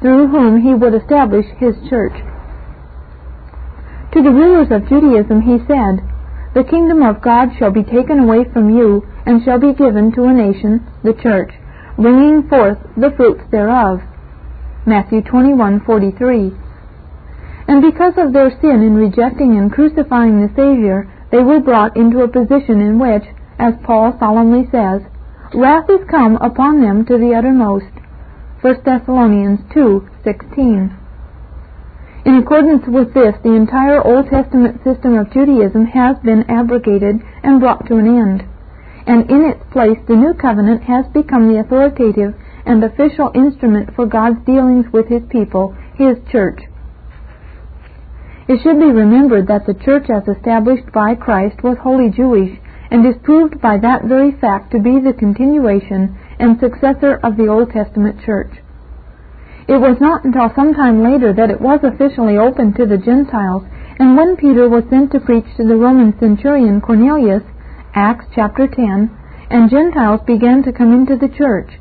through 0.00 0.28
whom 0.28 0.60
he 0.60 0.74
would 0.74 0.94
establish 0.94 1.46
his 1.58 1.74
church. 1.88 2.14
To 4.12 4.22
the 4.22 4.32
rulers 4.32 4.72
of 4.72 4.88
Judaism 4.88 5.42
he 5.42 5.58
said, 5.66 6.02
The 6.54 6.64
kingdom 6.64 7.02
of 7.02 7.20
God 7.22 7.50
shall 7.58 7.70
be 7.70 7.84
taken 7.84 8.18
away 8.18 8.44
from 8.44 8.70
you, 8.70 9.06
and 9.24 9.42
shall 9.44 9.60
be 9.60 9.72
given 9.72 10.10
to 10.12 10.24
a 10.24 10.32
nation, 10.32 10.84
the 11.04 11.14
church, 11.14 11.52
bringing 11.96 12.48
forth 12.48 12.78
the 12.96 13.12
fruits 13.12 13.44
thereof. 13.52 14.00
Matthew 14.84 15.22
21:43. 15.22 16.52
And 17.68 17.82
because 17.82 18.14
of 18.16 18.32
their 18.32 18.50
sin 18.60 18.82
in 18.82 18.96
rejecting 18.96 19.56
and 19.56 19.70
crucifying 19.70 20.40
the 20.40 20.52
Savior, 20.56 21.06
they 21.30 21.44
were 21.44 21.60
brought 21.60 21.96
into 21.96 22.22
a 22.22 22.28
position 22.28 22.80
in 22.80 22.98
which, 22.98 23.22
as 23.60 23.74
Paul 23.84 24.16
solemnly 24.18 24.68
says, 24.72 25.02
wrath 25.54 25.88
is 25.88 26.04
come 26.10 26.34
upon 26.36 26.80
them 26.80 27.04
to 27.04 27.16
the 27.16 27.32
uttermost. 27.34 27.92
1 28.62 28.82
Thessalonians 28.84 29.60
2:16. 29.72 30.90
In 32.24 32.36
accordance 32.36 32.86
with 32.86 33.14
this, 33.14 33.34
the 33.42 33.54
entire 33.54 34.04
Old 34.06 34.28
Testament 34.28 34.84
system 34.84 35.16
of 35.16 35.32
Judaism 35.32 35.86
has 35.86 36.18
been 36.18 36.44
abrogated 36.50 37.16
and 37.42 37.60
brought 37.60 37.86
to 37.86 37.96
an 37.96 38.06
end, 38.06 38.44
and 39.06 39.30
in 39.30 39.44
its 39.44 39.64
place 39.72 39.98
the 40.06 40.16
New 40.16 40.34
Covenant 40.34 40.82
has 40.82 41.06
become 41.14 41.48
the 41.48 41.60
authoritative 41.60 42.34
and 42.66 42.84
official 42.84 43.32
instrument 43.34 43.94
for 43.96 44.04
God's 44.04 44.44
dealings 44.44 44.84
with 44.92 45.08
His 45.08 45.22
people, 45.30 45.74
His 45.94 46.18
church. 46.30 46.60
It 48.48 48.60
should 48.62 48.78
be 48.78 48.92
remembered 48.92 49.46
that 49.46 49.64
the 49.64 49.74
church 49.74 50.10
as 50.10 50.28
established 50.28 50.92
by 50.92 51.14
Christ 51.14 51.62
was 51.62 51.78
wholly 51.78 52.10
Jewish, 52.10 52.58
and 52.90 53.06
is 53.06 53.16
proved 53.22 53.62
by 53.62 53.78
that 53.78 54.04
very 54.04 54.32
fact 54.32 54.72
to 54.72 54.78
be 54.78 55.00
the 55.00 55.14
continuation 55.14 56.18
and 56.38 56.60
successor 56.60 57.14
of 57.22 57.38
the 57.38 57.46
Old 57.46 57.70
Testament 57.70 58.20
church. 58.26 58.59
It 59.70 59.78
was 59.78 60.00
not 60.00 60.24
until 60.24 60.50
some 60.56 60.74
time 60.74 61.00
later 61.00 61.32
that 61.32 61.48
it 61.48 61.60
was 61.60 61.78
officially 61.84 62.36
opened 62.36 62.74
to 62.74 62.86
the 62.86 62.98
Gentiles, 62.98 63.62
and 64.00 64.16
when 64.16 64.34
Peter 64.34 64.68
was 64.68 64.82
sent 64.90 65.12
to 65.12 65.20
preach 65.20 65.46
to 65.56 65.62
the 65.62 65.76
Roman 65.76 66.12
centurion 66.18 66.80
Cornelius, 66.80 67.44
Acts 67.94 68.26
chapter 68.34 68.66
10, 68.66 69.10
and 69.48 69.70
Gentiles 69.70 70.22
began 70.26 70.64
to 70.64 70.72
come 70.72 70.92
into 70.92 71.14
the 71.14 71.28
church. 71.28 71.78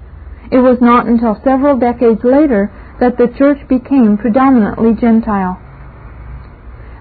It 0.52 0.60
was 0.60 0.78
not 0.80 1.08
until 1.08 1.42
several 1.44 1.80
decades 1.80 2.24
later 2.24 2.70
that 3.00 3.18
the 3.18 3.34
church 3.40 3.68
became 3.68 4.20
predominantly 4.20 4.94
Gentile. 4.94 5.58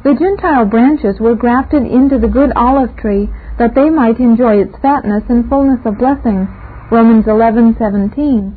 The 0.05 0.15
Gentile 0.15 0.65
branches 0.65 1.21
were 1.21 1.35
grafted 1.35 1.85
into 1.85 2.19
the 2.19 2.33
good 2.33 2.51
olive 2.57 2.97
tree 2.97 3.29
that 3.59 3.75
they 3.75 3.91
might 3.91 4.21
enjoy 4.21 4.57
its 4.63 4.79
fatness 4.81 5.25
and 5.29 5.51
fullness 5.51 5.85
of 5.85 5.99
blessing. 5.99 6.49
Romans 6.91 7.27
11:17. 7.27 8.57